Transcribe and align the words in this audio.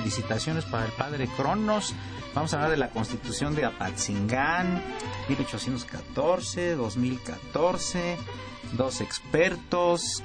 Felicitaciones 0.00 0.64
para 0.64 0.86
el 0.86 0.92
padre 0.92 1.28
Cronos. 1.36 1.94
Vamos 2.34 2.54
a 2.54 2.56
hablar 2.56 2.70
de 2.70 2.78
la 2.78 2.88
constitución 2.88 3.54
de 3.54 3.66
Apatzingán, 3.66 4.82
1814, 5.28 6.74
2014, 6.74 8.16
dos 8.78 9.02
expertos. 9.02 10.22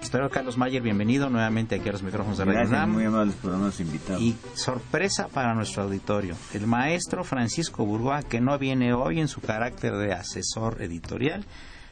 Espero 0.00 0.30
Carlos 0.30 0.56
Mayer, 0.56 0.80
bienvenido 0.80 1.28
nuevamente 1.28 1.74
aquí 1.74 1.88
a 1.88 1.92
los 1.92 2.04
micrófonos 2.04 2.38
de 2.38 2.44
Radio 2.44 2.86
muy 2.86 3.04
amables 3.04 3.34
por 3.34 3.50
habernos 3.50 3.80
invitado. 3.80 4.20
Y 4.20 4.36
sorpresa 4.54 5.26
para 5.26 5.54
nuestro 5.54 5.82
auditorio, 5.82 6.36
el 6.54 6.68
maestro 6.68 7.24
Francisco 7.24 7.84
Burgoa, 7.84 8.22
que 8.22 8.40
no 8.40 8.56
viene 8.58 8.94
hoy 8.94 9.18
en 9.18 9.26
su 9.26 9.40
carácter 9.40 9.94
de 9.96 10.12
asesor 10.12 10.82
editorial, 10.82 11.44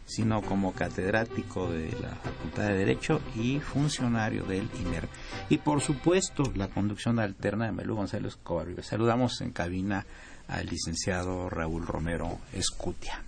sino 0.07 0.43
como 0.43 0.73
catedrático 0.73 1.71
de 1.71 1.91
la 2.01 2.11
Facultad 2.17 2.69
de 2.69 2.79
Derecho 2.79 3.21
y 3.35 3.61
funcionario 3.61 4.45
del 4.45 4.69
INER. 4.81 5.09
Y 5.49 5.59
por 5.59 5.81
supuesto, 5.81 6.45
la 6.55 6.69
conducción 6.69 7.19
alterna 7.19 7.67
de 7.67 7.73
Melú 7.73 7.97
González 7.97 8.37
Covarrubias. 8.43 8.87
Saludamos 8.87 9.41
en 9.41 9.51
cabina 9.51 10.05
al 10.49 10.67
licenciado 10.67 11.49
Raúl 11.49 11.87
Romero 11.87 12.39
Escutia. 12.53 13.23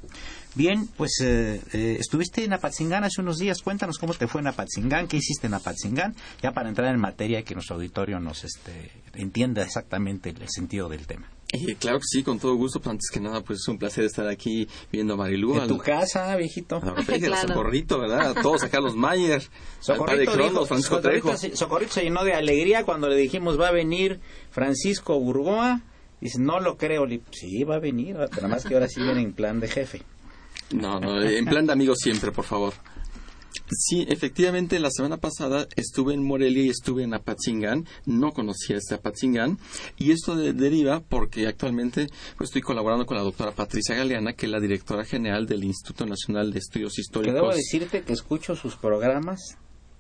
Bien, 0.57 0.89
pues 0.97 1.21
eh, 1.23 1.61
eh, 1.75 1.99
estuviste 2.01 2.43
en 2.43 2.55
Apatzingán 2.55 3.05
hace 3.05 3.21
unos 3.21 3.37
días. 3.37 3.61
Cuéntanos 3.61 3.99
cómo 3.99 4.15
te 4.15 4.27
fue 4.27 4.41
en 4.41 4.47
Apatzingán, 4.47 5.07
qué 5.07 5.19
hiciste 5.19 5.49
en 5.49 5.55
Apatzingán, 5.55 6.17
ya 6.43 6.53
para 6.53 6.71
entrar 6.71 6.95
en 6.95 6.99
materia 6.99 7.41
y 7.41 7.43
que 7.43 7.53
nuestro 7.53 7.77
auditorio 7.77 8.19
nos 8.21 8.43
este, 8.43 8.91
entienda 9.13 9.63
exactamente 9.63 10.31
el 10.31 10.49
sentido 10.49 10.89
del 10.89 11.07
tema. 11.07 11.31
Eh, 11.53 11.77
claro 11.79 11.99
que 11.99 12.07
sí, 12.07 12.23
con 12.23 12.39
todo 12.39 12.55
gusto. 12.55 12.81
Pues, 12.81 12.91
antes 12.91 13.11
que 13.13 13.21
nada, 13.21 13.43
pues 13.43 13.61
es 13.61 13.69
un 13.69 13.77
placer 13.77 14.05
estar 14.05 14.27
aquí 14.29 14.67
viendo 14.91 15.13
a 15.13 15.17
Marilú. 15.19 15.61
En 15.61 15.69
tu 15.69 15.77
casa, 15.77 16.35
viejito. 16.37 16.77
A 16.77 17.37
Socorrito, 17.37 18.01
¿verdad? 18.01 18.31
A 18.31 18.43
todos 18.43 18.63
acá, 18.63 18.81
los 18.81 18.97
Mayer. 18.97 19.43
Socorrito, 19.81 20.65
Francisco 20.65 21.03
Socorrito 21.53 21.93
se 21.93 22.03
llenó 22.03 22.25
de 22.25 22.33
alegría 22.33 22.85
cuando 22.85 23.11
le 23.11 23.17
dijimos 23.17 23.61
va 23.61 23.69
a 23.69 23.73
venir 23.73 24.21
Francisco 24.51 25.21
Burgoa. 25.21 25.83
Dice, 26.19 26.41
no 26.41 26.61
lo 26.61 26.79
creo. 26.79 27.07
Sí, 27.31 27.63
va 27.65 27.75
a 27.75 27.79
venir, 27.79 28.17
pero 28.35 28.49
más 28.49 28.65
que 28.65 28.73
ahora 28.73 28.89
sí 28.89 29.03
viene 29.03 29.21
en 29.21 29.35
plan 29.35 29.61
de 29.61 29.69
jefe. 29.69 30.03
No, 30.73 31.01
no, 31.01 31.21
en 31.23 31.45
plan 31.45 31.67
de 31.67 31.73
amigo 31.73 31.95
siempre, 31.95 32.33
por 32.33 32.45
favor. 32.45 32.75
Sí, 33.69 34.07
efectivamente, 34.09 34.79
la 34.79 34.91
semana 34.91 35.17
pasada 35.17 35.67
estuve 35.77 36.15
en 36.15 36.25
Morelia 36.25 36.65
y 36.65 36.69
estuve 36.69 37.03
en 37.03 37.15
Apatzingán. 37.15 37.87
No 38.05 38.33
conocía 38.33 38.77
este 38.77 38.95
Apatzingán. 38.95 39.59
Y 39.97 40.13
esto 40.13 40.37
deriva 40.37 41.01
porque 41.01 41.47
actualmente 41.47 42.07
pues, 42.37 42.51
estoy 42.51 42.63
colaborando 42.63 43.07
con 43.07 43.17
la 43.17 43.25
doctora 43.25 43.53
Patricia 43.53 43.97
Galeana, 43.97 44.35
que 44.35 44.47
es 44.47 44.53
la 44.53 44.61
directora 44.61 45.05
general 45.05 45.47
del 45.47 45.65
Instituto 45.65 46.07
Nacional 46.07 46.53
de 46.53 46.61
Estudios 46.61 46.99
Históricos. 46.99 47.35
debo 47.35 47.53
decirte 47.53 48.03
que 48.03 48.13
escucho 48.13 48.55
sus 48.55 48.77
programas 48.77 49.57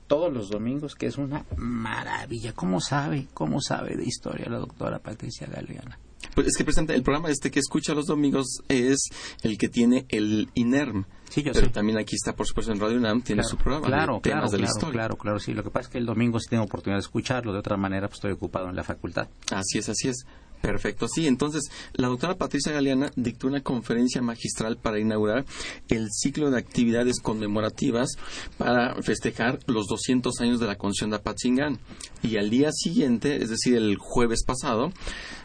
todos 0.06 0.32
los 0.32 0.50
domingos, 0.50 0.94
que 0.94 1.06
es 1.06 1.18
una 1.18 1.44
maravilla. 1.56 2.52
¿Cómo 2.52 2.80
sabe? 2.80 3.26
¿Cómo 3.34 3.60
sabe 3.60 3.96
de 3.96 4.04
historia 4.04 4.48
la 4.48 4.58
doctora 4.58 5.00
Patricia 5.00 5.48
Galeana? 5.48 5.98
Pues 6.34 6.48
es 6.48 6.56
que 6.56 6.64
presenta 6.64 6.94
el 6.94 7.02
programa 7.02 7.30
este 7.30 7.50
que 7.50 7.60
escucha 7.60 7.94
los 7.94 8.06
domingos 8.06 8.62
es 8.68 9.08
el 9.42 9.58
que 9.58 9.68
tiene 9.68 10.06
el 10.08 10.48
INERM. 10.54 11.06
Sí, 11.28 11.42
yo 11.42 11.52
Pero 11.52 11.70
también 11.70 11.98
aquí 11.98 12.14
está, 12.14 12.34
por 12.34 12.46
supuesto, 12.46 12.72
en 12.72 12.78
Radio 12.78 12.98
UNAM, 12.98 13.22
tiene 13.22 13.42
su 13.42 13.56
programa. 13.56 13.86
Claro, 13.86 14.20
claro, 14.20 14.48
claro, 14.48 14.90
claro, 14.90 15.16
claro, 15.16 15.38
sí. 15.40 15.54
Lo 15.54 15.64
que 15.64 15.70
pasa 15.70 15.88
es 15.88 15.92
que 15.92 15.98
el 15.98 16.06
domingo 16.06 16.38
sí 16.38 16.48
tengo 16.48 16.64
oportunidad 16.64 16.98
de 16.98 17.02
escucharlo, 17.02 17.52
de 17.52 17.58
otra 17.58 17.76
manera 17.76 18.06
pues 18.06 18.18
estoy 18.18 18.32
ocupado 18.32 18.68
en 18.68 18.76
la 18.76 18.84
facultad. 18.84 19.28
Así 19.50 19.78
es, 19.78 19.88
así 19.88 20.08
es. 20.08 20.24
Perfecto, 20.60 21.06
sí. 21.06 21.26
Entonces, 21.26 21.70
la 21.92 22.08
doctora 22.08 22.36
Patricia 22.36 22.72
Galeana 22.72 23.10
dictó 23.14 23.46
una 23.46 23.60
conferencia 23.60 24.22
magistral 24.22 24.76
para 24.76 24.98
inaugurar 24.98 25.44
el 25.88 26.08
ciclo 26.10 26.50
de 26.50 26.58
actividades 26.58 27.20
conmemorativas 27.20 28.16
para 28.56 29.00
festejar 29.02 29.58
los 29.66 29.86
200 29.86 30.40
años 30.40 30.58
de 30.58 30.66
la 30.66 30.76
concesión 30.76 31.10
de 31.10 31.16
Apatzingán. 31.16 31.78
Y 32.22 32.38
al 32.38 32.50
día 32.50 32.70
siguiente, 32.72 33.42
es 33.42 33.50
decir, 33.50 33.76
el 33.76 33.96
jueves 33.96 34.44
pasado, 34.44 34.92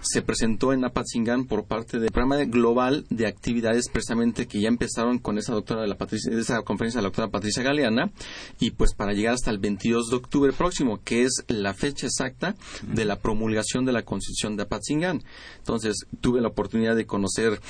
se 0.01 0.21
presentó 0.21 0.73
en 0.73 0.83
Apatzingán 0.83 1.45
por 1.45 1.65
parte 1.65 1.99
del 1.99 2.11
programa 2.11 2.43
global 2.45 3.05
de 3.09 3.27
actividades 3.27 3.89
precisamente 3.89 4.47
que 4.47 4.59
ya 4.59 4.67
empezaron 4.67 5.19
con 5.19 5.37
esa 5.37 5.53
doctora 5.53 5.81
de 5.81 5.87
la 5.87 5.97
Patricia, 5.97 6.31
esa 6.33 6.61
conferencia 6.61 6.99
de 6.99 7.03
la 7.03 7.09
doctora 7.09 7.29
Patricia 7.29 7.63
Galeana 7.63 8.11
y 8.59 8.71
pues 8.71 8.93
para 8.93 9.13
llegar 9.13 9.35
hasta 9.35 9.51
el 9.51 9.59
22 9.59 10.09
de 10.09 10.15
octubre 10.15 10.53
próximo, 10.53 10.99
que 11.03 11.23
es 11.23 11.43
la 11.47 11.73
fecha 11.73 12.07
exacta 12.07 12.55
de 12.81 13.05
la 13.05 13.19
promulgación 13.19 13.85
de 13.85 13.91
la 13.91 14.03
Constitución 14.03 14.55
de 14.57 14.63
Apatzingán. 14.63 15.23
Entonces, 15.57 16.05
tuve 16.19 16.41
la 16.41 16.49
oportunidad 16.49 16.95
de 16.95 17.05
conocer, 17.05 17.61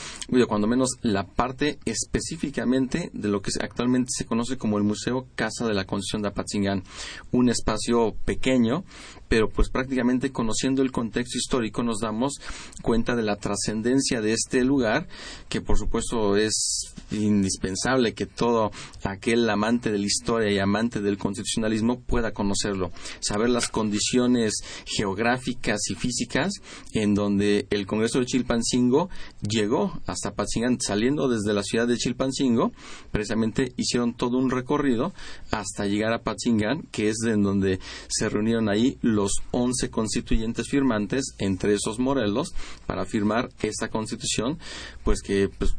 cuando 0.47 0.67
menos 0.67 0.97
la 1.01 1.25
parte 1.25 1.79
específicamente 1.85 3.09
de 3.13 3.27
lo 3.27 3.41
que 3.41 3.51
actualmente 3.59 4.11
se 4.15 4.25
conoce 4.25 4.57
como 4.57 4.77
el 4.77 4.83
Museo 4.83 5.27
Casa 5.35 5.67
de 5.67 5.73
la 5.73 5.85
Constitución 5.85 6.21
de 6.21 6.29
Apatzingán, 6.29 6.83
un 7.31 7.49
espacio 7.49 8.15
pequeño 8.25 8.83
pero 9.31 9.47
pues 9.47 9.69
prácticamente 9.69 10.33
conociendo 10.33 10.81
el 10.81 10.91
contexto 10.91 11.37
histórico 11.37 11.83
nos 11.83 11.99
damos 11.99 12.33
cuenta 12.81 13.15
de 13.15 13.23
la 13.23 13.37
trascendencia 13.37 14.19
de 14.19 14.33
este 14.33 14.65
lugar, 14.65 15.07
que 15.47 15.61
por 15.61 15.77
supuesto 15.77 16.35
es 16.35 16.93
indispensable 17.11 18.13
que 18.13 18.25
todo 18.25 18.71
aquel 19.05 19.49
amante 19.49 19.89
de 19.89 19.99
la 19.99 20.05
historia 20.05 20.51
y 20.51 20.59
amante 20.59 20.99
del 20.99 21.17
constitucionalismo 21.17 22.01
pueda 22.01 22.33
conocerlo, 22.33 22.91
saber 23.21 23.49
las 23.49 23.69
condiciones 23.69 24.51
geográficas 24.85 25.79
y 25.89 25.95
físicas 25.95 26.51
en 26.91 27.15
donde 27.15 27.67
el 27.69 27.87
Congreso 27.87 28.19
de 28.19 28.25
Chilpancingo 28.25 29.09
llegó 29.47 30.01
hasta 30.07 30.33
Patzingán, 30.33 30.81
saliendo 30.81 31.29
desde 31.29 31.53
la 31.53 31.63
ciudad 31.63 31.87
de 31.87 31.95
Chilpancingo, 31.95 32.73
precisamente 33.11 33.71
hicieron 33.77 34.13
todo 34.13 34.37
un 34.37 34.51
recorrido 34.51 35.13
hasta 35.51 35.85
llegar 35.85 36.11
a 36.11 36.21
Patzingán, 36.21 36.81
que 36.91 37.07
es 37.07 37.15
en 37.25 37.43
donde 37.43 37.79
se 38.09 38.27
reunieron 38.27 38.67
ahí 38.67 38.97
los 39.01 39.20
los 39.21 39.33
11 39.51 39.89
constituyentes 39.89 40.67
firmantes, 40.67 41.35
entre 41.37 41.73
esos 41.75 41.99
Morelos, 41.99 42.53
para 42.87 43.05
firmar 43.05 43.49
esta 43.61 43.89
constitución, 43.89 44.57
pues 45.03 45.21
que 45.21 45.49
pues, 45.49 45.75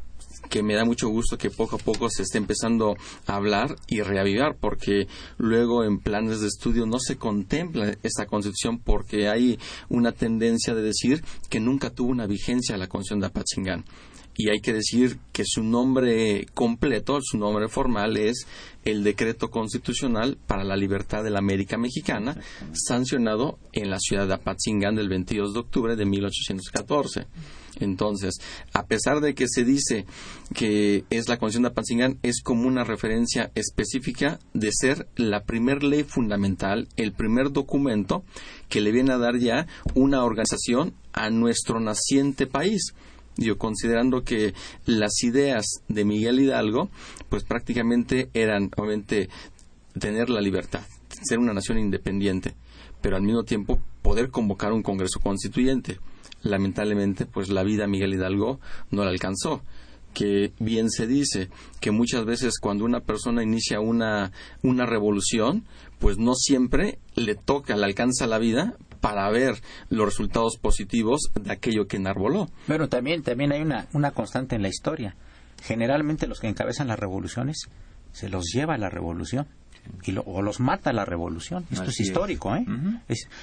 que 0.48 0.62
me 0.62 0.74
da 0.74 0.84
mucho 0.84 1.08
gusto 1.08 1.38
que 1.38 1.50
poco 1.50 1.76
a 1.76 1.78
poco 1.78 2.08
se 2.10 2.22
esté 2.22 2.38
empezando 2.38 2.96
a 3.26 3.36
hablar 3.36 3.76
y 3.88 4.02
reavivar, 4.02 4.56
porque 4.60 5.06
luego 5.38 5.84
en 5.84 5.98
planes 5.98 6.40
de 6.40 6.48
estudio 6.48 6.84
no 6.84 6.98
se 6.98 7.16
contempla 7.16 7.96
esta 8.02 8.26
constitución 8.26 8.78
porque 8.78 9.28
hay 9.28 9.58
una 9.88 10.12
tendencia 10.12 10.74
de 10.74 10.82
decir 10.82 11.24
que 11.48 11.60
nunca 11.60 11.90
tuvo 11.90 12.10
una 12.10 12.26
vigencia 12.26 12.76
la 12.76 12.88
constitución 12.88 13.20
de 13.20 13.26
Apatzingán 13.26 13.84
y 14.36 14.48
hay 14.50 14.60
que 14.60 14.72
decir 14.72 15.18
que 15.32 15.44
su 15.46 15.62
nombre 15.62 16.46
completo, 16.54 17.18
su 17.22 17.38
nombre 17.38 17.68
formal 17.68 18.16
es 18.16 18.46
el 18.84 19.04
Decreto 19.04 19.50
Constitucional 19.50 20.38
para 20.46 20.64
la 20.64 20.76
Libertad 20.76 21.22
de 21.22 21.30
la 21.30 21.38
América 21.38 21.76
Mexicana, 21.76 22.36
sancionado 22.72 23.58
en 23.72 23.90
la 23.90 23.98
ciudad 23.98 24.26
de 24.26 24.34
Apatzingán 24.34 24.96
del 24.96 25.08
22 25.08 25.54
de 25.54 25.60
octubre 25.60 25.96
de 25.96 26.06
1814. 26.06 27.26
Entonces, 27.80 28.34
a 28.72 28.86
pesar 28.86 29.20
de 29.20 29.34
que 29.34 29.46
se 29.48 29.64
dice 29.64 30.04
que 30.54 31.04
es 31.10 31.28
la 31.28 31.38
Constitución 31.38 31.62
de 31.62 31.68
Apatzingán, 31.68 32.18
es 32.22 32.42
como 32.42 32.66
una 32.66 32.84
referencia 32.84 33.50
específica 33.54 34.38
de 34.54 34.70
ser 34.72 35.08
la 35.16 35.44
primer 35.44 35.82
ley 35.82 36.04
fundamental, 36.04 36.88
el 36.96 37.12
primer 37.12 37.50
documento 37.50 38.24
que 38.68 38.80
le 38.80 38.92
viene 38.92 39.12
a 39.12 39.18
dar 39.18 39.38
ya 39.38 39.66
una 39.94 40.24
organización 40.24 40.94
a 41.12 41.30
nuestro 41.30 41.80
naciente 41.80 42.46
país 42.46 42.94
yo 43.36 43.58
considerando 43.58 44.24
que 44.24 44.54
las 44.86 45.22
ideas 45.22 45.64
de 45.88 46.04
Miguel 46.04 46.40
Hidalgo, 46.40 46.90
pues 47.28 47.44
prácticamente 47.44 48.30
eran, 48.34 48.70
obviamente, 48.76 49.28
tener 49.98 50.30
la 50.30 50.40
libertad, 50.40 50.82
ser 51.22 51.38
una 51.38 51.54
nación 51.54 51.78
independiente, 51.78 52.54
pero 53.00 53.16
al 53.16 53.22
mismo 53.22 53.44
tiempo 53.44 53.78
poder 54.02 54.30
convocar 54.30 54.72
un 54.72 54.82
Congreso 54.82 55.20
Constituyente. 55.20 55.98
Lamentablemente, 56.42 57.24
pues 57.26 57.50
la 57.50 57.62
vida 57.62 57.86
Miguel 57.86 58.14
Hidalgo 58.14 58.58
no 58.90 59.04
la 59.04 59.10
alcanzó 59.10 59.62
que 60.12 60.52
bien 60.58 60.90
se 60.90 61.06
dice 61.06 61.48
que 61.80 61.90
muchas 61.90 62.24
veces 62.24 62.58
cuando 62.60 62.84
una 62.84 63.00
persona 63.00 63.42
inicia 63.42 63.80
una, 63.80 64.32
una 64.62 64.86
revolución, 64.86 65.64
pues 65.98 66.18
no 66.18 66.34
siempre 66.34 66.98
le 67.14 67.34
toca, 67.34 67.76
le 67.76 67.84
alcanza 67.84 68.26
la 68.26 68.38
vida 68.38 68.76
para 69.02 69.28
ver 69.30 69.56
los 69.90 70.06
resultados 70.06 70.56
positivos 70.56 71.32
de 71.34 71.52
aquello 71.52 71.86
que 71.88 71.96
enarboló. 71.96 72.48
Pero 72.68 72.88
también, 72.88 73.22
también 73.22 73.52
hay 73.52 73.60
una, 73.60 73.88
una 73.92 74.12
constante 74.12 74.54
en 74.54 74.62
la 74.62 74.68
historia. 74.68 75.16
Generalmente 75.62 76.28
los 76.28 76.38
que 76.38 76.48
encabezan 76.48 76.86
las 76.86 76.98
revoluciones 76.98 77.68
se 78.12 78.28
los 78.28 78.44
lleva 78.54 78.74
a 78.74 78.78
la 78.78 78.88
revolución. 78.88 79.48
Y 80.04 80.14
o 80.24 80.42
los 80.42 80.60
mata 80.60 80.92
la 80.92 81.04
revolución. 81.04 81.66
Esto 81.72 81.90
es 81.90 81.98
histórico, 81.98 82.54
¿eh? 82.54 82.64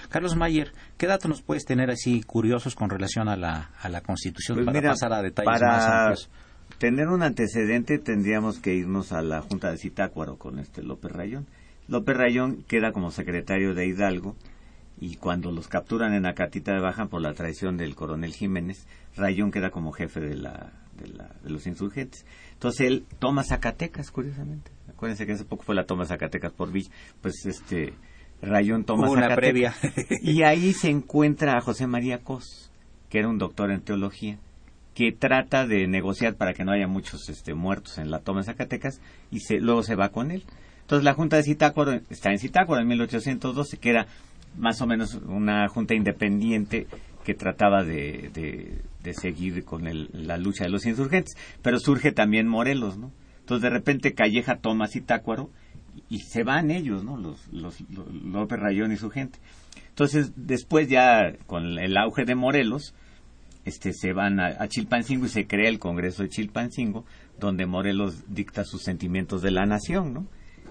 Carlos 0.07 0.37
Mayer, 0.37 0.71
¿qué 0.97 1.05
datos 1.05 1.27
nos 1.27 1.41
puedes 1.41 1.65
tener 1.65 1.91
así 1.91 2.23
curiosos 2.23 2.75
con 2.75 2.89
relación 2.89 3.27
a 3.27 3.35
la, 3.35 3.71
a 3.81 3.89
la 3.89 3.99
Constitución 3.99 4.55
pues 4.55 4.65
para 4.65 4.91
pasar 4.91 5.11
a 5.11 5.21
detalles 5.21 5.61
más 5.61 5.85
amplios? 5.85 6.29
Tener 6.77 7.09
un 7.09 7.23
antecedente 7.23 7.99
tendríamos 7.99 8.59
que 8.59 8.73
irnos 8.73 9.11
a 9.11 9.21
la 9.21 9.41
Junta 9.41 9.71
de 9.71 9.77
Citácuaro 9.77 10.37
con 10.37 10.59
este 10.59 10.81
López 10.81 11.11
Rayón. 11.11 11.47
López 11.89 12.15
Rayón 12.15 12.63
queda 12.63 12.93
como 12.93 13.11
secretario 13.11 13.73
de 13.73 13.87
Hidalgo 13.87 14.37
y 15.01 15.15
cuando 15.15 15.51
los 15.51 15.67
capturan 15.67 16.13
en 16.13 16.25
Acatita 16.25 16.73
de 16.73 16.81
Baja 16.81 17.05
por 17.07 17.21
la 17.21 17.33
traición 17.33 17.77
del 17.77 17.95
coronel 17.95 18.33
Jiménez, 18.33 18.85
Rayón 19.15 19.51
queda 19.51 19.71
como 19.71 19.91
jefe 19.91 20.19
de, 20.19 20.35
la, 20.35 20.73
de, 20.97 21.49
los 21.49 21.67
insurgentes. 21.67 22.25
Entonces 22.53 22.87
él 22.87 23.05
toma 23.19 23.43
Zacatecas, 23.43 24.11
curiosamente. 24.11 24.71
Acuérdense 24.89 25.25
que 25.25 25.33
hace 25.33 25.45
poco 25.45 25.63
fue 25.63 25.75
la 25.75 25.85
toma 25.85 26.03
de 26.03 26.09
Zacatecas 26.09 26.51
por 26.51 26.71
Villa. 26.71 26.91
Pues 27.21 27.45
este 27.45 27.93
Rayón 28.41 28.83
toma 28.83 29.09
una 29.09 29.33
previa. 29.35 29.73
y 30.21 30.43
ahí 30.43 30.73
se 30.73 30.89
encuentra 30.89 31.57
a 31.57 31.61
José 31.61 31.87
María 31.87 32.19
Cos, 32.19 32.69
que 33.09 33.19
era 33.19 33.29
un 33.29 33.37
doctor 33.37 33.71
en 33.71 33.81
teología, 33.81 34.37
que 34.93 35.13
trata 35.13 35.65
de 35.65 35.87
negociar 35.87 36.35
para 36.35 36.53
que 36.53 36.65
no 36.65 36.73
haya 36.73 36.87
muchos 36.87 37.29
este, 37.29 37.53
muertos 37.53 37.97
en 37.99 38.11
la 38.11 38.19
toma 38.19 38.41
de 38.41 38.47
Zacatecas 38.47 38.99
y 39.31 39.39
se, 39.39 39.61
luego 39.61 39.81
se 39.83 39.95
va 39.95 40.09
con 40.09 40.31
él. 40.31 40.43
Entonces 40.81 41.05
la 41.05 41.13
Junta 41.13 41.37
de 41.37 41.43
Citácuaro 41.43 42.01
está 42.09 42.31
en 42.31 42.39
Citácuaro 42.39 42.81
en 42.81 42.87
1812, 42.87 43.77
que 43.77 43.91
era 43.91 44.07
más 44.57 44.81
o 44.81 44.87
menos 44.87 45.15
una 45.15 45.67
junta 45.67 45.93
independiente 45.93 46.87
que 47.23 47.33
trataba 47.33 47.83
de, 47.83 48.31
de, 48.33 49.13
seguir 49.13 49.63
con 49.63 49.83
la 49.85 50.37
lucha 50.37 50.63
de 50.63 50.69
los 50.69 50.85
insurgentes. 50.85 51.35
Pero 51.61 51.79
surge 51.79 52.11
también 52.11 52.47
Morelos, 52.47 52.97
¿no? 52.97 53.11
Entonces 53.39 53.63
de 53.63 53.69
repente 53.69 54.13
Calleja 54.13 54.57
toma 54.57 54.87
Citácuaro 54.87 55.49
y 56.09 56.19
se 56.19 56.43
van 56.43 56.71
ellos, 56.71 57.03
¿no? 57.03 57.17
Los, 57.17 57.47
los, 57.51 57.81
López 58.23 58.59
Rayón 58.59 58.91
y 58.91 58.97
su 58.97 59.09
gente. 59.09 59.39
Entonces 59.89 60.33
después 60.35 60.87
ya 60.87 61.33
con 61.47 61.79
el 61.79 61.97
auge 61.97 62.25
de 62.25 62.35
Morelos, 62.35 62.93
este, 63.65 63.93
se 63.93 64.13
van 64.13 64.39
a, 64.39 64.47
a, 64.59 64.67
Chilpancingo 64.67 65.25
y 65.25 65.29
se 65.29 65.47
crea 65.47 65.69
el 65.69 65.79
Congreso 65.79 66.23
de 66.23 66.29
Chilpancingo, 66.29 67.05
donde 67.39 67.65
Morelos 67.65 68.23
dicta 68.27 68.63
sus 68.63 68.83
sentimientos 68.83 69.41
de 69.41 69.51
la 69.51 69.65
nación, 69.65 70.13
¿no? 70.13 70.27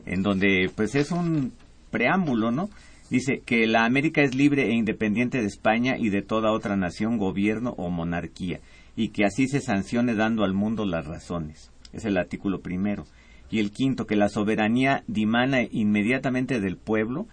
En 0.06 0.22
donde 0.22 0.70
pues 0.74 0.94
es 0.94 1.10
un 1.10 1.52
preámbulo, 1.90 2.50
¿no? 2.50 2.70
Dice 3.10 3.40
que 3.44 3.66
la 3.66 3.86
América 3.86 4.22
es 4.22 4.34
libre 4.34 4.66
e 4.66 4.74
independiente 4.74 5.40
de 5.40 5.46
España 5.46 5.96
y 5.96 6.10
de 6.10 6.20
toda 6.20 6.52
otra 6.52 6.76
nación, 6.76 7.16
gobierno 7.16 7.74
o 7.78 7.88
monarquía, 7.88 8.60
y 8.96 9.08
que 9.08 9.24
así 9.24 9.48
se 9.48 9.60
sancione 9.60 10.14
dando 10.14 10.44
al 10.44 10.52
mundo 10.52 10.84
las 10.84 11.06
razones. 11.06 11.72
Es 11.94 12.04
el 12.04 12.18
artículo 12.18 12.60
primero. 12.60 13.06
Y 13.50 13.60
el 13.60 13.70
quinto, 13.70 14.06
que 14.06 14.14
la 14.14 14.28
soberanía 14.28 15.04
dimana 15.06 15.62
inmediatamente 15.62 16.60
del 16.60 16.76
pueblo, 16.76 17.26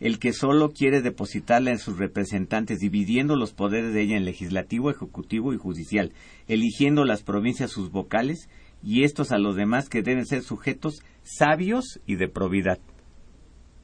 el 0.00 0.18
que 0.18 0.32
solo 0.32 0.70
quiere 0.70 1.02
depositarla 1.02 1.70
en 1.70 1.78
sus 1.78 1.98
representantes, 1.98 2.78
dividiendo 2.78 3.36
los 3.36 3.52
poderes 3.52 3.92
de 3.92 4.00
ella 4.00 4.16
en 4.16 4.24
legislativo, 4.24 4.90
ejecutivo 4.90 5.52
y 5.52 5.58
judicial, 5.58 6.12
eligiendo 6.48 7.04
las 7.04 7.22
provincias 7.22 7.70
sus 7.70 7.90
vocales, 7.90 8.48
y 8.82 9.04
estos 9.04 9.32
a 9.32 9.38
los 9.38 9.54
demás 9.54 9.90
que 9.90 10.02
deben 10.02 10.24
ser 10.24 10.42
sujetos 10.42 11.02
sabios 11.22 12.00
y 12.06 12.16
de 12.16 12.28
probidad. 12.28 12.78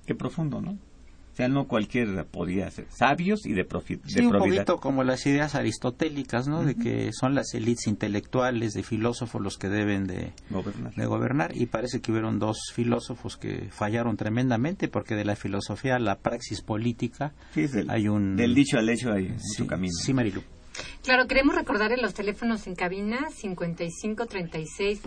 Qué 0.07 0.15
profundo, 0.15 0.63
¿no? 0.63 0.79
Sea, 1.41 1.49
no 1.49 1.67
cualquiera 1.67 2.25
podía 2.25 2.71
ser. 2.71 2.87
Sabios 2.91 3.47
y 3.47 3.53
de, 3.53 3.65
profit, 3.65 4.03
sí, 4.07 4.21
un 4.21 4.33
poquito 4.33 4.79
como 4.79 5.05
las 5.05 5.27
ideas 5.27 5.55
aristotélicas, 5.55 6.49
¿no? 6.49 6.65
De 6.65 6.75
que 6.75 7.11
son 7.13 7.35
las 7.35 7.55
élites 7.55 7.87
intelectuales 7.87 8.73
de 8.73 8.83
filósofos 8.83 9.41
los 9.41 9.59
que 9.59 9.69
deben 9.69 10.07
de 10.07 10.33
gobernar. 11.07 11.57
Y 11.57 11.67
parece 11.67 12.01
que 12.01 12.13
hubieron 12.13 12.39
dos 12.39 12.59
filósofos 12.75 13.37
que 13.37 13.69
fallaron 13.71 14.17
tremendamente 14.17 14.89
porque 14.89 15.15
de 15.15 15.25
la 15.25 15.37
filosofía 15.37 15.97
a 15.97 15.99
la 15.99 16.19
praxis 16.19 16.63
política 16.63 17.33
hay 17.89 18.09
un... 18.09 18.37
Del 18.37 18.55
dicho 18.55 18.79
al 18.79 18.89
hecho 18.89 19.13
hay 19.13 19.35
su 19.57 19.67
camino. 19.67 19.93
Sí, 20.03 20.13
Marilu. 20.13 20.43
Claro, 21.03 21.27
queremos 21.27 21.55
recordarle 21.55 21.97
los 21.97 22.15
teléfonos 22.15 22.67
en 22.67 22.75
cabina 22.75 23.29
5536 23.31 25.01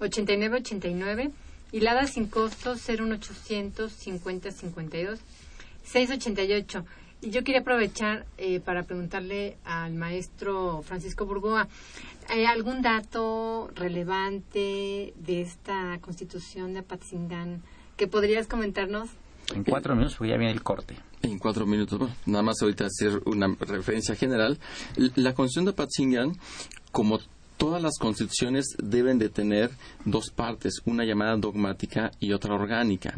8989 0.00 1.30
y 1.72 1.80
la 1.80 1.94
da 1.94 2.06
sin 2.06 2.26
costo 2.26 2.74
01800 2.74 3.92
5052 3.92 5.20
688. 5.84 6.84
Y 7.22 7.30
yo 7.30 7.44
quería 7.44 7.60
aprovechar 7.60 8.26
eh, 8.36 8.58
para 8.58 8.82
preguntarle 8.82 9.56
al 9.64 9.94
maestro 9.94 10.82
Francisco 10.82 11.24
Burgoa, 11.24 11.68
¿hay 12.28 12.44
algún 12.46 12.82
dato 12.82 13.70
relevante 13.74 15.14
de 15.16 15.40
esta 15.40 15.98
constitución 16.00 16.72
de 16.74 16.80
Apatzingán 16.80 17.62
que 17.96 18.08
podrías 18.08 18.48
comentarnos? 18.48 19.08
En 19.54 19.64
cuatro 19.64 19.94
minutos, 19.94 20.16
porque 20.16 20.32
ya 20.32 20.36
viene 20.36 20.52
el 20.52 20.62
corte. 20.62 20.96
En 21.22 21.38
cuatro 21.38 21.66
minutos, 21.66 21.98
bueno, 21.98 22.14
nada 22.26 22.42
más 22.42 22.60
ahorita 22.60 22.86
hacer 22.86 23.22
una 23.26 23.54
referencia 23.60 24.16
general. 24.16 24.58
La 25.14 25.34
Constitución 25.34 25.66
de 25.66 25.70
Apatzingán, 25.72 26.36
como 26.90 27.20
todas 27.62 27.80
las 27.80 27.96
constituciones 27.96 28.74
deben 28.82 29.20
de 29.20 29.28
tener 29.28 29.70
dos 30.04 30.30
partes, 30.30 30.82
una 30.84 31.04
llamada 31.04 31.36
dogmática 31.36 32.10
y 32.18 32.32
otra 32.32 32.56
orgánica. 32.56 33.14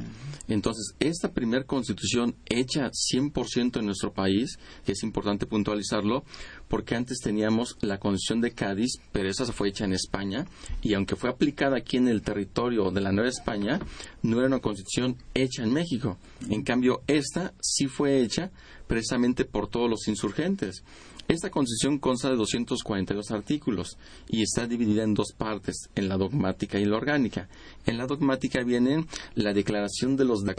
Entonces, 0.49 0.95
esta 1.01 1.33
primera 1.33 1.65
constitución 1.65 2.37
hecha 2.45 2.91
100% 2.91 3.79
en 3.79 3.87
nuestro 3.87 4.13
país, 4.13 4.59
que 4.85 4.93
es 4.93 5.03
importante 5.03 5.47
puntualizarlo, 5.47 6.25
porque 6.69 6.95
antes 6.95 7.21
teníamos 7.21 7.79
la 7.81 7.99
constitución 7.99 8.43
de 8.43 8.53
Cádiz, 8.53 9.01
pero 9.13 9.31
esa 9.31 9.47
fue 9.47 9.71
hecha 9.71 9.87
en 9.87 9.95
España, 9.95 10.45
y 10.83 10.93
aunque 10.93 11.17
fue 11.17 11.31
aplicada 11.31 11.79
aquí 11.79 11.97
en 11.97 12.09
el 12.09 12.21
territorio 12.21 12.91
de 12.91 13.01
la 13.01 13.13
Nueva 13.13 13.31
España, 13.31 13.81
no 14.21 14.41
era 14.41 14.49
una 14.49 14.61
constitución 14.61 15.17
hecha 15.33 15.63
en 15.63 15.73
México. 15.73 16.19
En 16.51 16.65
cambio, 16.65 17.01
esta 17.07 17.55
sí 17.63 17.87
fue 17.87 18.21
hecha 18.21 18.51
precisamente 18.87 19.47
por 19.47 19.69
todos 19.69 19.89
los 19.89 20.07
insurgentes. 20.07 20.85
Esta 21.27 21.51
constitución 21.51 21.99
consta 21.99 22.29
de 22.29 22.37
242 22.37 23.31
artículos 23.31 23.97
y 24.29 24.43
está 24.43 24.67
dividida 24.67 25.03
en 25.03 25.15
dos 25.15 25.33
partes, 25.33 25.89
en 25.95 26.09
la 26.09 26.17
dogmática 26.17 26.79
y 26.79 26.85
la 26.85 26.97
orgánica. 26.97 27.49
En 27.87 27.97
la 27.97 28.07
dogmática 28.07 28.63
vienen 28.63 29.07
la 29.35 29.53
declaración 29.53 30.17
de 30.17 30.25
los 30.25 30.45
de 30.45 30.55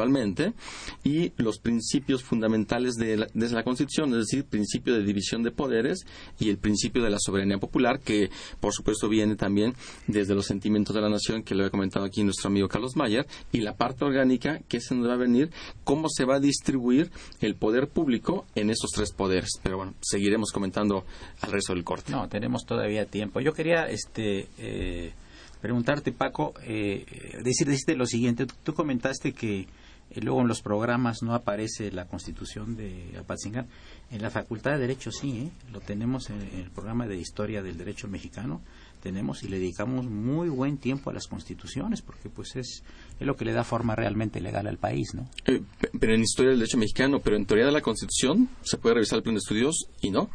y 1.03 1.31
los 1.37 1.59
principios 1.59 2.23
fundamentales 2.23 2.95
de 2.95 3.17
la, 3.17 3.27
de 3.33 3.49
la 3.49 3.63
constitución, 3.63 4.11
es 4.13 4.27
decir, 4.27 4.45
principio 4.45 4.93
de 4.93 5.03
división 5.03 5.43
de 5.43 5.51
poderes 5.51 6.05
y 6.39 6.49
el 6.49 6.57
principio 6.57 7.03
de 7.03 7.09
la 7.09 7.19
soberanía 7.19 7.57
popular, 7.57 7.99
que 7.99 8.29
por 8.59 8.73
supuesto 8.73 9.07
viene 9.07 9.35
también 9.35 9.73
desde 10.07 10.35
los 10.35 10.45
sentimientos 10.45 10.95
de 10.95 11.01
la 11.01 11.09
nación, 11.09 11.43
que 11.43 11.55
lo 11.55 11.65
ha 11.65 11.69
comentado 11.69 12.05
aquí 12.05 12.23
nuestro 12.23 12.49
amigo 12.49 12.67
Carlos 12.67 12.95
Mayer, 12.95 13.25
y 13.51 13.61
la 13.61 13.75
parte 13.75 14.05
orgánica, 14.05 14.61
que 14.67 14.77
es 14.77 14.87
donde 14.89 15.07
va 15.07 15.13
a 15.13 15.17
venir 15.17 15.51
cómo 15.83 16.09
se 16.09 16.25
va 16.25 16.35
a 16.35 16.39
distribuir 16.39 17.11
el 17.39 17.55
poder 17.55 17.87
público 17.87 18.45
en 18.55 18.69
esos 18.69 18.91
tres 18.91 19.11
poderes. 19.11 19.49
Pero 19.63 19.77
bueno, 19.77 19.93
seguiremos 20.01 20.51
comentando 20.55 21.03
al 21.41 21.51
resto 21.51 21.73
del 21.73 21.83
corte. 21.83 22.13
No, 22.13 22.29
tenemos 22.29 22.65
todavía 22.65 23.05
tiempo. 23.05 23.41
Yo 23.41 23.51
quería 23.51 23.89
este, 23.89 24.47
eh, 24.57 25.11
preguntarte, 25.59 26.13
Paco, 26.13 26.53
eh, 26.63 27.05
decir, 27.43 27.67
decirte 27.67 27.95
lo 27.95 28.05
siguiente. 28.05 28.47
Tú 28.63 28.73
comentaste 28.73 29.33
que 29.33 29.67
luego 30.15 30.41
en 30.41 30.47
los 30.47 30.61
programas 30.61 31.23
no 31.23 31.33
aparece 31.33 31.91
la 31.91 32.05
constitución 32.05 32.75
de 32.75 33.17
Apatzingán. 33.19 33.67
En 34.11 34.21
la 34.21 34.29
Facultad 34.29 34.71
de 34.71 34.79
Derecho 34.79 35.11
sí, 35.11 35.39
¿eh? 35.39 35.51
lo 35.71 35.81
tenemos 35.81 36.29
en, 36.29 36.41
el 36.41 36.69
programa 36.71 37.07
de 37.07 37.17
Historia 37.17 37.61
del 37.61 37.77
Derecho 37.77 38.07
Mexicano 38.07 38.61
tenemos 39.05 39.43
y 39.43 39.47
le 39.47 39.59
dedicamos 39.59 40.07
muy 40.07 40.49
buen 40.49 40.79
tiempo 40.79 41.11
a 41.11 41.13
las 41.13 41.27
constituciones 41.27 42.01
porque 42.01 42.27
pues 42.27 42.55
es, 42.55 42.83
es 43.19 43.27
lo 43.27 43.35
que 43.35 43.45
le 43.45 43.53
da 43.53 43.63
forma 43.63 43.95
realmente 43.95 44.41
legal 44.41 44.65
al 44.65 44.79
país, 44.79 45.13
¿no? 45.13 45.29
Eh, 45.45 45.61
pero 45.99 46.15
en 46.15 46.21
historia 46.21 46.49
del 46.49 46.59
derecho 46.59 46.79
mexicano, 46.79 47.19
pero 47.19 47.35
en 47.35 47.45
teoría 47.45 47.67
de 47.67 47.71
la 47.71 47.81
Constitución 47.81 48.49
se 48.63 48.79
puede 48.79 48.95
revisar 48.95 49.17
el 49.17 49.23
plan 49.23 49.35
de 49.35 49.39
estudios 49.39 49.89
y 50.01 50.09
no. 50.09 50.31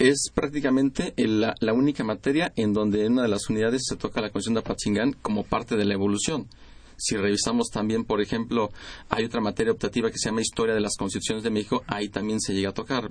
Es 0.00 0.32
prácticamente 0.34 1.14
la, 1.16 1.54
la, 1.60 1.72
única 1.72 2.02
materia 2.02 2.52
en 2.56 2.72
donde 2.72 3.06
en 3.06 3.12
una 3.12 3.22
de 3.22 3.28
las 3.28 3.48
unidades 3.48 3.82
se 3.88 3.94
toca 3.94 4.20
la 4.20 4.30
Constitución 4.30 4.54
de 4.54 4.60
Apatzingán 4.60 5.12
como 5.22 5.44
parte 5.44 5.76
de 5.76 5.84
la 5.84 5.94
evolución. 5.94 6.48
Si 7.02 7.16
revisamos 7.16 7.68
también, 7.68 8.04
por 8.04 8.20
ejemplo, 8.20 8.70
hay 9.08 9.24
otra 9.24 9.40
materia 9.40 9.72
optativa 9.72 10.08
que 10.08 10.18
se 10.18 10.28
llama 10.28 10.40
Historia 10.40 10.72
de 10.72 10.80
las 10.80 10.96
Constituciones 10.96 11.42
de 11.42 11.50
México, 11.50 11.82
ahí 11.88 12.08
también 12.08 12.40
se 12.40 12.54
llega 12.54 12.70
a 12.70 12.74
tocar 12.74 13.10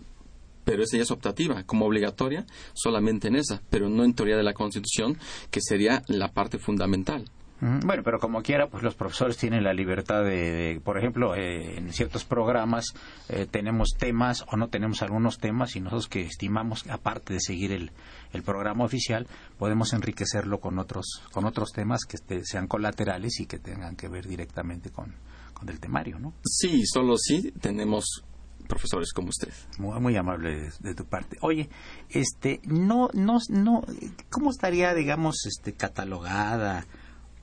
pero 0.63 0.83
esa 0.83 0.95
ya 0.95 1.03
es 1.03 1.11
optativa, 1.11 1.63
como 1.63 1.87
obligatoria, 1.87 2.45
solamente 2.73 3.27
en 3.27 3.35
esa, 3.35 3.63
pero 3.71 3.89
no 3.89 4.03
en 4.03 4.13
teoría 4.13 4.37
de 4.37 4.43
la 4.43 4.53
Constitución, 4.53 5.17
que 5.49 5.59
sería 5.59 6.03
la 6.07 6.31
parte 6.31 6.59
fundamental. 6.59 7.25
Bueno, 7.61 8.01
pero 8.03 8.19
como 8.19 8.41
quiera, 8.41 8.69
pues 8.69 8.81
los 8.81 8.95
profesores 8.95 9.37
tienen 9.37 9.63
la 9.63 9.71
libertad 9.71 10.23
de, 10.23 10.51
de 10.51 10.81
por 10.81 10.97
ejemplo, 10.97 11.35
eh, 11.35 11.77
en 11.77 11.93
ciertos 11.93 12.25
programas 12.25 12.95
eh, 13.29 13.45
tenemos 13.49 13.89
temas 13.99 14.43
o 14.51 14.57
no 14.57 14.69
tenemos 14.69 15.03
algunos 15.03 15.37
temas 15.37 15.75
y 15.75 15.79
nosotros 15.79 16.07
que 16.07 16.21
estimamos, 16.21 16.87
aparte 16.89 17.33
de 17.35 17.39
seguir 17.39 17.71
el, 17.71 17.91
el 18.33 18.41
programa 18.41 18.83
oficial, 18.83 19.27
podemos 19.59 19.93
enriquecerlo 19.93 20.59
con 20.59 20.79
otros, 20.79 21.21
con 21.31 21.45
otros 21.45 21.71
temas 21.71 22.05
que 22.05 22.17
te, 22.17 22.43
sean 22.45 22.67
colaterales 22.67 23.39
y 23.39 23.45
que 23.45 23.59
tengan 23.59 23.95
que 23.95 24.07
ver 24.07 24.27
directamente 24.27 24.89
con, 24.89 25.13
con 25.53 25.69
el 25.69 25.79
temario, 25.79 26.17
¿no? 26.17 26.33
Sí, 26.43 26.83
solo 26.87 27.15
sí 27.15 27.53
tenemos 27.61 28.23
profesores 28.67 29.13
como 29.13 29.29
usted. 29.29 29.53
Muy, 29.77 29.99
muy 29.99 30.17
amable 30.17 30.55
de, 30.55 30.71
de, 30.79 30.95
tu 30.95 31.05
parte. 31.05 31.37
Oye, 31.41 31.69
este, 32.09 32.59
no, 32.63 33.09
no, 33.13 33.37
no, 33.49 33.83
¿cómo 34.31 34.49
estaría, 34.49 34.95
digamos, 34.95 35.45
este, 35.45 35.73
catalogada 35.73 36.87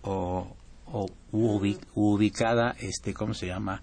o, 0.08 0.56
o 0.92 1.10
ubicada, 1.32 2.74
este, 2.80 3.14
¿cómo 3.14 3.34
se 3.34 3.46
llama? 3.46 3.82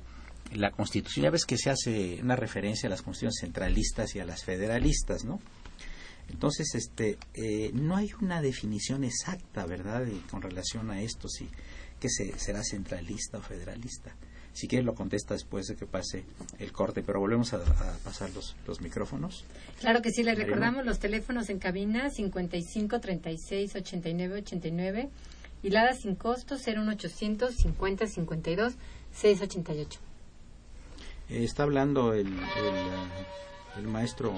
La 0.54 0.72
Constitución. 0.72 1.24
Ya 1.24 1.30
ves 1.30 1.46
que 1.46 1.58
se 1.58 1.70
hace 1.70 2.20
una 2.22 2.36
referencia 2.36 2.88
a 2.88 2.90
las 2.90 3.02
constituciones 3.02 3.40
centralistas 3.40 4.16
y 4.16 4.20
a 4.20 4.26
las 4.26 4.44
federalistas, 4.44 5.26
¿no? 5.26 5.40
Entonces, 6.30 6.74
este, 6.74 7.18
eh, 7.34 7.72
no 7.74 7.96
hay 7.96 8.12
una 8.22 8.42
definición 8.42 9.04
exacta, 9.04 9.66
¿verdad?, 9.66 10.08
y 10.08 10.18
con 10.30 10.42
relación 10.42 10.90
a 10.90 11.02
esto, 11.02 11.28
si 11.28 11.48
que 12.00 12.10
se, 12.10 12.38
será 12.38 12.64
centralista 12.64 13.38
o 13.38 13.42
federalista. 13.42 14.16
Si 14.54 14.68
quieres 14.68 14.86
lo 14.86 14.96
contesta 14.96 15.34
después 15.34 15.68
de 15.68 15.76
que 15.76 15.86
pase 15.86 16.24
el 16.60 16.72
corte, 16.72 17.04
pero 17.04 17.20
volvemos 17.20 17.54
a, 17.54 17.58
a 17.58 17.98
pasar 18.04 18.30
los, 18.32 18.56
los, 18.66 18.82
micrófonos. 18.82 19.46
Claro 19.80 20.02
que 20.02 20.12
sí, 20.12 20.24
le 20.24 20.34
recordamos 20.34 20.86
los 20.86 21.00
teléfonos 21.00 21.50
en 21.50 21.60
cabina 21.60 22.10
55 22.10 23.00
36 23.00 23.76
89 23.76 24.40
89 24.40 25.10
la 25.70 25.94
sin 25.94 26.16
costo 26.16 26.56
01800 26.56 27.54
50 27.54 28.08
52 28.08 28.74
688. 29.12 30.00
Eh, 31.30 31.44
está 31.44 31.64
hablando 31.64 32.14
el, 32.14 32.28
el, 32.28 33.80
el, 33.80 33.88
maestro 33.88 34.34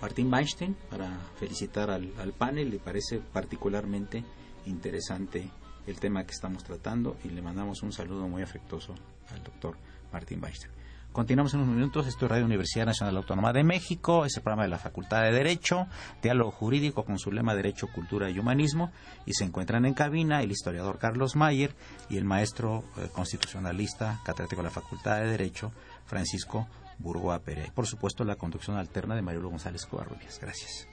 Martín 0.00 0.32
Weinstein 0.32 0.74
para 0.90 1.18
felicitar 1.38 1.90
al, 1.90 2.12
al 2.18 2.32
panel, 2.32 2.70
le 2.70 2.78
parece 2.78 3.18
particularmente 3.18 4.24
interesante 4.66 5.48
el 5.86 6.00
tema 6.00 6.24
que 6.24 6.32
estamos 6.32 6.64
tratando 6.64 7.16
y 7.24 7.28
le 7.28 7.42
mandamos 7.42 7.82
un 7.82 7.92
saludo 7.92 8.26
muy 8.26 8.42
afectuoso 8.42 8.94
al 9.30 9.42
doctor 9.42 9.76
Martín 10.12 10.42
Weinstein. 10.42 10.72
Continuamos 11.14 11.54
en 11.54 11.60
unos 11.60 11.76
minutos. 11.76 12.08
Esto 12.08 12.26
es 12.26 12.30
Radio 12.32 12.44
Universidad 12.44 12.86
Nacional 12.86 13.16
Autónoma 13.16 13.52
de 13.52 13.62
México. 13.62 14.24
Es 14.24 14.36
el 14.36 14.42
programa 14.42 14.64
de 14.64 14.68
la 14.68 14.80
Facultad 14.80 15.22
de 15.22 15.30
Derecho, 15.30 15.86
diálogo 16.20 16.50
jurídico 16.50 17.04
con 17.04 17.20
su 17.20 17.30
lema 17.30 17.54
Derecho, 17.54 17.86
Cultura 17.86 18.28
y 18.30 18.40
Humanismo. 18.40 18.90
Y 19.24 19.34
se 19.34 19.44
encuentran 19.44 19.84
en 19.86 19.94
cabina 19.94 20.42
el 20.42 20.50
historiador 20.50 20.98
Carlos 20.98 21.36
Mayer 21.36 21.76
y 22.10 22.16
el 22.16 22.24
maestro 22.24 22.82
eh, 22.96 23.08
constitucionalista, 23.12 24.22
catedrático 24.24 24.62
de 24.62 24.66
la 24.66 24.74
Facultad 24.74 25.20
de 25.20 25.28
Derecho, 25.28 25.70
Francisco 26.04 26.66
Burgoa 26.98 27.38
Pérez. 27.38 27.70
Por 27.70 27.86
supuesto, 27.86 28.24
la 28.24 28.34
conducción 28.34 28.76
alterna 28.76 29.14
de 29.14 29.22
Marielo 29.22 29.50
González 29.50 29.86
Covarrubias. 29.86 30.40
Gracias. 30.40 30.88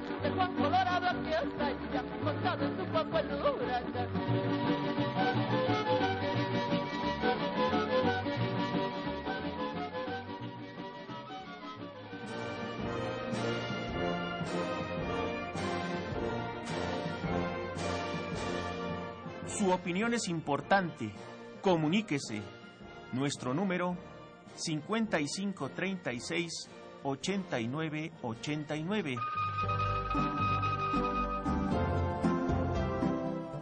De 0.00 0.08
Charangapauca, 0.08 0.22
de 0.22 0.30
Juan 0.30 0.54
Colorado 0.54 1.08
aquí 1.08 1.32
hasta 1.32 1.70
ella, 1.70 2.04
montado 2.22 2.64
en 2.64 2.76
su 2.76 2.84
poco 2.86 3.18
el 3.18 3.26
huracán. 3.26 4.08
Su 19.58 19.70
opinión 19.72 20.14
es 20.14 20.28
importante. 20.28 21.12
Comuníquese. 21.62 22.40
Nuestro 23.12 23.54
número 23.54 23.96
5536 24.54 26.70
8989. 27.02 29.16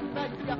Colorado 0.00 0.34
aquí 0.34 0.59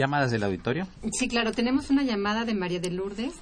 ¿Llamadas 0.00 0.30
del 0.30 0.42
auditorio? 0.44 0.86
Sí, 1.12 1.28
claro, 1.28 1.52
tenemos 1.52 1.90
una 1.90 2.02
llamada 2.02 2.46
de 2.46 2.54
María 2.54 2.80
de 2.80 2.90
Lourdes, 2.90 3.34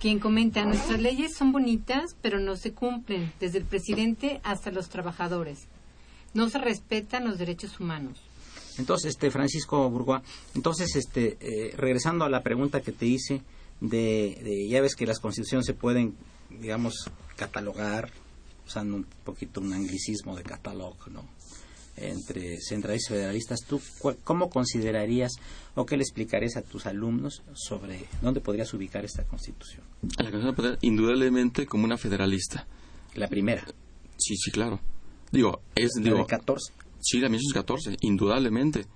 quien 0.00 0.18
comenta, 0.18 0.64
nuestras 0.64 0.98
leyes 0.98 1.36
son 1.36 1.52
bonitas, 1.52 2.16
pero 2.22 2.40
no 2.40 2.56
se 2.56 2.72
cumplen, 2.72 3.30
desde 3.38 3.58
el 3.58 3.64
presidente 3.64 4.40
hasta 4.42 4.70
los 4.70 4.88
trabajadores. 4.88 5.66
No 6.32 6.48
se 6.48 6.56
respetan 6.58 7.26
los 7.26 7.36
derechos 7.36 7.78
humanos. 7.80 8.18
Entonces, 8.78 9.10
este 9.10 9.30
Francisco 9.30 9.90
Burgoa, 9.90 10.22
entonces, 10.54 10.96
este, 10.96 11.36
eh, 11.40 11.74
regresando 11.76 12.24
a 12.24 12.30
la 12.30 12.42
pregunta 12.42 12.80
que 12.80 12.92
te 12.92 13.04
hice, 13.04 13.42
de, 13.82 14.40
de- 14.42 14.68
ya 14.70 14.80
ves 14.80 14.94
que 14.96 15.04
las 15.06 15.18
constituciones 15.20 15.66
se 15.66 15.74
pueden, 15.74 16.14
digamos, 16.48 17.10
catalogar, 17.36 18.10
usando 18.66 18.96
un 18.96 19.04
poquito 19.22 19.60
un 19.60 19.74
anglicismo 19.74 20.34
de 20.34 20.42
catálogo, 20.44 20.96
¿no? 21.10 21.24
Entre 21.96 22.58
centralistas 22.60 23.10
y 23.10 23.14
federalistas, 23.14 23.60
¿tú 23.66 23.80
cómo 24.22 24.50
considerarías 24.50 25.32
o 25.74 25.86
qué 25.86 25.96
le 25.96 26.02
explicarías 26.02 26.56
a 26.56 26.62
tus 26.62 26.86
alumnos 26.86 27.42
sobre 27.54 28.04
dónde 28.20 28.40
podrías 28.40 28.72
ubicar 28.74 29.04
esta 29.04 29.24
constitución? 29.24 29.82
La 30.18 30.30
Constitución 30.30 30.78
indudablemente 30.82 31.66
como 31.66 31.84
una 31.84 31.96
federalista. 31.96 32.66
La 33.14 33.28
primera, 33.28 33.64
Sí, 34.16 34.36
sí, 34.36 34.50
claro. 34.50 34.80
Digo, 35.30 35.60
es, 35.74 35.92
la 35.96 36.02
digo, 36.02 36.18
de 36.18 36.26
14. 36.26 36.72
Sí, 37.00 37.20
la 37.20 37.28
14, 37.52 37.96
indudablemente. 38.00 38.86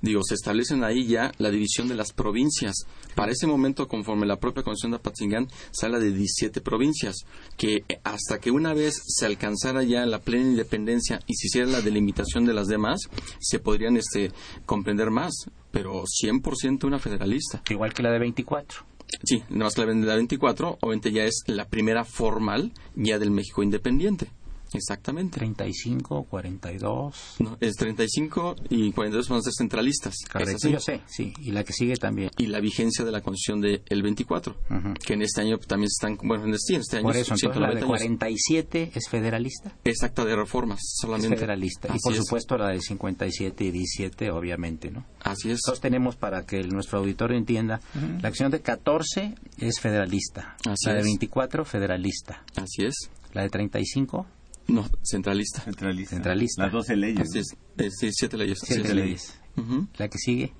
Digo, 0.00 0.22
se 0.22 0.34
establecen 0.34 0.84
ahí 0.84 1.06
ya 1.06 1.32
la 1.38 1.50
división 1.50 1.88
de 1.88 1.96
las 1.96 2.12
provincias. 2.12 2.86
Para 3.14 3.32
ese 3.32 3.46
momento, 3.46 3.88
conforme 3.88 4.26
la 4.26 4.38
propia 4.38 4.62
Constitución 4.62 4.92
de 4.92 4.96
Apatzingán, 4.98 5.48
se 5.72 5.86
habla 5.86 5.98
de 5.98 6.12
17 6.12 6.60
provincias, 6.60 7.16
que 7.56 7.84
hasta 8.04 8.38
que 8.38 8.50
una 8.50 8.74
vez 8.74 8.94
se 9.06 9.26
alcanzara 9.26 9.82
ya 9.82 10.06
la 10.06 10.20
plena 10.20 10.50
independencia 10.50 11.20
y 11.26 11.34
se 11.34 11.48
hiciera 11.48 11.68
la 11.68 11.80
delimitación 11.80 12.44
de 12.44 12.54
las 12.54 12.68
demás, 12.68 13.00
se 13.40 13.58
podrían 13.58 13.96
este, 13.96 14.30
comprender 14.66 15.10
más, 15.10 15.34
pero 15.70 16.04
100% 16.04 16.84
una 16.84 16.98
federalista. 16.98 17.62
Igual 17.68 17.92
que 17.92 18.02
la 18.02 18.12
de 18.12 18.20
24. 18.20 18.86
Sí, 19.24 19.42
nada 19.48 19.64
más 19.64 19.74
que 19.74 19.80
la 19.80 19.94
de 19.94 20.06
la 20.06 20.16
24, 20.16 20.78
obviamente 20.80 21.12
ya 21.12 21.24
es 21.24 21.42
la 21.46 21.66
primera 21.66 22.04
formal 22.04 22.72
ya 22.94 23.18
del 23.18 23.30
México 23.30 23.62
independiente. 23.62 24.30
Exactamente. 24.74 25.38
35, 25.38 26.24
42. 26.24 27.36
No, 27.40 27.56
es 27.60 27.74
35 27.76 28.56
y 28.70 28.92
42 28.92 29.28
van 29.28 29.38
a 29.38 29.42
ser 29.42 29.52
centralistas. 29.56 30.14
Es 30.22 30.28
Correcto, 30.28 30.56
así. 30.56 30.70
yo 30.72 30.80
sé, 30.80 31.00
sí. 31.06 31.32
Y 31.40 31.52
la 31.52 31.64
que 31.64 31.72
sigue 31.72 31.96
también. 31.96 32.30
Y 32.38 32.46
la 32.46 32.60
vigencia 32.60 33.04
de 33.04 33.12
la 33.12 33.20
Constitución 33.20 33.60
del 33.60 33.82
el 33.88 34.02
24, 34.02 34.56
Ujú. 34.70 34.94
que 35.04 35.14
en 35.14 35.22
este 35.22 35.40
año 35.40 35.58
también 35.58 35.88
están, 35.92 36.16
bueno, 36.22 36.44
en 36.46 36.54
este, 36.54 36.76
este 36.76 36.96
año 36.98 37.04
Por 37.04 37.16
eso, 37.16 37.34
entonces 37.34 37.60
la 37.60 37.68
de 37.68 37.72
190 37.78 37.78
años. 37.78 37.88
47 37.88 38.92
es 38.94 39.08
federalista. 39.08 39.74
Exacta 39.84 40.24
de 40.24 40.36
reformas, 40.36 40.78
Es 40.80 40.96
solamente. 41.00 41.36
federalista. 41.36 41.88
Y 41.88 41.92
Así 41.92 42.00
por 42.02 42.12
es. 42.12 42.18
supuesto 42.18 42.58
la 42.58 42.68
de 42.68 42.80
57 42.80 43.64
y 43.64 43.70
17, 43.70 44.30
obviamente, 44.30 44.90
¿no? 44.90 45.04
Así 45.20 45.50
es. 45.50 45.60
Entonces 45.64 45.80
tenemos, 45.80 46.16
para 46.16 46.44
que 46.46 46.58
el- 46.60 46.68
nuestro 46.68 46.98
auditorio 46.98 47.36
entienda, 47.36 47.80
la 48.20 48.28
acción 48.28 48.50
de 48.50 48.60
14 48.60 49.34
es 49.58 49.80
federalista. 49.80 50.56
Así 50.66 50.86
la 50.86 50.94
de 50.94 51.00
es. 51.00 51.04
24, 51.06 51.64
federalista. 51.64 52.44
Así 52.56 52.84
es. 52.84 52.94
La 53.32 53.42
de 53.42 53.50
35, 53.50 54.26
No, 54.68 54.86
centralista. 55.02 55.62
Centralista. 55.62 56.14
Centralista. 56.16 56.62
Las 56.64 56.72
12 56.72 56.96
leyes. 56.96 57.20
Así 57.28 57.38
es. 57.38 57.56
Es, 57.78 57.94
sí, 57.98 58.10
siete 58.12 58.36
leyes. 58.36 58.58
siete 58.62 58.88
es. 58.88 58.94
leyes. 58.94 59.34
Ujú. 59.56 59.88
La 59.96 60.08
que 60.08 60.18
sigue, 60.18 60.52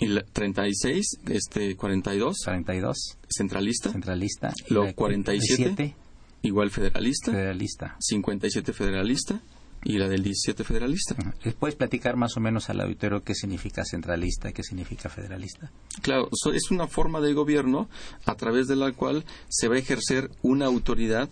Y 0.00 0.06
la 0.08 0.22
36, 0.24 1.20
este, 1.28 1.76
42, 1.76 2.36
42, 2.44 2.96
centralista. 3.28 3.90
centralista. 3.92 4.48
De 4.68 4.92
47, 4.94 4.94
47, 4.94 5.96
Igual 6.42 6.70
federalista. 6.70 7.30
federalista. 7.32 7.96
57 8.00 8.72
federalista. 8.72 9.40
Y 9.86 9.98
la 9.98 10.08
del 10.08 10.22
17 10.22 10.64
federalista. 10.64 11.14
¿Les 11.44 11.54
¿Puedes 11.54 11.76
platicar 11.76 12.16
más 12.16 12.38
o 12.38 12.40
menos 12.40 12.70
al 12.70 12.80
auditorio 12.80 13.22
qué 13.22 13.34
significa 13.34 13.84
centralista 13.84 14.48
y 14.48 14.54
qué 14.54 14.62
significa 14.62 15.10
federalista? 15.10 15.70
Claro, 16.00 16.30
so- 16.32 16.54
es 16.54 16.70
una 16.70 16.86
forma 16.86 17.20
de 17.20 17.34
gobierno 17.34 17.90
a 18.24 18.34
través 18.34 18.66
de 18.66 18.76
la 18.76 18.92
cual 18.92 19.26
se 19.50 19.68
va 19.68 19.74
a 19.74 19.78
ejercer 19.78 20.30
una 20.40 20.64
autoridad, 20.64 21.28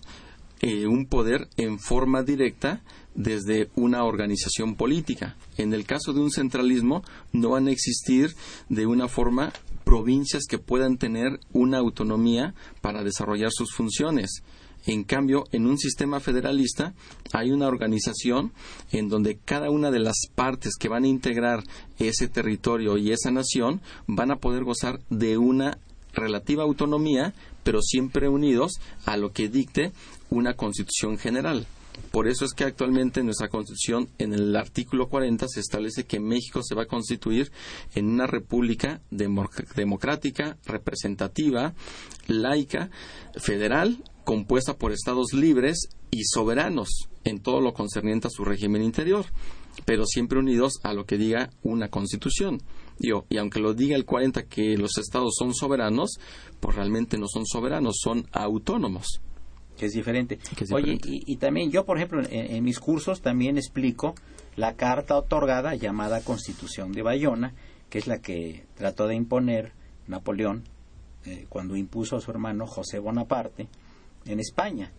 eh, 0.63 0.87
un 0.87 1.07
poder 1.07 1.49
en 1.57 1.79
forma 1.81 2.23
directa 2.23 2.83
desde 3.15 3.69
una 3.75 4.05
organización 4.05 4.77
política. 4.77 5.37
En 5.59 5.75
el 5.75 5.85
caso 5.85 6.13
de 6.13 6.21
un 6.21 6.31
centralismo, 6.31 7.03
no 7.33 7.51
van 7.51 7.67
a 7.67 7.73
existir 7.73 8.35
de 8.69 8.87
una 8.87 9.09
forma 9.09 9.53
provincias 9.85 10.45
que 10.49 10.59
puedan 10.59 10.99
tener 10.99 11.41
una 11.53 11.79
autonomía 11.79 12.55
para 12.81 13.03
desarrollar 13.03 13.51
sus 13.53 13.75
funciones. 13.75 14.43
En 14.87 15.05
cambio, 15.05 15.45
en 15.53 15.67
un 15.67 15.79
sistema 15.79 16.19
federalista 16.19 16.95
hay 17.33 17.51
una 17.51 17.69
organización 17.69 18.53
en 18.91 19.09
donde 19.09 19.39
cada 19.45 19.71
una 19.71 19.91
de 19.91 20.01
las 20.01 20.27
partes 20.35 20.75
que 20.79 20.89
van 20.89 21.05
a 21.05 21.09
integrar 21.09 21.63
ese 21.99 22.29
territorio 22.29 22.97
y 22.97 23.13
esa 23.13 23.31
nación 23.31 23.81
van 24.07 24.33
a 24.33 24.37
poder 24.37 24.65
gozar 24.65 25.01
de 25.09 25.39
una 25.39 25.79
relativa 26.13 26.63
autonomía, 26.63 27.35
pero 27.63 27.81
siempre 27.83 28.29
unidos 28.29 28.73
a 29.05 29.17
lo 29.17 29.33
que 29.33 29.49
dicte 29.49 29.93
una 30.31 30.55
constitución 30.55 31.19
general. 31.19 31.67
Por 32.11 32.27
eso 32.27 32.45
es 32.47 32.53
que 32.55 32.65
actualmente 32.65 33.21
en 33.21 33.27
nuestra 33.27 33.49
constitución, 33.49 34.09
en 34.19 34.33
el 34.33 34.57
artículo 34.57 35.09
40, 35.09 35.47
se 35.49 35.61
establece 35.61 36.05
que 36.05 36.21
México 36.21 36.63
se 36.63 36.75
va 36.75 36.85
a 36.85 36.87
constituir 36.87 37.53
en 37.95 38.09
una 38.09 38.27
república 38.27 39.03
demo- 39.11 39.49
democrática, 39.77 40.57
representativa, 40.65 41.75
laica, 42.29 42.91
federal, 43.37 44.03
compuesta 44.25 44.75
por 44.79 44.93
estados 44.93 45.33
libres 45.35 45.89
y 46.11 46.25
soberanos 46.25 46.89
en 47.25 47.41
todo 47.41 47.61
lo 47.61 47.75
concerniente 47.75 48.29
a 48.29 48.31
su 48.31 48.45
régimen 48.45 48.83
interior, 48.83 49.27
pero 49.85 50.07
siempre 50.07 50.39
unidos 50.39 50.75
a 50.83 50.95
lo 50.95 51.05
que 51.05 51.19
diga 51.19 51.51
una 51.63 51.89
constitución. 51.89 52.63
Digo, 52.99 53.27
y 53.29 53.39
aunque 53.39 53.61
lo 53.61 53.75
diga 53.75 53.97
el 53.97 54.05
40 54.05 54.45
que 54.45 54.77
los 54.77 54.99
estados 54.99 55.35
son 55.39 55.55
soberanos, 55.55 56.19
pues 56.61 56.77
realmente 56.77 57.19
no 57.19 57.27
son 57.27 57.47
soberanos, 57.47 57.97
son 58.01 58.27
autónomos. 58.33 59.21
que 59.77 59.87
es 59.87 59.93
diferente. 59.93 60.39
Que 60.57 60.65
es 60.65 60.73
Oye, 60.73 60.99
y, 61.05 61.23
y 61.27 61.37
también 61.37 61.71
yo, 61.71 61.85
por 61.85 61.97
ejemplo, 61.97 62.21
en, 62.21 62.55
en 62.55 62.65
mis 62.65 62.79
cursos 62.79 63.21
también 63.21 63.57
explico 63.57 64.15
la 64.57 64.75
carta 64.77 65.17
otorgada 65.17 65.75
llamada 65.75 66.21
Constitución 66.23 66.93
de 66.93 67.03
Bayona, 67.03 67.55
que 67.89 67.99
es 67.99 68.07
la 68.07 68.19
que 68.21 68.65
trató 68.75 69.07
de 69.07 69.15
imponer 69.15 69.73
Napoleón 70.07 70.65
eh, 71.25 71.47
cuando 71.49 71.77
impuso 71.77 72.17
a 72.17 72.21
su 72.21 72.31
hermano 72.31 72.67
José 72.67 72.99
Bonaparte 72.99 73.69
en 74.25 74.41
España. 74.41 74.93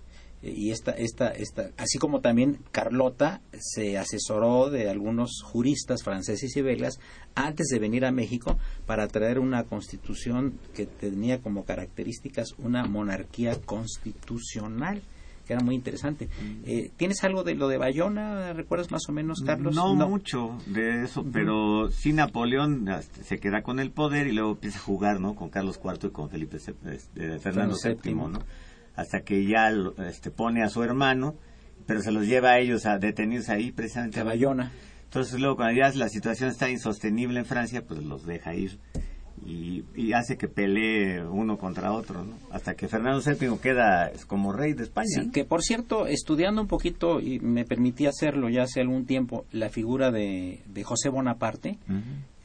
Y 0.45 0.71
esta, 0.71 0.91
esta, 0.91 1.29
esta, 1.29 1.69
así 1.77 1.97
como 1.99 2.19
también 2.19 2.59
Carlota 2.71 3.39
se 3.57 3.97
asesoró 3.97 4.69
de 4.69 4.89
algunos 4.89 5.41
juristas 5.41 6.03
franceses 6.03 6.55
y 6.57 6.61
belgas 6.61 6.99
antes 7.33 7.67
de 7.67 7.79
venir 7.79 8.03
a 8.03 8.11
México 8.11 8.57
para 8.85 9.07
traer 9.07 9.39
una 9.39 9.63
constitución 9.63 10.59
que 10.75 10.85
tenía 10.85 11.39
como 11.41 11.63
características 11.63 12.55
una 12.57 12.83
monarquía 12.85 13.55
constitucional 13.65 15.01
que 15.45 15.51
era 15.51 15.61
muy 15.61 15.75
interesante. 15.75 16.29
Eh, 16.63 16.89
¿Tienes 16.95 17.21
algo 17.25 17.43
de 17.43 17.53
lo 17.55 17.67
de 17.67 17.77
Bayona? 17.77 18.53
¿Recuerdas 18.53 18.91
más 18.91 19.09
o 19.09 19.11
menos, 19.11 19.41
Carlos? 19.45 19.75
No, 19.75 19.93
mucho 20.07 20.57
de 20.67 21.03
eso, 21.03 21.25
pero 21.33 21.89
sí 21.91 22.13
Napoleón 22.13 22.87
este, 22.87 23.25
se 23.25 23.39
queda 23.39 23.61
con 23.61 23.81
el 23.81 23.91
poder 23.91 24.27
y 24.27 24.31
luego 24.31 24.51
empieza 24.51 24.77
a 24.79 24.81
jugar, 24.83 25.19
¿no? 25.19 25.35
Con 25.35 25.49
Carlos 25.49 25.81
IV 25.83 26.07
y 26.07 26.11
con 26.11 26.29
Felipe 26.29 26.59
C- 26.59 26.73
este, 26.89 27.39
Fernando 27.39 27.75
VII. 27.83 27.97
VII, 28.01 28.13
¿no? 28.13 28.39
Hasta 28.95 29.21
que 29.21 29.45
ya 29.45 29.69
lo- 29.71 29.95
este, 30.05 30.29
pone 30.31 30.63
a 30.63 30.69
su 30.69 30.83
hermano, 30.83 31.35
pero 31.87 32.01
se 32.01 32.11
los 32.11 32.25
lleva 32.27 32.51
a 32.51 32.59
ellos 32.59 32.85
a 32.85 32.97
detenidos 32.99 33.49
ahí 33.49 33.71
precisamente 33.71 34.19
a 34.19 34.23
Bayona. 34.23 34.71
Entonces 35.05 35.39
luego 35.39 35.57
cuando 35.57 35.79
ya 35.79 35.89
la 35.95 36.09
situación 36.09 36.49
está 36.49 36.69
insostenible 36.69 37.39
en 37.39 37.45
Francia, 37.45 37.83
pues 37.87 38.01
los 38.03 38.25
deja 38.25 38.55
ir 38.55 38.79
y, 39.45 39.83
y 39.95 40.13
hace 40.13 40.37
que 40.37 40.47
pelee 40.47 41.21
uno 41.23 41.57
contra 41.57 41.91
otro, 41.91 42.23
¿no? 42.23 42.37
Hasta 42.51 42.75
que 42.75 42.87
Fernando 42.87 43.19
VII 43.21 43.57
queda 43.61 44.09
como 44.27 44.53
rey 44.53 44.73
de 44.73 44.83
España. 44.83 45.07
Sí, 45.09 45.25
¿no? 45.25 45.31
que 45.33 45.43
por 45.43 45.61
cierto, 45.61 46.07
estudiando 46.07 46.61
un 46.61 46.67
poquito, 46.67 47.19
y 47.19 47.39
me 47.39 47.65
permití 47.65 48.05
hacerlo 48.05 48.47
ya 48.49 48.63
hace 48.63 48.79
algún 48.79 49.05
tiempo, 49.05 49.45
la 49.51 49.69
figura 49.69 50.11
de, 50.11 50.61
de 50.65 50.83
José 50.83 51.09
Bonaparte. 51.09 51.77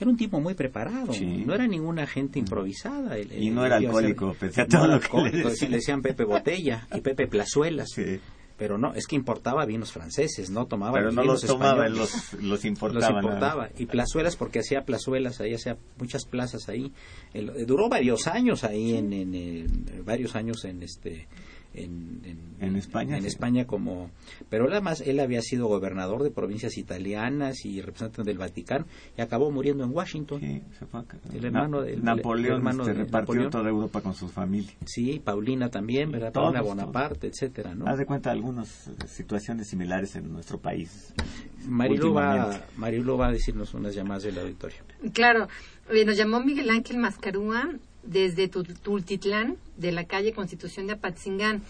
Era 0.01 0.11
un 0.11 0.17
tipo 0.17 0.41
muy 0.41 0.55
preparado, 0.55 1.13
Sí. 1.13 1.45
no 1.45 1.55
era 1.55 1.67
ninguna 1.67 2.07
gente 2.07 2.39
improvisada. 2.39 3.17
El- 3.19 3.33
Y 3.33 3.49
el- 3.49 3.55
no 3.55 3.67
era 3.67 3.81
iba 3.81 3.91
a 3.91 3.95
ser- 3.95 4.05
alcohólico, 4.07 4.37
pese 4.39 4.61
a 4.61 4.65
no 4.65 4.69
todo 4.71 4.85
era 4.85 4.95
lo 4.95 5.01
que 5.01 5.07
le 5.09 5.15
alcohólico, 5.19 5.49
decían. 5.51 5.71
le 5.71 5.77
decían 5.79 6.03
Pepe 6.03 6.25
Botella 6.25 6.87
y 6.95 7.01
Pepe 7.01 7.27
Plazuelas. 7.27 7.89
Sí. 7.95 8.21
Pero 8.57 8.77
no, 8.77 8.93
es 8.95 9.07
que 9.07 9.15
importaba 9.15 9.65
vinos 9.67 9.93
franceses, 9.93 10.51
no 10.51 10.67
tomaba 10.67 10.95
Pero 10.95 11.13
no 11.13 11.23
vinos 11.23 11.43
los 11.43 11.51
tomaba, 11.53 11.87
él 11.87 11.93
españoles. 11.93 12.33
los, 12.33 12.43
los 12.43 12.65
importaba. 12.65 13.01
los 13.01 13.11
nada. 13.11 13.21
importaba 13.23 13.69
y 13.79 13.87
plazuelas 13.87 14.35
porque 14.35 14.59
hacía 14.59 14.83
plazuelas 14.85 15.41
ahí 15.41 15.55
hacía 15.55 15.77
muchas 15.97 16.25
plazas 16.25 16.69
ahí 16.69 16.93
El- 17.35 17.67
duró 17.67 17.89
varios 17.89 18.27
años 18.27 18.65
ahí 18.65 18.97
en, 18.97 19.13
en, 19.13 19.35
en- 19.35 20.05
varios 20.05 20.35
años 20.35 20.65
en 20.65 20.83
este 20.83 21.29
en, 21.75 22.23
En 22.61 22.77
España, 22.77 23.17
en 23.17 23.23
sí. 23.23 23.29
España 23.29 23.67
como 23.67 24.11
pero 24.49 24.69
además 24.71 25.01
él 25.01 25.21
había 25.21 25.43
sido 25.43 25.69
gobernador 25.69 26.23
de 26.23 26.31
provincias 26.31 26.77
italianas 26.79 27.65
y 27.65 27.81
representante 27.81 28.25
del 28.29 28.39
Vaticano 28.39 28.85
y 29.17 29.21
acabó 29.21 29.51
muriendo 29.51 29.85
en 29.85 29.91
Washington 29.95 30.41
Sí, 30.41 30.63
se 30.79 30.87
fue 30.87 31.01
acá. 31.01 31.19
El 31.33 31.45
hermano 31.45 31.79
Na- 31.81 31.85
del- 31.87 32.03
Napoleón 32.05 32.47
el 32.53 32.57
hermano 32.59 32.83
este, 32.85 32.95
de 32.95 33.05
repartió 33.05 33.21
Napoleón. 33.35 33.51
toda 33.51 33.69
Europa 33.69 34.01
con 34.01 34.15
su 34.15 34.29
familia. 34.29 34.73
sí 34.87 35.21
Paulina 35.23 35.69
también 35.69 36.11
verdad 36.11 36.33
Todos, 36.33 36.47
Paulina 36.55 36.63
todos. 36.63 36.75
Bonaparte 36.77 37.27
etcétera 37.29 37.75
no 37.75 37.87
Haz 37.87 37.99
de 37.99 38.07
cuenta 38.07 38.31
algunas 38.31 38.89
eh, 38.89 38.93
situaciones 39.07 39.69
similares 39.69 40.17
en 40.17 40.33
nuestro 40.33 40.59
país. 40.59 41.13
Marilu 41.67 42.13
va. 42.15 42.61
Marilu 42.77 43.17
va 43.17 43.29
a 43.29 43.33
decirnos 43.33 43.75
unas 43.75 43.95
llamadas 43.95 44.23
del 44.25 44.39
auditorio 44.39 44.79
Claro, 45.13 45.49
eh, 45.91 46.05
nos 46.05 46.17
llamó 46.17 46.41
Miguel 46.41 46.71
Ángel 46.71 46.99
Mascarúa 46.99 47.69
desde 48.09 48.49
Tu- 48.49 48.65
Tultitlán, 48.65 49.57
de 49.77 49.93
la 49.93 50.05
calle 50.05 50.33
Constitución 50.33 50.87
de 50.87 50.95
Apatzingán, 50.95 51.63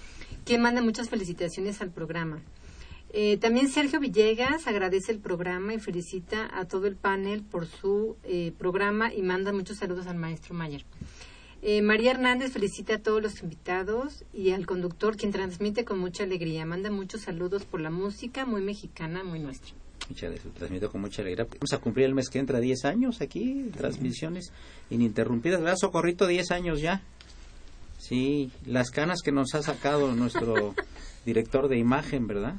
quien 0.44 0.62
manda 0.62 0.80
muchas 0.82 1.08
felicitaciones 1.10 1.80
al 1.82 1.90
programa. 1.90 2.40
Eh, 3.12 3.38
también 3.38 3.68
Sergio 3.68 4.00
Villegas 4.00 4.66
agradece 4.66 5.12
el 5.12 5.18
programa 5.18 5.74
y 5.74 5.78
felicita 5.78 6.48
a 6.52 6.66
todo 6.66 6.86
el 6.86 6.94
panel 6.96 7.42
por 7.42 7.66
su 7.66 8.16
eh, 8.24 8.52
programa 8.58 9.12
y 9.14 9.22
manda 9.22 9.52
muchos 9.52 9.78
saludos 9.78 10.06
al 10.06 10.16
maestro 10.16 10.54
Mayer. 10.54 10.84
Eh, 11.60 11.82
María 11.82 12.12
Hernández 12.12 12.52
felicita 12.52 12.94
a 12.94 12.98
todos 12.98 13.20
los 13.22 13.42
invitados 13.42 14.24
y 14.32 14.50
al 14.50 14.64
conductor, 14.66 15.16
quien 15.16 15.32
transmite 15.32 15.84
con 15.84 15.98
mucha 15.98 16.22
alegría. 16.22 16.64
Manda 16.66 16.90
muchos 16.90 17.22
saludos 17.22 17.64
por 17.64 17.80
la 17.80 17.90
música 17.90 18.44
muy 18.46 18.60
mexicana, 18.62 19.24
muy 19.24 19.40
nuestra. 19.40 19.72
Mucha 20.08 20.30
de- 20.30 20.38
transmito 20.38 20.90
con 20.90 21.00
mucha 21.02 21.22
alegría. 21.22 21.44
Vamos 21.44 21.72
a 21.72 21.78
cumplir 21.78 22.06
el 22.06 22.14
mes 22.14 22.28
que 22.30 22.38
entra 22.38 22.60
10 22.60 22.84
años 22.86 23.20
aquí, 23.20 23.70
transmisiones 23.76 24.52
ininterrumpidas. 24.90 25.60
¿Verdad, 25.60 25.76
Socorrito? 25.78 26.26
10 26.26 26.50
años 26.50 26.80
ya. 26.80 27.02
Sí, 27.98 28.50
las 28.64 28.90
canas 28.90 29.20
que 29.22 29.32
nos 29.32 29.54
ha 29.54 29.62
sacado 29.62 30.14
nuestro 30.14 30.74
director 31.26 31.68
de 31.68 31.78
imagen, 31.78 32.26
¿verdad? 32.26 32.54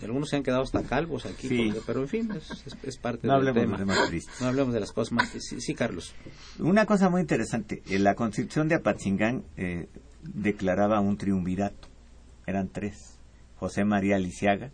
Algunos 0.00 0.28
se 0.28 0.36
han 0.36 0.44
quedado 0.44 0.62
hasta 0.62 0.82
calvos 0.84 1.26
aquí, 1.26 1.48
Sí. 1.48 1.66
porque- 1.66 1.82
pero 1.84 2.02
en 2.02 2.08
fin, 2.08 2.30
es, 2.32 2.50
es- 2.66 2.76
es 2.84 2.98
parte 2.98 3.26
No 3.26 3.38
del 3.38 3.48
hablemos 3.48 3.78
tema. 3.80 4.00
de 4.00 4.06
tristes. 4.08 4.40
No 4.40 4.46
hablemos 4.46 4.72
de 4.72 4.80
las 4.80 4.92
cosas 4.92 5.12
más... 5.12 5.28
Sí, 5.30 5.60
sí, 5.60 5.74
Carlos. 5.74 6.14
Una 6.60 6.86
cosa 6.86 7.10
muy 7.10 7.20
interesante, 7.20 7.82
en 7.88 8.04
la 8.04 8.14
Constitución 8.14 8.68
de 8.68 8.76
Apatzingán 8.76 9.42
eh, 9.56 9.88
declaraba 10.22 11.00
un 11.00 11.16
triunvirato. 11.18 11.88
Eran 12.46 12.68
tres. 12.68 13.18
José 13.56 13.84
María 13.84 14.18
Lisiaga, 14.20 14.70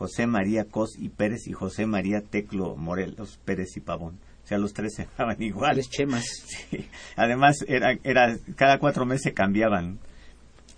José 0.00 0.26
María 0.26 0.64
Cos 0.64 0.96
y 0.98 1.10
Pérez 1.10 1.46
y 1.46 1.52
José 1.52 1.84
María 1.84 2.22
Teclo 2.22 2.74
Morelos 2.74 3.38
Pérez 3.44 3.76
y 3.76 3.80
Pavón. 3.80 4.14
O 4.42 4.46
sea, 4.46 4.56
los 4.56 4.72
tres 4.72 4.94
se 4.94 5.06
llamaban 5.18 5.42
igual. 5.42 5.78
Chemas. 5.82 6.24
Sí. 6.46 6.86
Además, 7.16 7.56
era, 7.68 7.92
era, 8.02 8.34
cada 8.56 8.78
cuatro 8.78 9.04
meses 9.04 9.24
se 9.24 9.34
cambiaban 9.34 9.98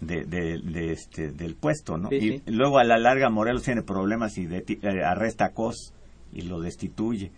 de, 0.01 0.25
de- 0.25 0.59
de 0.59 0.91
este, 0.93 1.31
del 1.31 1.55
puesto, 1.55 1.97
¿no? 1.99 2.09
Sí, 2.09 2.43
y 2.45 2.51
luego 2.51 2.79
a 2.81 2.85
la 2.85 2.99
larga 2.99 3.31
Morelos 3.31 3.63
tiene 3.63 3.83
problemas 3.83 4.37
y 4.39 4.47
deti- 4.49 4.81
eh, 4.83 5.05
arresta 5.05 5.45
a 5.45 5.51
Cos 5.53 5.95
y 6.33 6.43
lo 6.43 6.61
destituye. 6.61 7.31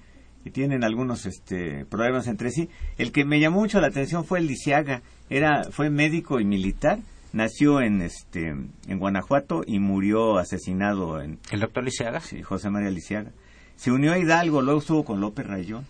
Y 0.46 0.50
tienen 0.52 0.84
algunos 0.84 1.26
este, 1.26 1.84
problemas 1.84 2.26
entre 2.28 2.50
sí. 2.50 2.70
El 2.96 3.12
que 3.12 3.26
me 3.26 3.40
llamó 3.40 3.60
mucho 3.60 3.78
la 3.82 3.88
atención 3.88 4.24
fue 4.24 4.38
el 4.38 4.46
Lisiaga. 4.46 5.02
Era, 5.28 5.64
fue 5.64 5.90
médico 5.90 6.40
y 6.40 6.46
militar. 6.46 6.98
Nació 7.34 7.80
en, 7.80 8.00
este, 8.00 8.50
en 8.50 8.98
Guanajuato 9.00 9.64
y 9.66 9.80
murió 9.80 10.38
asesinado 10.38 11.20
en, 11.20 11.40
El 11.50 11.58
doctor 11.58 11.82
Liceaga. 11.82 12.20
Sí, 12.20 12.42
José 12.42 12.70
María 12.70 12.90
Lisiaga. 12.90 13.32
Se 13.74 13.90
unió 13.90 14.12
a 14.12 14.18
Hidalgo, 14.18 14.62
luego 14.62 14.78
estuvo 14.78 15.04
con 15.04 15.20
López 15.20 15.44
Rayón. 15.44 15.84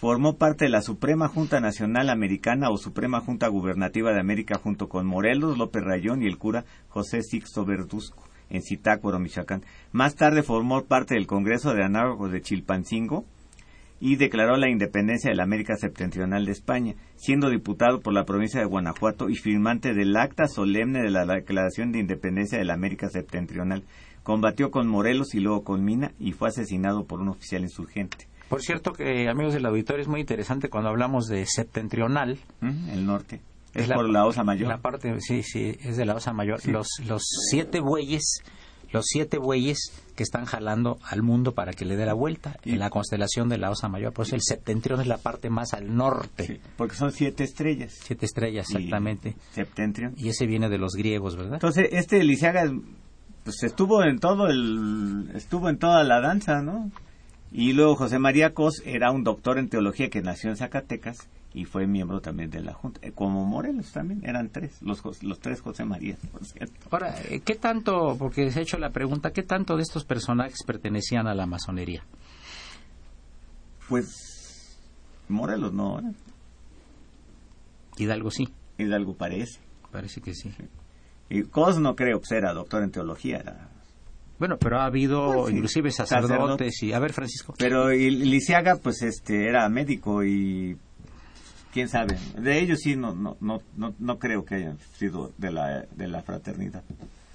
Formó 0.00 0.36
parte 0.36 0.64
de 0.64 0.72
la 0.72 0.82
Suprema 0.82 1.28
Junta 1.28 1.60
Nacional 1.60 2.10
Americana 2.10 2.70
o 2.70 2.76
Suprema 2.76 3.20
Junta 3.20 3.46
Gubernativa 3.46 4.12
de 4.12 4.18
América 4.18 4.58
junto 4.58 4.88
con 4.88 5.06
Morelos, 5.06 5.56
López 5.58 5.84
Rayón 5.84 6.24
y 6.24 6.26
el 6.26 6.38
cura 6.38 6.64
José 6.88 7.22
Sixto 7.22 7.64
Verduzco 7.64 8.24
en 8.50 8.60
Zitácuaro, 8.60 9.20
Michoacán. 9.20 9.62
Más 9.92 10.16
tarde 10.16 10.42
formó 10.42 10.82
parte 10.86 11.14
del 11.14 11.28
Congreso 11.28 11.72
de 11.72 11.84
Anárgagos 11.84 12.32
de 12.32 12.42
Chilpancingo 12.42 13.24
y 14.00 14.16
declaró 14.16 14.56
la 14.56 14.68
independencia 14.70 15.30
de 15.30 15.36
la 15.36 15.44
América 15.44 15.76
Septentrional 15.76 16.44
de 16.44 16.52
España, 16.52 16.94
siendo 17.16 17.48
diputado 17.48 18.00
por 18.00 18.12
la 18.12 18.24
provincia 18.24 18.60
de 18.60 18.66
Guanajuato 18.66 19.28
y 19.30 19.36
firmante 19.36 19.94
del 19.94 20.16
acta 20.16 20.46
solemne 20.46 21.00
de 21.02 21.10
la 21.10 21.24
Declaración 21.24 21.92
de 21.92 22.00
Independencia 22.00 22.58
de 22.58 22.64
la 22.64 22.74
América 22.74 23.08
Septentrional. 23.08 23.84
Combatió 24.22 24.70
con 24.70 24.88
Morelos 24.88 25.34
y 25.34 25.40
luego 25.40 25.64
con 25.64 25.84
Mina 25.84 26.12
y 26.18 26.32
fue 26.32 26.48
asesinado 26.48 27.04
por 27.04 27.20
un 27.20 27.28
oficial 27.28 27.62
insurgente. 27.62 28.26
Por 28.48 28.60
cierto 28.62 28.92
que, 28.92 29.28
amigos 29.28 29.54
del 29.54 29.66
auditorio, 29.66 30.02
es 30.02 30.08
muy 30.08 30.20
interesante 30.20 30.68
cuando 30.68 30.90
hablamos 30.90 31.26
de 31.26 31.44
septentrional. 31.46 32.38
El 32.62 33.06
norte. 33.06 33.40
Es, 33.74 33.82
Es 33.84 33.88
la- 33.88 33.96
por 33.96 34.08
la 34.08 34.24
Osa 34.26 34.44
Mayor. 34.44 34.68
La 34.68 34.78
parte, 34.78 35.18
sí, 35.20 35.42
sí, 35.42 35.76
es 35.82 35.96
de 35.96 36.04
la 36.04 36.14
Osa 36.14 36.32
Mayor. 36.32 36.60
Sí. 36.60 36.70
Los, 36.70 36.88
los 37.06 37.22
siete 37.50 37.80
bueyes, 37.80 38.42
los 38.94 39.06
siete 39.06 39.38
bueyes 39.38 39.92
que 40.14 40.22
están 40.22 40.44
jalando 40.44 40.98
al 41.02 41.22
mundo 41.22 41.52
para 41.52 41.72
que 41.72 41.84
le 41.84 41.96
dé 41.96 42.06
la 42.06 42.14
vuelta 42.14 42.56
en 42.64 42.78
la 42.78 42.90
constelación 42.90 43.48
de 43.48 43.58
la 43.58 43.70
Osa 43.70 43.88
Mayor. 43.88 44.12
Por 44.12 44.24
eso 44.24 44.36
el 44.36 44.42
septentrión 44.42 45.00
es 45.00 45.08
la 45.08 45.18
parte 45.18 45.50
más 45.50 45.74
al 45.74 45.94
norte. 45.96 46.46
Sí, 46.46 46.60
porque 46.76 46.94
son 46.94 47.10
siete 47.10 47.42
estrellas. 47.42 47.98
Siete 48.04 48.24
estrellas, 48.24 48.70
exactamente. 48.70 49.30
Y 49.30 49.54
septentrion. 49.54 50.14
Y 50.16 50.28
ese 50.28 50.46
viene 50.46 50.68
de 50.68 50.78
los 50.78 50.94
griegos, 50.94 51.36
¿verdad? 51.36 51.54
Entonces, 51.54 51.88
este 51.90 52.22
Lisiaga 52.22 52.72
pues 53.42 53.62
estuvo 53.64 54.04
en 54.04 54.20
todo 54.20 54.46
el 54.46 55.30
estuvo 55.34 55.68
en 55.68 55.78
toda 55.78 56.04
la 56.04 56.20
danza, 56.20 56.62
¿no? 56.62 56.90
Y 57.50 57.72
luego 57.72 57.96
José 57.96 58.20
María 58.20 58.54
Cos 58.54 58.80
era 58.86 59.10
un 59.10 59.24
doctor 59.24 59.58
en 59.58 59.68
teología 59.68 60.08
que 60.08 60.22
nació 60.22 60.50
en 60.50 60.56
Zacatecas 60.56 61.28
y 61.54 61.64
fue 61.64 61.86
miembro 61.86 62.20
también 62.20 62.50
de 62.50 62.60
la 62.60 62.72
Junta, 62.74 62.98
Eh, 63.02 63.12
como 63.12 63.44
Morelos 63.46 63.92
también, 63.92 64.20
eran 64.24 64.48
tres, 64.50 64.82
los, 64.82 65.00
los 65.22 65.38
tres 65.38 65.60
José 65.60 65.84
María, 65.84 66.16
por 66.32 66.44
cierto. 66.44 66.74
Ahora, 66.90 67.14
eh, 67.30 67.40
¿qué 67.44 67.54
tanto, 67.54 68.16
porque 68.18 68.50
se 68.50 68.58
ha 68.58 68.62
hecho 68.62 68.76
la 68.78 68.90
pregunta, 68.90 69.32
qué 69.32 69.42
tanto 69.44 69.76
de 69.76 69.82
estos 69.82 70.04
personajes 70.04 70.58
pertenecían 70.66 71.26
a 71.28 71.34
la 71.34 71.46
masonería? 71.46 72.02
Pues 73.88 74.78
Morelos 75.28 75.72
no, 75.72 76.00
¿eh? 76.00 76.12
Hidalgo 77.98 78.30
sí, 78.30 78.48
Hidalgo 78.78 79.14
parece. 79.14 79.60
parece 79.92 80.20
que 80.20 80.34
sí. 80.34 80.52
Y 81.30 81.42
Cos 81.44 81.78
no 81.78 81.94
creo, 81.94 82.18
pues 82.18 82.32
era 82.32 82.52
doctor 82.52 82.82
en 82.82 82.90
teología, 82.90 83.38
era- 83.38 83.68
Bueno, 84.38 84.56
pero 84.58 84.80
ha 84.80 84.86
habido 84.86 85.32
Pues 85.34 85.50
sí, 85.50 85.54
inclusive 85.56 85.90
sacerdotes 85.92 86.28
sacerdotes. 86.36 86.82
y... 86.82 86.92
A 86.92 86.98
ver, 86.98 87.12
Francisco. 87.12 87.54
Pero 87.56 87.92
y 87.92 88.10
Lisiaga, 88.10 88.76
pues 88.82 89.02
este, 89.02 89.48
era 89.48 89.68
médico 89.68 90.24
y 90.24 90.76
quién 91.74 91.88
sabe. 91.88 92.16
De 92.38 92.60
ellos 92.60 92.78
sí, 92.82 92.94
no, 92.96 93.14
no, 93.14 93.36
no, 93.40 93.60
no, 93.76 93.94
no 93.98 94.18
creo 94.20 94.44
que 94.44 94.54
hayan 94.54 94.78
sido 94.96 95.32
de 95.36 95.50
la, 95.52 95.84
de 95.96 96.06
la 96.08 96.22
fraternidad. 96.22 96.84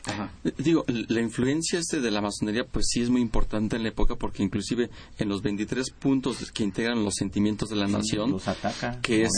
Ajá. 0.05 0.31
Eh, 0.45 0.53
Digo, 0.57 0.85
la 0.87 1.19
influencia 1.19 1.77
este 1.77 1.99
de 1.99 2.09
la 2.09 2.21
masonería 2.21 2.63
pues 2.65 2.85
sí 2.89 3.01
es 3.01 3.09
muy 3.09 3.19
importante 3.21 3.75
en 3.75 3.83
la 3.83 3.89
época 3.89 4.15
porque 4.15 4.41
inclusive 4.41 4.89
en 5.17 5.27
los 5.27 5.41
23 5.41 5.91
puntos 5.91 6.51
que 6.51 6.63
integran 6.63 7.03
los 7.03 7.15
sentimientos 7.15 7.67
de 7.69 7.75
la 7.75 7.85
nación, 7.87 8.31
Los 8.31 8.47
ataca. 8.47 9.01
que 9.01 9.23
es, 9.23 9.31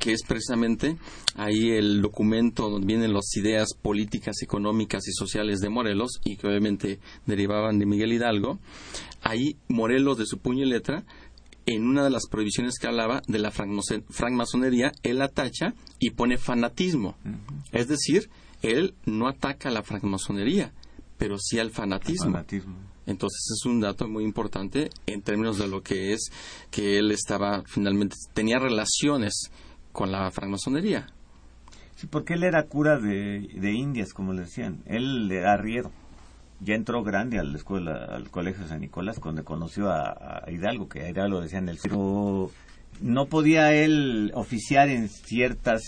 que 0.00 0.12
es 0.12 0.22
precisamente 0.26 0.96
ahí 1.36 1.70
el 1.70 2.02
documento 2.02 2.68
donde 2.68 2.86
vienen 2.88 3.12
las 3.14 3.34
ideas 3.36 3.68
políticas, 3.80 4.42
económicas 4.42 5.06
y 5.06 5.12
sociales 5.12 5.60
de 5.60 5.68
Morelos 5.68 6.18
y 6.24 6.36
que 6.36 6.48
obviamente 6.48 6.98
derivaban 7.24 7.78
de 7.78 7.86
Miguel 7.86 8.12
Hidalgo, 8.12 8.58
ahí 9.22 9.56
Morelos 9.68 10.18
de 10.18 10.26
su 10.26 10.38
puño 10.38 10.64
y 10.66 10.68
letra 10.68 11.04
en 11.68 11.86
una 11.86 12.02
de 12.02 12.10
las 12.10 12.26
prohibiciones 12.28 12.78
que 12.78 12.86
hablaba 12.86 13.20
de 13.26 13.38
la 13.38 13.50
francmasonería, 13.50 14.92
él 15.02 15.18
la 15.18 15.28
tacha 15.28 15.74
y 15.98 16.10
pone 16.10 16.38
fanatismo. 16.38 17.16
Es 17.72 17.88
decir, 17.88 18.30
él 18.62 18.94
no 19.04 19.28
ataca 19.28 19.68
a 19.68 19.72
la 19.72 19.82
francmasonería, 19.82 20.72
pero 21.18 21.36
sí 21.38 21.58
al 21.58 21.70
fanatismo. 21.70 22.32
Fanatismo. 22.32 22.74
Entonces 23.04 23.40
es 23.54 23.66
un 23.66 23.80
dato 23.80 24.08
muy 24.08 24.24
importante 24.24 24.88
en 25.06 25.20
términos 25.20 25.58
de 25.58 25.68
lo 25.68 25.82
que 25.82 26.12
es 26.12 26.30
que 26.70 26.98
él 26.98 27.10
estaba 27.10 27.62
finalmente 27.66 28.16
tenía 28.32 28.58
relaciones 28.58 29.50
con 29.92 30.10
la 30.10 30.30
francmasonería. 30.30 31.06
Sí, 31.96 32.06
porque 32.06 32.34
él 32.34 32.44
era 32.44 32.66
cura 32.66 32.98
de, 32.98 33.48
de 33.60 33.72
Indias, 33.72 34.14
como 34.14 34.32
le 34.32 34.42
decían. 34.42 34.82
Él 34.86 35.30
era 35.30 35.52
arriero. 35.52 35.90
Ya 36.60 36.74
entró 36.74 37.02
grande 37.02 37.38
a 37.38 37.42
la 37.42 37.56
escuela, 37.56 38.06
al 38.10 38.30
colegio 38.30 38.66
San 38.66 38.80
Nicolás, 38.80 39.20
donde 39.22 39.44
conoció 39.44 39.90
a, 39.90 40.42
a 40.44 40.50
Hidalgo, 40.50 40.88
que 40.88 41.02
a 41.02 41.10
Hidalgo 41.10 41.40
decían 41.40 41.68
el 41.68 41.78
pero 41.82 42.50
no 43.00 43.26
podía 43.26 43.72
él 43.74 44.32
oficiar 44.34 44.88
en 44.88 45.08
ciertas 45.08 45.82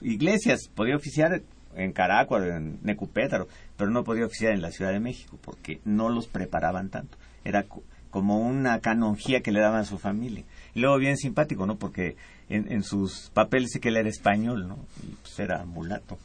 iglesias, 0.00 0.68
podía 0.74 0.96
oficiar 0.96 1.42
en 1.76 1.92
Caracas, 1.92 2.42
en 2.44 2.78
Necupétaro, 2.82 3.48
pero 3.76 3.90
no 3.90 4.04
podía 4.04 4.26
oficiar 4.26 4.52
en 4.52 4.62
la 4.62 4.70
Ciudad 4.70 4.92
de 4.92 5.00
México, 5.00 5.38
porque 5.44 5.80
no 5.84 6.08
los 6.08 6.28
preparaban 6.28 6.88
tanto. 6.88 7.16
Era 7.44 7.64
co- 7.64 7.82
como 8.10 8.38
una 8.38 8.78
canonjía 8.80 9.40
que 9.40 9.50
le 9.52 9.60
daban 9.60 9.80
a 9.80 9.84
su 9.84 9.98
familia. 9.98 10.44
Y 10.74 10.80
luego 10.80 10.98
bien 10.98 11.16
simpático, 11.16 11.66
¿no? 11.66 11.76
Porque 11.76 12.16
en, 12.48 12.70
en 12.70 12.82
sus 12.84 13.30
papeles 13.34 13.70
sí 13.72 13.80
que 13.80 13.88
él 13.88 13.96
era 13.96 14.08
español, 14.08 14.68
¿no? 14.68 14.78
Y 15.02 15.14
pues 15.16 15.38
era 15.40 15.64
mulato. 15.64 16.16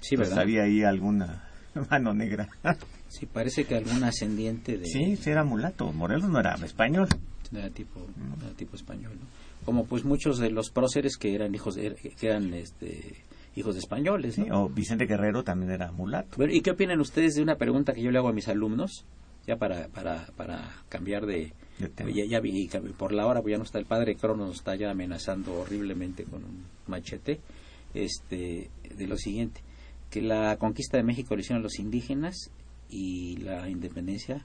Sí, 0.00 0.16
Pues 0.16 0.28
¿verdad? 0.28 0.42
había 0.42 0.64
ahí 0.64 0.82
alguna 0.84 1.44
mano 1.90 2.14
negra. 2.14 2.48
Sí, 3.08 3.26
parece 3.26 3.64
que 3.64 3.76
algún 3.76 4.02
ascendiente 4.04 4.78
de, 4.78 4.86
sí, 4.86 5.16
sí 5.16 5.30
era 5.30 5.44
mulato. 5.44 5.92
Morelos 5.92 6.28
no 6.28 6.40
era 6.40 6.54
español. 6.54 7.08
de 7.50 7.70
tipo, 7.70 8.00
de 8.00 8.54
tipo 8.54 8.76
español, 8.76 9.12
¿no? 9.20 9.26
Como 9.64 9.84
pues 9.84 10.04
muchos 10.04 10.38
de 10.38 10.50
los 10.50 10.70
próceres 10.70 11.16
que 11.16 11.34
eran 11.34 11.54
hijos 11.54 11.74
de, 11.74 11.94
que 11.94 12.26
eran 12.26 12.54
este 12.54 13.24
hijos 13.56 13.74
de 13.74 13.80
españoles, 13.80 14.38
¿no? 14.38 14.44
Sí, 14.44 14.50
o 14.52 14.68
Vicente 14.68 15.06
Guerrero 15.06 15.42
también 15.42 15.72
era 15.72 15.90
mulato. 15.92 16.36
Bueno, 16.36 16.52
¿y 16.52 16.60
qué 16.60 16.70
opinan 16.70 17.00
ustedes 17.00 17.34
de 17.34 17.42
una 17.42 17.56
pregunta 17.56 17.92
que 17.92 18.02
yo 18.02 18.10
le 18.10 18.18
hago 18.18 18.28
a 18.28 18.32
mis 18.32 18.48
alumnos? 18.48 19.04
Ya 19.46 19.56
para, 19.56 19.88
para, 19.88 20.26
para 20.36 20.70
cambiar 20.88 21.26
de... 21.26 21.52
Ya, 21.78 22.26
ya 22.26 22.40
vi, 22.40 22.68
por 22.96 23.12
la 23.12 23.26
hora, 23.26 23.40
pues 23.40 23.52
ya 23.52 23.58
no 23.58 23.64
está 23.64 23.78
el 23.78 23.86
padre 23.86 24.14
Cronos, 24.14 24.48
nos 24.48 24.56
está 24.58 24.76
ya 24.76 24.90
amenazando 24.90 25.60
horriblemente 25.60 26.24
con 26.24 26.44
un 26.44 26.64
machete, 26.86 27.40
este, 27.94 28.70
de 28.94 29.06
lo 29.06 29.16
siguiente, 29.16 29.62
que 30.10 30.20
la 30.22 30.56
conquista 30.56 30.96
de 30.96 31.02
México 31.04 31.34
la 31.34 31.40
hicieron 31.40 31.62
los 31.62 31.78
indígenas 31.78 32.50
y 32.88 33.36
la 33.38 33.68
independencia 33.68 34.44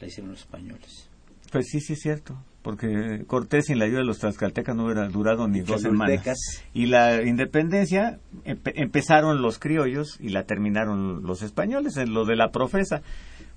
la 0.00 0.06
hicieron 0.08 0.30
los 0.32 0.40
españoles. 0.40 1.08
Pues 1.52 1.66
sí, 1.68 1.80
sí 1.80 1.92
es 1.92 2.00
cierto. 2.00 2.36
Porque 2.62 3.24
Cortés 3.26 3.66
sin 3.66 3.78
la 3.78 3.84
ayuda 3.84 3.98
de 3.98 4.06
los 4.06 4.18
tlaxcaltecas 4.20 4.74
no 4.74 4.86
hubiera 4.86 5.06
durado 5.08 5.46
ni 5.46 5.60
dos 5.60 5.82
semanas. 5.82 6.24
Y 6.72 6.86
la 6.86 7.22
independencia 7.22 8.18
empe- 8.46 8.72
empezaron 8.74 9.42
los 9.42 9.58
criollos 9.58 10.16
y 10.18 10.30
la 10.30 10.44
terminaron 10.44 11.22
los 11.24 11.42
españoles 11.42 11.96
en 11.98 12.14
lo 12.14 12.24
de 12.24 12.36
la 12.36 12.50
profesa. 12.50 13.02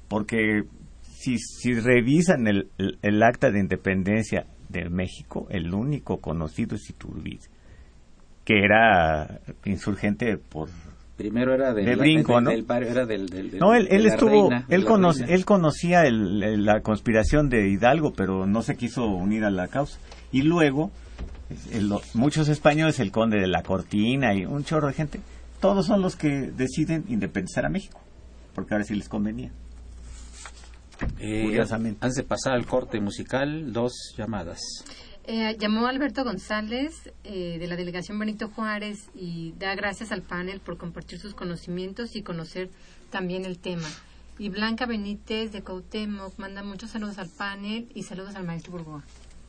Porque 0.10 0.64
si, 1.04 1.38
si 1.40 1.74
revisan 1.74 2.48
el, 2.48 2.68
el- 2.78 3.00
el 3.02 3.24
acta 3.24 3.50
de 3.50 3.60
independencia 3.62 4.46
de 4.70 4.90
México, 4.90 5.48
el 5.50 5.74
único 5.74 6.18
conocido 6.18 6.76
es 6.76 6.90
Iturbide, 6.90 7.48
que 8.44 8.60
era 8.64 9.40
insurgente 9.64 10.38
por 10.38 10.68
Primero 11.18 11.54
era 11.56 11.74
del, 11.74 11.86
De 11.86 11.96
brinco, 11.96 12.36
del- 12.36 12.44
¿no? 12.44 12.50
del 12.52 12.88
era 12.88 13.06
del, 13.08 13.28
del- 13.28 13.50
del- 13.52 13.60
No, 13.60 13.74
él, 13.74 13.88
él 13.90 14.06
estuvo, 14.06 14.50
reina, 14.50 14.66
él, 14.70 14.86
cono- 14.86 15.12
él 15.12 15.46
conocía 15.46 16.06
el- 16.06 16.44
el- 16.44 16.64
la 16.66 16.82
conspiración 16.82 17.50
de 17.50 17.68
Hidalgo, 17.70 18.14
pero 18.14 18.46
no 18.46 18.62
se 18.62 18.78
quiso 18.78 19.08
unir 19.08 19.44
a 19.44 19.50
la 19.50 19.68
causa. 19.68 19.98
Y 20.32 20.44
luego, 20.44 20.92
el- 21.72 21.92
muchos 22.14 22.50
españoles, 22.50 23.00
el 23.00 23.12
conde 23.12 23.40
de 23.40 23.48
la 23.48 23.64
Cortina 23.64 24.36
y 24.36 24.46
un 24.46 24.64
chorro 24.64 24.88
de 24.88 24.94
gente, 24.94 25.20
todos 25.60 25.88
son 25.88 26.04
los 26.04 26.16
que 26.16 26.30
deciden 26.52 27.04
independizar 27.08 27.66
a 27.66 27.70
México, 27.70 28.00
porque 28.54 28.76
ahora 28.76 28.84
sí 28.86 28.94
les 28.94 29.10
convenía. 29.10 29.50
Eh, 31.20 31.44
Curiosamente. 31.46 32.00
Antes 32.02 32.16
de 32.18 32.24
pasar 32.24 32.54
al 32.54 32.66
corte 32.66 33.00
musical, 33.00 33.72
dos 33.74 34.14
llamadas. 34.18 34.60
Eh, 35.30 35.58
llamó 35.60 35.88
Alberto 35.88 36.24
González 36.24 37.12
eh, 37.26 37.58
de 37.60 37.68
la 37.68 37.76
delegación 37.76 38.18
Benito 38.18 38.48
Juárez 38.48 39.10
y 39.14 39.54
da 39.60 39.76
gracias 39.76 40.14
al 40.14 40.22
panel 40.22 40.62
por 40.62 40.78
compartir 40.78 41.20
sus 41.20 41.34
conocimientos 41.34 42.16
y 42.16 42.24
conocer 42.24 42.70
también 43.10 43.44
el 43.44 43.60
tema. 43.60 43.90
Y 44.40 44.48
Blanca 44.48 44.86
Benítez 44.86 45.52
de 45.52 45.64
Cuauhtémoc 45.64 46.40
manda 46.40 46.64
muchos 46.64 46.92
saludos 46.92 47.18
al 47.18 47.28
panel 47.28 47.90
y 47.94 48.04
saludos 48.04 48.36
al 48.36 48.46
maestro 48.46 48.72
Burgoa. 48.72 49.04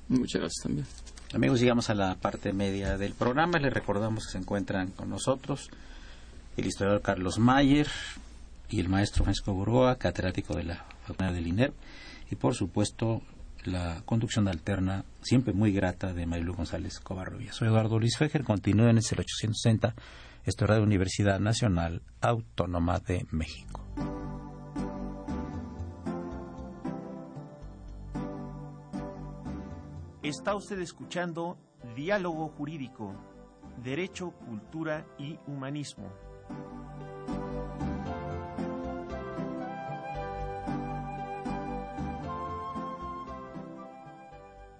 Muchas 0.09 0.41
gracias 0.41 0.65
también. 0.65 0.87
Amigos, 1.33 1.61
llegamos 1.61 1.91
a 1.91 1.95
la 1.95 2.17
parte 2.17 2.53
media 2.53 2.99
del 2.99 3.13
programa. 3.13 3.61
Les 3.61 3.73
recordamos 3.73 4.27
que 4.27 4.33
se 4.33 4.39
encuentran 4.39 4.91
con 4.91 5.09
nosotros 5.09 5.71
el 6.57 6.67
historiador 6.67 7.03
Carlos 7.03 7.39
Mayer 7.39 7.87
y 8.69 8.81
el 8.81 8.89
maestro 8.89 9.23
Francisco 9.23 9.55
Burgoa, 9.55 9.95
catedrático 9.95 10.57
de 10.57 10.65
la 10.65 10.87
Facultad 11.03 11.33
del 11.35 11.47
INEP, 11.47 11.73
y 12.33 12.35
por 12.35 12.57
supuesto 12.57 13.23
la 13.69 14.03
conducción 14.05 14.49
alterna, 14.49 15.05
siempre 15.23 15.53
muy 15.53 15.73
grata, 15.73 16.13
de 16.13 16.27
Marilu 16.27 16.55
González 16.55 17.01
Covarrubias. 17.01 17.57
Soy 17.57 17.69
Eduardo 17.69 17.99
Luis 17.99 18.17
Fejer, 18.17 18.45
continúen 18.45 18.91
en 18.91 18.99
el 18.99 19.21
860, 19.21 19.95
esto 20.45 20.65
es 20.65 20.69
Radio 20.69 20.83
Universidad 20.83 21.39
Nacional 21.39 22.03
Autónoma 22.21 22.99
de 23.01 23.27
México. 23.31 23.85
Está 30.23 30.55
usted 30.55 30.81
escuchando 30.81 31.59
Diálogo 31.95 32.49
Jurídico, 32.49 33.15
Derecho, 33.83 34.33
Cultura 34.33 35.07
y 35.19 35.39
Humanismo. 35.47 36.28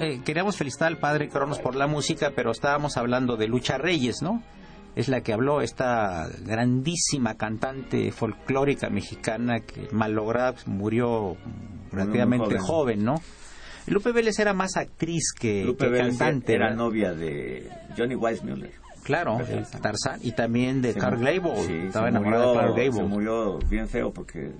Eh, 0.00 0.20
queríamos 0.24 0.56
felicitar 0.56 0.88
al 0.88 0.98
padre 0.98 1.28
Cronos 1.28 1.58
por 1.58 1.74
la 1.76 1.86
música, 1.86 2.32
pero 2.34 2.50
estábamos 2.50 2.96
hablando 2.96 3.36
de 3.36 3.48
Lucha 3.48 3.78
Reyes, 3.78 4.22
¿no? 4.22 4.42
es 4.96 5.06
la 5.06 5.20
que 5.20 5.32
habló 5.32 5.60
esta 5.60 6.26
grandísima 6.44 7.34
cantante 7.36 8.10
folclórica 8.10 8.90
mexicana 8.90 9.60
que 9.60 9.86
malograda 9.92 10.52
pues, 10.54 10.66
murió 10.66 11.36
relativamente 11.92 12.58
joven. 12.58 12.66
joven. 12.66 13.04
¿no? 13.04 13.22
Lupe 13.86 14.10
Vélez 14.10 14.38
era 14.40 14.54
más 14.54 14.76
actriz 14.76 15.32
que, 15.38 15.64
Lupe 15.64 15.84
que 15.84 15.90
Vélez 15.92 16.18
cantante. 16.18 16.54
era 16.54 16.74
novia 16.74 17.12
de 17.14 17.70
Johnny 17.96 18.16
Weissmuller. 18.16 18.72
Claro, 19.04 19.38
el 19.38 19.64
Tarzán. 19.80 20.18
Y 20.22 20.32
también 20.32 20.82
de 20.82 20.92
Se 20.94 21.00
mu- 21.00 21.06
Gable. 21.24 21.62
sí, 21.64 21.72
Estaba 21.86 22.06
se 22.06 22.10
enamorada 22.10 22.42
de 22.42 22.48
murió- 22.48 22.60
Clark 22.60 22.74
Se 22.74 22.88
Gable. 22.90 23.08
murió 23.08 23.58
bien 23.70 23.88
feo 23.88 24.12
porque 24.12 24.50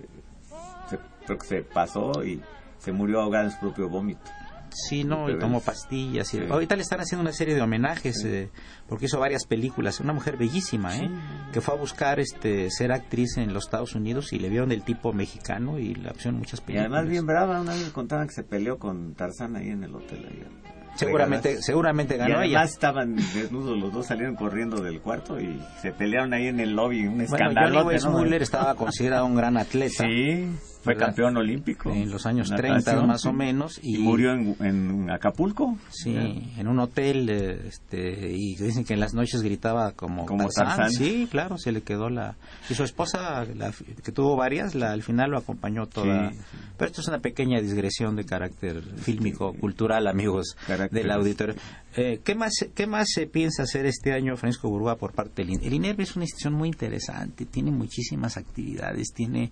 se, 0.88 0.98
creo 1.27 1.38
que 1.38 1.46
se 1.46 1.62
pasó 1.62 2.24
y 2.24 2.40
se 2.79 2.92
murió 2.92 3.20
ahogada 3.22 3.46
en 3.46 3.51
su 3.51 3.59
propio 3.59 3.88
vómito. 3.88 4.20
Sí, 4.71 5.05
no, 5.05 5.29
y 5.31 5.39
tomó 5.39 5.61
pastillas. 5.61 6.33
Y... 6.35 6.39
Sí. 6.39 6.45
Ahorita 6.49 6.77
le 6.77 6.83
están 6.83 7.01
haciendo 7.01 7.23
una 7.23 7.33
serie 7.33 7.55
de 7.55 7.61
homenajes 7.63 8.25
eh, 8.25 8.51
porque 8.89 9.07
hizo 9.07 9.19
varias 9.19 9.45
películas. 9.47 10.01
Una 10.01 10.13
mujer 10.13 10.37
bellísima, 10.37 10.97
¿eh? 10.97 11.11
Que 11.53 11.61
fue 11.61 11.75
a 11.75 11.77
buscar 11.79 12.21
este 12.21 12.71
ser 12.71 12.93
actriz 12.93 13.37
en 13.37 13.53
los 13.53 13.65
Estados 13.65 13.95
Unidos 13.95 14.33
y 14.33 14.39
le 14.39 14.49
vieron 14.49 14.73
el 14.73 14.83
tipo 14.83 15.13
mexicano 15.13 15.79
y 15.79 15.95
la 15.95 16.13
en 16.25 16.35
muchas 16.35 16.61
Y 16.61 16.63
películas. 16.65 16.91
además 16.93 17.11
bien 17.11 17.27
brava, 17.27 17.61
una 17.61 17.73
vez 17.73 17.87
me 17.87 17.93
contaban 17.93 18.27
que 18.29 18.35
se 18.35 18.43
peleó 18.43 18.79
con 18.79 19.15
Tarzán 19.15 19.57
ahí 19.57 19.69
en 19.69 19.85
el 19.85 19.95
hotel. 19.95 20.27
ahí. 20.31 20.45
Seguramente, 20.97 21.63
seguramente 21.63 22.17
Y 22.17 22.19
ganó 22.19 22.39
además 22.39 22.49
ella. 22.49 22.63
estaban 22.65 23.15
desnudos 23.15 23.79
los 23.79 23.93
dos, 23.93 24.07
salieron 24.07 24.35
corriendo 24.35 24.83
del 24.83 25.01
cuarto 25.01 25.39
y 25.41 25.61
se 25.81 25.93
pelearon 25.93 26.33
ahí 26.35 26.49
en 26.49 26.59
el 26.59 26.73
lobby, 26.75 27.03
un 27.07 27.19
Bueno, 27.19 27.23
escandalote, 27.25 27.71
Johnny 27.73 27.79
¿no? 27.85 27.87
Weissmuller 27.87 28.43
estaba 28.43 28.75
considerado 28.75 29.25
un 29.27 29.37
gran 29.37 29.57
atleta. 29.57 30.05
Sí, 30.05 30.49
fue 30.83 30.95
¿Verdad? 30.95 31.07
campeón 31.09 31.37
olímpico. 31.37 31.91
En 31.91 32.11
los 32.11 32.25
años 32.27 32.51
Natación, 32.51 32.83
30 32.83 33.07
más 33.07 33.27
o 33.27 33.33
menos. 33.33 33.81
Y, 33.83 33.97
Y, 33.97 33.99
murió 33.99 34.33
en, 34.33 34.57
en 34.61 35.11
Acapulco. 35.11 35.77
Sí, 35.91 36.14
en 36.57 36.69
un 36.69 36.79
hotel, 36.79 37.29
este, 37.31 38.31
y 38.33 38.55
dicen 38.57 38.85
que 38.85 38.95
en 38.95 39.01
las 39.01 39.14
noches 39.14 39.43
gritaba 39.43 39.93
como, 39.93 40.27
Como 40.27 40.45
Tarzán. 40.49 40.67
Tarzán. 40.77 40.91
Sí, 40.93 41.27
claro, 41.31 41.59
se 41.59 41.73
le 41.73 41.83
quedó 41.83 42.11
la... 42.11 42.37
Y 42.71 42.75
su 42.75 42.85
esposa, 42.85 43.45
la- 43.57 43.73
que 44.05 44.12
tuvo 44.12 44.37
varias, 44.37 44.75
la, 44.75 44.93
al 44.93 45.03
final 45.03 45.31
lo 45.31 45.38
acompañó 45.38 45.87
toda. 45.87 46.31
Sí. 46.31 46.38
Pero 46.77 46.87
esto 46.91 47.01
es 47.01 47.09
una 47.09 47.19
pequeña 47.19 47.61
digresión 47.61 48.14
de 48.17 48.25
carácter 48.25 48.81
fílmico, 48.99 49.53
cultural, 49.55 50.07
amigos 50.07 50.57
Carácter. 50.67 51.03
del 51.03 51.11
auditorio. 51.11 51.55
Eh, 51.96 52.20
¿Qué 52.22 52.35
más, 52.35 52.53
qué 52.74 52.87
más 52.87 53.09
se 53.12 53.27
piensa 53.27 53.62
hacer 53.64 53.87
este 53.87 54.12
año 54.12 54.37
Francisco 54.37 54.68
Burgoa 54.68 54.96
por 54.96 55.12
parte 55.14 55.42
del 55.42 55.51
INER? 55.55 55.66
El 55.66 55.74
INER 55.74 56.01
es 56.01 56.14
una 56.16 56.24
institución 56.27 56.53
muy 56.55 56.68
interesante, 56.68 57.44
tiene 57.46 57.70
muchísimas 57.72 58.37
actividades, 58.37 59.12
tiene 59.12 59.51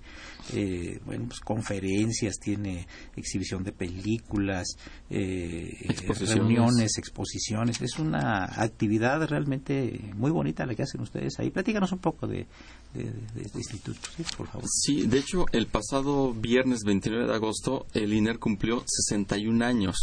eh, 0.53 1.01
bueno, 1.05 1.25
pues, 1.29 1.41
conferencias, 1.41 2.37
tiene 2.39 2.87
exhibición 3.17 3.65
de 3.65 3.73
películas, 3.73 4.77
eh, 5.11 5.77
Exposiciones. 5.89 6.35
reuniones, 6.37 6.99
exposiciones. 6.99 7.81
Es 7.81 7.99
una 7.99 8.45
actividad 8.45 9.27
realmente 9.27 9.99
muy 10.15 10.31
bonita 10.31 10.67
la 10.67 10.75
que 10.75 10.83
hacen 10.83 11.01
ustedes 11.01 11.39
ahí. 11.41 11.51
Platícanos 11.51 11.91
un 11.93 11.99
poco 11.99 12.27
de, 12.27 12.47
de, 12.95 13.05
de- 13.05 13.11
de 13.35 13.43
este 13.43 13.59
instituto, 13.59 14.01
¿sí? 14.17 14.23
por 14.37 14.47
favor. 14.47 14.69
Sí, 14.71 15.07
de 15.07 15.19
hecho, 15.19 15.47
el 15.53 15.67
pasado 15.67 16.33
viernes 16.33 16.81
29 16.85 17.27
de 17.27 17.35
agosto, 17.35 17.87
el 17.95 18.13
INER 18.13 18.39
cumplió 18.39 18.85
61 18.87 19.65
años. 19.65 19.97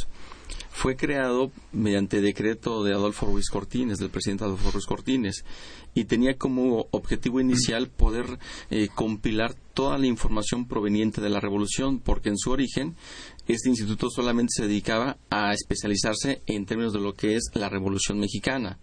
Fue 0.70 0.96
creado 0.96 1.52
mediante 1.72 2.20
decreto 2.20 2.84
de 2.84 2.94
Adolfo 2.94 3.26
Ruiz 3.26 3.50
Cortines, 3.50 4.00
del 4.00 4.10
presidente 4.10 4.44
Adolfo 4.44 4.72
Ruiz 4.72 4.86
Cortines, 4.86 5.46
y 5.94 6.06
tenía 6.06 6.38
como 6.38 6.88
objetivo 6.92 7.40
inicial 7.40 7.90
poder 7.90 8.40
eh, 8.70 8.90
compilar 8.94 9.54
toda 9.74 9.98
la 9.98 10.08
información 10.08 10.68
proveniente 10.68 11.22
de 11.22 11.30
la 11.30 11.40
revolución, 11.40 12.00
porque 12.00 12.30
en 12.30 12.38
su 12.38 12.52
origen 12.52 12.96
este 13.48 13.70
instituto 13.70 14.10
solamente 14.10 14.54
se 14.56 14.68
dedicaba 14.68 15.18
a 15.30 15.54
especializarse 15.54 16.42
en 16.48 16.66
términos 16.66 16.94
de 16.94 17.00
lo 17.00 17.14
que 17.14 17.36
es 17.36 17.52
la 17.54 17.70
revolución 17.70 18.20
mexicana. 18.20 18.78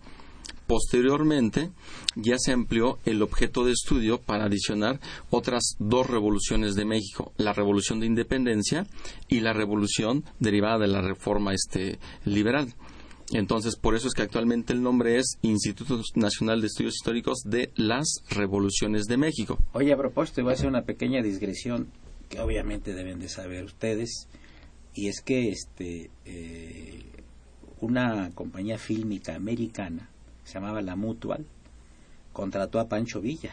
Posteriormente, 0.70 1.72
ya 2.14 2.36
se 2.38 2.52
amplió 2.52 3.00
el 3.04 3.22
objeto 3.22 3.64
de 3.64 3.72
estudio 3.72 4.20
para 4.20 4.44
adicionar 4.44 5.00
otras 5.28 5.74
dos 5.80 6.08
revoluciones 6.08 6.76
de 6.76 6.84
México, 6.84 7.32
la 7.38 7.52
revolución 7.52 7.98
de 7.98 8.06
independencia 8.06 8.86
y 9.26 9.40
la 9.40 9.52
revolución 9.52 10.22
derivada 10.38 10.78
de 10.78 10.86
la 10.86 11.02
reforma 11.02 11.54
este, 11.54 11.98
liberal. 12.24 12.72
Entonces, 13.32 13.74
por 13.74 13.96
eso 13.96 14.06
es 14.06 14.14
que 14.14 14.22
actualmente 14.22 14.72
el 14.72 14.80
nombre 14.80 15.18
es 15.18 15.38
Instituto 15.42 16.00
Nacional 16.14 16.60
de 16.60 16.68
Estudios 16.68 16.94
Históricos 16.94 17.40
de 17.44 17.72
las 17.74 18.22
Revoluciones 18.30 19.06
de 19.06 19.16
México. 19.16 19.58
Oye, 19.72 19.92
a 19.92 19.96
propósito, 19.96 20.44
voy 20.44 20.52
a 20.52 20.54
hacer 20.54 20.68
una 20.68 20.82
pequeña 20.82 21.20
digresión 21.20 21.88
que 22.28 22.38
obviamente 22.38 22.94
deben 22.94 23.18
de 23.18 23.28
saber 23.28 23.64
ustedes, 23.64 24.28
y 24.94 25.08
es 25.08 25.20
que 25.20 25.48
este 25.48 26.12
eh, 26.24 27.02
una 27.80 28.30
compañía 28.36 28.78
fílmica 28.78 29.34
americana, 29.34 30.09
se 30.50 30.54
llamaba 30.58 30.82
La 30.82 30.96
Mutual, 30.96 31.46
contrató 32.32 32.78
a 32.80 32.88
Pancho 32.88 33.20
Villa 33.20 33.52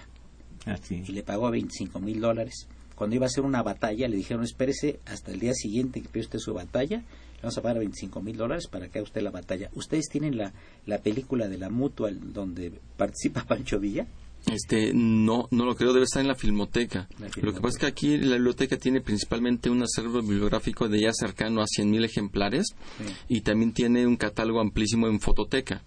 Así. 0.66 1.04
y 1.08 1.12
le 1.12 1.24
pagó 1.24 1.50
25 1.52 2.00
mil 2.00 2.20
dólares. 2.20 2.68
Cuando 2.96 3.16
iba 3.16 3.26
a 3.26 3.28
hacer 3.28 3.44
una 3.44 3.62
batalla, 3.62 4.08
le 4.08 4.18
dijeron, 4.18 4.44
espérese 4.44 5.00
hasta 5.06 5.32
el 5.32 5.40
día 5.40 5.54
siguiente 5.54 6.02
que 6.02 6.10
pide 6.10 6.24
usted 6.24 6.40
su 6.40 6.54
batalla, 6.54 6.98
le 6.98 7.42
vamos 7.44 7.58
a 7.58 7.62
pagar 7.62 7.78
25 7.80 8.22
mil 8.22 8.36
dólares 8.38 8.68
para 8.68 8.88
que 8.90 8.98
haga 9.00 9.04
usted 9.08 9.22
la 9.22 9.30
batalla. 9.30 9.70
¿Ustedes 9.76 10.06
tienen 10.10 10.38
la, 10.38 10.52
la 10.88 10.98
película 11.00 11.48
de 11.48 11.58
La 11.60 11.70
Mutual 11.70 12.34
donde 12.34 12.72
participa 12.98 13.44
Pancho 13.48 13.80
Villa? 13.80 14.08
Este, 14.52 14.94
no, 14.94 15.48
no 15.52 15.66
lo 15.66 15.76
creo, 15.76 15.94
debe 15.94 16.06
estar 16.06 16.22
en 16.22 16.28
la 16.28 16.36
filmoteca. 16.36 17.08
La 17.20 17.28
Lo 17.42 17.54
que 17.54 17.60
pasa 17.60 17.76
es 17.76 17.78
que 17.80 17.86
aquí 17.86 18.18
la 18.18 18.36
biblioteca 18.36 18.78
tiene 18.78 19.02
principalmente 19.02 19.70
un 19.70 19.84
acervo 19.84 20.22
bibliográfico 20.22 20.88
de 20.88 21.02
ya 21.02 21.12
cercano 21.12 21.62
a 21.62 21.66
100.000 21.66 22.06
ejemplares 22.06 22.66
Sí. 22.98 23.14
y 23.30 23.42
también 23.42 23.74
tiene 23.74 24.08
un 24.08 24.16
catálogo 24.16 24.60
amplísimo 24.62 25.08
en 25.08 25.20
fototeca. 25.20 25.84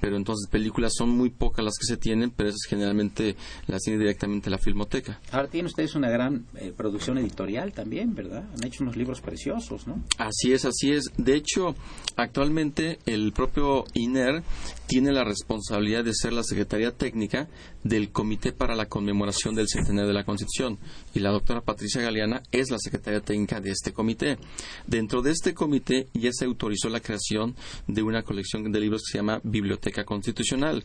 Pero 0.00 0.16
entonces 0.16 0.48
películas 0.50 0.92
son 0.96 1.10
muy 1.10 1.30
pocas 1.30 1.64
las 1.64 1.74
que 1.78 1.86
se 1.86 1.96
tienen, 1.96 2.30
pero 2.30 2.48
esas 2.48 2.64
generalmente 2.68 3.36
las 3.66 3.82
tiene 3.82 3.98
directamente 3.98 4.48
la 4.48 4.58
filmoteca. 4.58 5.20
Ahora 5.30 5.48
tienen 5.48 5.66
ustedes 5.66 5.94
una 5.94 6.08
gran 6.08 6.46
eh, 6.56 6.72
producción 6.74 7.18
editorial 7.18 7.72
también, 7.72 8.14
¿verdad? 8.14 8.44
Han 8.54 8.66
hecho 8.66 8.82
unos 8.82 8.96
libros 8.96 9.20
preciosos, 9.20 9.86
¿no? 9.86 10.02
Así 10.18 10.52
es, 10.52 10.64
así 10.64 10.92
es. 10.92 11.10
De 11.16 11.34
hecho, 11.34 11.74
actualmente 12.16 12.98
el 13.06 13.32
propio 13.32 13.84
INER 13.94 14.42
tiene 14.86 15.12
la 15.12 15.24
responsabilidad 15.24 16.04
de 16.04 16.14
ser 16.14 16.32
la 16.32 16.42
Secretaría 16.42 16.90
Técnica 16.92 17.48
del 17.82 18.10
Comité 18.10 18.52
para 18.52 18.74
la 18.74 18.86
Conmemoración 18.86 19.54
del 19.54 19.68
Centenario 19.68 20.08
de 20.08 20.14
la 20.14 20.24
Constitución 20.24 20.78
y 21.14 21.20
la 21.20 21.30
doctora 21.30 21.60
Patricia 21.60 22.02
Galeana 22.02 22.42
es 22.52 22.70
la 22.70 22.78
Secretaría 22.78 23.20
Técnica 23.20 23.60
de 23.60 23.70
este 23.70 23.92
comité. 23.92 24.38
Dentro 24.86 25.22
de 25.22 25.30
este 25.30 25.54
comité 25.54 26.08
ya 26.14 26.30
se 26.32 26.44
autorizó 26.44 26.88
la 26.88 27.00
creación 27.00 27.54
de 27.86 28.02
una 28.02 28.22
colección 28.22 28.70
de 28.70 28.80
libros 28.80 29.02
que 29.02 29.12
se 29.12 29.18
llama 29.18 29.40
Biblioteca 29.74 30.04
Constitucional. 30.04 30.84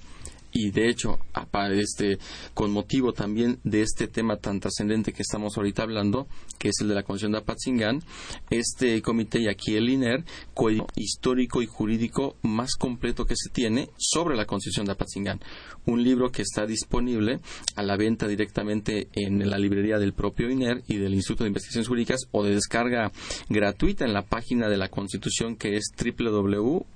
Y 0.52 0.72
de 0.72 0.90
hecho, 0.90 1.20
este, 1.74 2.18
con 2.56 2.72
motivo 2.72 3.14
también 3.14 3.60
de 3.64 3.82
este 3.82 4.08
tema 4.08 4.38
tan 4.38 4.60
trascendente 4.60 5.14
que 5.14 5.22
estamos 5.22 5.56
ahorita 5.56 5.84
hablando, 5.84 6.28
que 6.58 6.70
es 6.70 6.82
el 6.82 6.88
de 6.88 6.96
la 6.96 7.04
Constitución 7.04 7.34
de 7.34 7.38
Apatzingán, 7.38 8.02
este 8.50 9.02
comité 9.04 9.42
y 9.42 9.48
aquí 9.48 9.76
el 9.76 9.90
INER, 9.90 10.24
código 10.56 10.88
histórico 10.96 11.62
y 11.62 11.68
jurídico 11.68 12.36
más 12.42 12.76
completo 12.76 13.26
que 13.26 13.36
se 13.36 13.50
tiene 13.52 13.90
sobre 13.98 14.36
la 14.36 14.46
Constitución 14.46 14.88
de 14.88 14.94
Apatzingán. 14.94 15.40
Un 15.86 16.04
libro 16.04 16.32
que 16.32 16.42
está 16.42 16.66
disponible 16.66 17.40
a 17.76 17.84
la 17.84 17.96
venta 17.96 18.28
directamente 18.28 19.08
en 19.14 19.48
la 19.50 19.60
librería 19.60 20.00
del 20.00 20.14
propio 20.14 20.50
INER 20.50 20.82
y 20.88 20.98
del 20.98 21.14
Instituto 21.14 21.44
de 21.44 21.50
Investigaciones 21.50 21.88
Jurídicas 21.88 22.22
o 22.32 22.44
de 22.44 22.56
descarga 22.56 23.12
gratuita 23.50 24.04
en 24.04 24.14
la 24.14 24.24
página 24.24 24.68
de 24.68 24.78
la 24.78 24.90
Constitución 24.90 25.58
que 25.58 25.76
es 25.76 25.92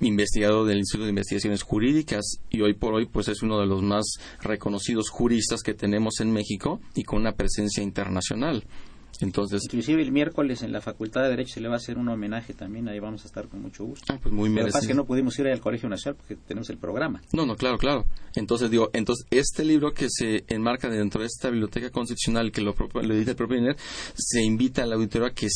investigador 0.00 0.66
del 0.66 0.78
Instituto 0.78 1.04
de 1.04 1.10
Investigaciones 1.10 1.62
Jurídicas 1.62 2.24
y 2.50 2.60
hoy 2.60 2.74
por 2.74 2.94
hoy 2.94 3.06
pues 3.06 3.28
es 3.28 3.42
uno 3.42 3.60
de 3.60 3.66
los 3.66 3.82
más 3.82 4.04
reconocidos 4.40 5.10
juristas 5.10 5.62
que 5.62 5.74
tenemos 5.74 6.20
en 6.20 6.32
México 6.32 6.80
y 6.94 7.04
con 7.04 7.20
una 7.20 7.32
presencia 7.32 7.82
internacional. 7.82 8.64
Entonces, 9.20 9.64
Inclusive 9.64 10.02
el 10.02 10.12
miércoles 10.12 10.62
en 10.62 10.72
la 10.72 10.80
Facultad 10.80 11.22
de 11.22 11.30
Derecho 11.30 11.54
se 11.54 11.60
le 11.60 11.68
va 11.68 11.74
a 11.74 11.78
hacer 11.78 11.98
un 11.98 12.08
homenaje 12.08 12.54
también, 12.54 12.88
ahí 12.88 13.00
vamos 13.00 13.24
a 13.24 13.26
estar 13.26 13.48
con 13.48 13.60
mucho 13.62 13.84
gusto. 13.84 14.12
ah, 14.12 14.18
pues 14.22 14.32
muy 14.32 14.54
que 14.54 14.64
pasa 14.64 14.86
que 14.86 14.94
no 14.94 15.04
pudimos 15.04 15.38
ir 15.38 15.48
al 15.48 15.60
Colegio 15.60 15.88
Nacional 15.88 16.16
porque 16.16 16.36
tenemos 16.46 16.70
el 16.70 16.78
programa. 16.78 17.20
No, 17.32 17.44
no, 17.44 17.56
claro, 17.56 17.78
claro. 17.78 18.06
Entonces 18.34 18.70
digo, 18.70 18.90
entonces 18.92 19.26
este 19.30 19.64
libro 19.64 19.92
que 19.92 20.06
se 20.08 20.44
enmarca 20.48 20.88
dentro 20.88 21.20
de 21.20 21.26
esta 21.26 21.50
biblioteca 21.50 21.90
constitucional 21.90 22.52
que 22.52 22.60
lo, 22.60 22.74
lo 22.94 23.14
edita 23.14 23.32
el 23.32 23.36
propio 23.36 23.58
INER, 23.58 23.76
se 24.14 24.42
invita 24.42 24.82
al 24.84 24.92
auditorio 24.92 25.26
a 25.26 25.30
que 25.30 25.48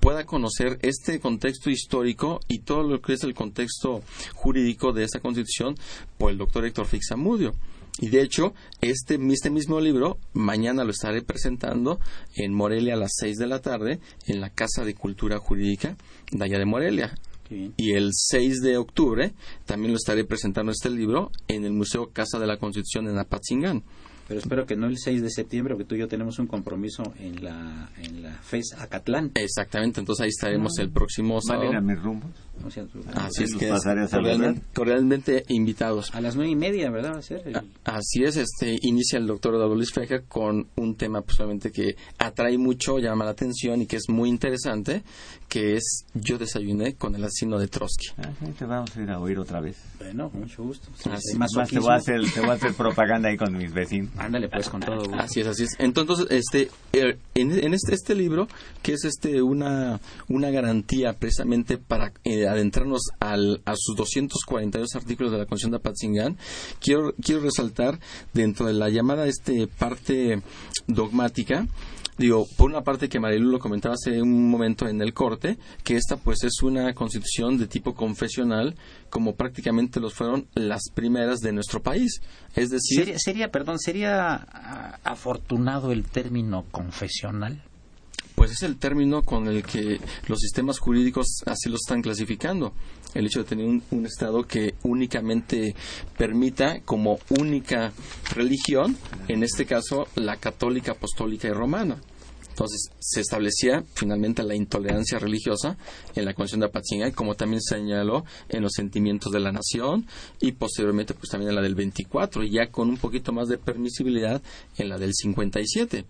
pueda 0.00 0.24
conocer 0.24 0.78
este 0.82 1.20
contexto 1.20 1.70
histórico 1.70 2.40
y 2.48 2.60
todo 2.60 2.82
lo 2.82 3.00
que 3.00 3.12
es 3.12 3.22
el 3.22 3.34
contexto 3.34 4.02
jurídico 4.34 4.92
de 4.92 5.04
esta 5.04 5.20
constitución 5.20 5.74
por 6.18 6.30
el 6.30 6.38
doctor 6.38 6.64
Héctor 6.66 6.86
Fixamudio. 6.86 7.54
Y 7.98 8.08
de 8.08 8.22
hecho, 8.22 8.54
este, 8.80 9.18
este 9.30 9.50
mismo 9.50 9.80
libro, 9.80 10.18
mañana 10.34 10.84
lo 10.84 10.90
estaré 10.90 11.22
presentando 11.22 11.98
en 12.34 12.52
Morelia 12.52 12.94
a 12.94 12.98
las 12.98 13.12
6 13.16 13.38
de 13.38 13.46
la 13.46 13.60
tarde, 13.60 14.00
en 14.26 14.40
la 14.40 14.50
Casa 14.50 14.84
de 14.84 14.94
Cultura 14.94 15.38
Jurídica 15.38 15.96
de 16.30 16.44
allá 16.44 16.58
de 16.58 16.66
Morelia. 16.66 17.14
Y 17.48 17.92
el 17.92 18.10
6 18.12 18.60
de 18.60 18.76
octubre 18.76 19.32
también 19.66 19.92
lo 19.92 19.96
estaré 19.96 20.24
presentando 20.24 20.72
este 20.72 20.90
libro 20.90 21.30
en 21.46 21.64
el 21.64 21.72
Museo 21.72 22.10
Casa 22.12 22.38
de 22.38 22.46
la 22.46 22.56
Constitución 22.56 23.08
en 23.08 23.18
Apatzingán. 23.18 23.84
Pero 24.28 24.40
espero 24.40 24.66
que 24.66 24.74
no 24.74 24.88
el 24.88 24.98
6 24.98 25.22
de 25.22 25.30
septiembre, 25.30 25.74
porque 25.74 25.88
tú 25.88 25.94
y 25.94 25.98
yo 25.98 26.08
tenemos 26.08 26.40
un 26.40 26.48
compromiso 26.48 27.14
en 27.20 27.44
la, 27.44 27.90
en 28.02 28.22
la 28.22 28.32
FES 28.32 28.74
Acatlán. 28.78 29.30
Exactamente, 29.34 30.00
entonces 30.00 30.24
ahí 30.24 30.30
estaremos 30.30 30.76
el 30.78 30.90
próximo 30.90 31.40
sábado. 31.40 31.66
¿Van 31.66 31.76
a 31.76 31.78
ir 31.78 31.92
a 31.92 31.94
mis 31.94 32.02
rumbos? 32.02 32.32
O 32.64 32.70
sea, 32.70 32.84
tú- 32.84 33.00
Así 33.14 33.44
es 33.44 33.54
que 33.54 33.70
a 33.70 33.78
cordialmente, 34.08 34.62
cordialmente 34.74 35.44
invitados. 35.48 36.14
a 36.14 36.20
las 36.20 36.36
nueve 36.36 36.50
y 36.50 36.56
media, 36.56 36.90
¿verdad? 36.90 37.14
Va 37.14 37.18
a 37.18 37.22
ser 37.22 37.42
el- 37.46 37.56
A- 37.56 37.64
Así 37.84 38.24
es, 38.24 38.36
este 38.36 38.76
inicia 38.82 39.18
el 39.18 39.26
doctor 39.26 39.54
Luis 39.76 39.92
Fejer 39.92 40.24
con 40.24 40.66
un 40.76 40.96
tema 40.96 41.22
posiblemente 41.22 41.70
que 41.70 41.96
atrae 42.18 42.58
mucho, 42.58 42.98
llama 42.98 43.24
la 43.24 43.32
atención 43.32 43.82
y 43.82 43.86
que 43.86 43.96
es 43.96 44.04
muy 44.08 44.28
interesante, 44.28 45.02
que 45.48 45.74
es 45.76 46.04
Yo 46.14 46.38
desayuné 46.38 46.94
con 46.94 47.14
el 47.14 47.22
asesino 47.24 47.58
de 47.58 47.68
Trotsky. 47.68 48.08
Ah, 48.18 48.30
te 48.58 48.64
vamos 48.64 48.96
a 48.96 49.02
ir 49.02 49.10
a 49.10 49.20
oír 49.20 49.38
otra 49.38 49.60
vez. 49.60 49.76
Bueno, 49.98 50.30
con 50.30 50.40
mucho 50.40 50.62
gusto. 50.64 50.88
Sí, 50.96 51.08
Así 51.10 51.22
sí, 51.22 51.32
es. 51.32 51.38
Más 51.38 51.50
te 51.68 51.78
voy, 51.78 51.90
a 51.92 51.94
hacer, 51.96 52.20
te 52.32 52.40
voy 52.40 52.50
a 52.50 52.52
hacer 52.54 52.74
propaganda 52.74 53.28
ahí 53.28 53.36
con 53.36 53.56
mis 53.56 53.72
vecinos. 53.72 54.10
Ándale, 54.16 54.48
pues, 54.48 54.68
con 54.68 54.80
todo 54.80 54.98
gusto. 54.98 55.14
Así 55.14 55.40
es, 55.40 55.46
así 55.46 55.64
es. 55.64 55.70
Entonces, 55.78 56.26
este, 56.30 56.68
eh, 56.92 57.16
en, 57.34 57.52
en 57.52 57.74
este, 57.74 57.94
este 57.94 58.14
libro, 58.14 58.48
que 58.82 58.94
es 58.94 59.04
este 59.04 59.42
una, 59.42 60.00
una 60.28 60.50
garantía 60.50 61.12
precisamente 61.12 61.78
para 61.78 62.12
eh, 62.24 62.45
adentrarnos 62.48 63.02
al, 63.20 63.62
a 63.64 63.74
sus 63.76 63.96
242 63.96 64.94
artículos 64.94 65.32
de 65.32 65.38
la 65.38 65.46
Constitución 65.46 65.72
de 65.72 65.76
Apatzingán, 65.76 66.38
quiero, 66.80 67.14
quiero 67.22 67.42
resaltar 67.42 67.98
dentro 68.32 68.66
de 68.66 68.74
la 68.74 68.88
llamada 68.88 69.26
este 69.26 69.66
parte 69.66 70.42
dogmática, 70.86 71.66
Digo, 72.18 72.46
por 72.56 72.70
una 72.70 72.82
parte 72.82 73.10
que 73.10 73.20
Marilu 73.20 73.50
lo 73.50 73.58
comentaba 73.58 73.94
hace 73.94 74.22
un 74.22 74.48
momento 74.48 74.88
en 74.88 75.02
el 75.02 75.12
corte, 75.12 75.58
que 75.84 75.96
esta 75.96 76.16
pues 76.16 76.44
es 76.44 76.62
una 76.62 76.94
constitución 76.94 77.58
de 77.58 77.66
tipo 77.66 77.94
confesional, 77.94 78.74
como 79.10 79.34
prácticamente 79.34 80.00
los 80.00 80.14
fueron 80.14 80.46
las 80.54 80.80
primeras 80.94 81.40
de 81.40 81.52
nuestro 81.52 81.82
país. 81.82 82.22
Es 82.54 82.70
decir, 82.70 83.14
Sería, 83.18 83.50
perdón, 83.50 83.78
sería 83.78 84.34
ah, 84.34 84.98
afortunado 85.04 85.92
el 85.92 86.04
término 86.04 86.64
confesional. 86.70 87.62
Pues 88.36 88.52
es 88.52 88.62
el 88.62 88.76
término 88.76 89.22
con 89.22 89.48
el 89.48 89.64
que 89.64 89.98
los 90.28 90.38
sistemas 90.40 90.78
jurídicos 90.78 91.42
así 91.46 91.70
lo 91.70 91.76
están 91.76 92.02
clasificando. 92.02 92.74
El 93.14 93.26
hecho 93.26 93.40
de 93.40 93.46
tener 93.46 93.66
un, 93.66 94.06
Estado 94.06 94.44
que 94.44 94.74
únicamente 94.82 95.74
permita 96.18 96.80
como 96.82 97.18
única 97.30 97.92
religión, 98.34 98.96
en 99.26 99.42
este 99.42 99.64
caso, 99.64 100.06
la 100.14 100.36
católica, 100.36 100.92
apostólica 100.92 101.48
y 101.48 101.52
romana. 101.52 101.98
Entonces 102.50 102.90
se 102.98 103.20
establecía 103.20 103.84
finalmente 103.94 104.42
la 104.42 104.54
intolerancia 104.54 105.18
religiosa 105.18 105.76
en 106.14 106.24
la 106.24 106.34
Constitución 106.34 106.60
de 106.60 106.66
Apatzingán, 106.66 107.12
como 107.12 107.34
también 107.34 107.62
se 107.62 107.76
señaló 107.76 108.24
en 108.48 108.62
los 108.62 108.72
sentimientos 108.72 109.32
de 109.32 109.40
la 109.40 109.52
nación 109.52 110.06
y 110.40 110.52
posteriormente 110.52 111.14
pues 111.14 111.30
también 111.30 111.50
en 111.50 111.56
la 111.56 111.62
del 111.62 111.74
24 111.74 112.44
y 112.44 112.52
ya 112.52 112.70
con 112.70 112.88
un 112.88 112.96
poquito 112.96 113.32
más 113.32 113.48
de 113.48 113.58
permisibilidad 113.58 114.42
en 114.78 114.88
la 114.88 114.98
del 114.98 115.12
57 115.14 116.04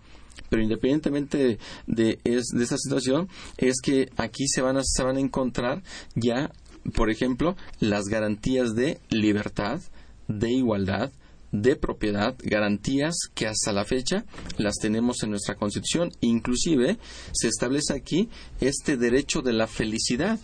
pero 0.49 0.61
independientemente 0.61 1.57
de, 1.87 2.19
es- 2.23 2.47
de 2.53 2.63
esta 2.63 2.77
situación, 2.77 3.27
es 3.57 3.75
que 3.81 4.09
aquí 4.17 4.47
se 4.47 4.61
van, 4.61 4.77
a, 4.77 4.81
se 4.83 5.03
van 5.03 5.17
a 5.17 5.21
encontrar 5.21 5.83
ya, 6.15 6.51
por 6.93 7.09
ejemplo, 7.09 7.55
las 7.79 8.05
garantías 8.05 8.73
de 8.75 8.99
libertad, 9.09 9.81
de 10.27 10.51
igualdad, 10.51 11.11
de 11.53 11.77
propiedad, 11.77 12.35
garantías 12.43 13.15
que 13.33 13.47
hasta 13.47 13.71
la 13.71 13.85
fecha 13.85 14.25
las 14.57 14.75
tenemos 14.75 15.23
en 15.23 15.29
nuestra 15.31 15.55
Constitución. 15.55 16.11
Inclusive 16.19 16.97
se 17.31 17.47
establece 17.47 17.93
aquí 17.93 18.27
este 18.59 18.97
derecho 18.97 19.41
de 19.41 19.53
la 19.53 19.65
felicidad, 19.67 20.39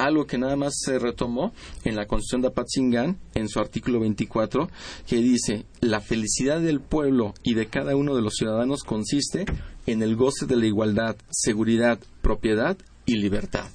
algo 0.00 0.26
que 0.26 0.38
nada 0.38 0.56
más 0.56 0.74
se 0.80 0.98
retomó 0.98 1.52
en 1.84 1.96
la 1.96 2.06
Constitución 2.06 2.42
de 2.42 2.48
Apatzingán, 2.48 3.18
en 3.34 3.48
su 3.48 3.58
artículo 3.60 4.00
24, 4.00 4.68
que 5.06 5.16
dice, 5.16 5.66
la 5.80 6.00
felicidad 6.00 6.60
del 6.60 6.80
pueblo 6.80 7.34
y 7.42 7.54
de 7.54 7.66
cada 7.66 7.96
uno 7.96 8.14
de 8.14 8.22
los 8.22 8.34
ciudadanos 8.34 8.82
consiste 8.82 9.44
en 9.86 10.02
el 10.02 10.16
goce 10.16 10.46
de 10.46 10.56
la 10.56 10.66
igualdad, 10.66 11.16
seguridad, 11.30 11.98
propiedad 12.22 12.76
y 13.06 13.16
libertad. 13.16 13.66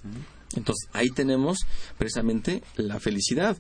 Entonces, 0.56 0.88
ahí 0.94 1.10
tenemos 1.10 1.60
precisamente 1.98 2.64
la 2.78 3.00
felicidad. 3.00 3.58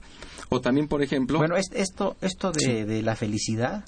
O 0.49 0.61
también, 0.61 0.88
por 0.88 1.01
ejemplo, 1.03 1.38
Bueno, 1.39 1.57
es- 1.57 1.72
esto, 1.74 2.16
esto 2.22 2.51
de, 2.51 2.86
de 2.86 3.01
la 3.01 3.16
felicidad 3.16 3.84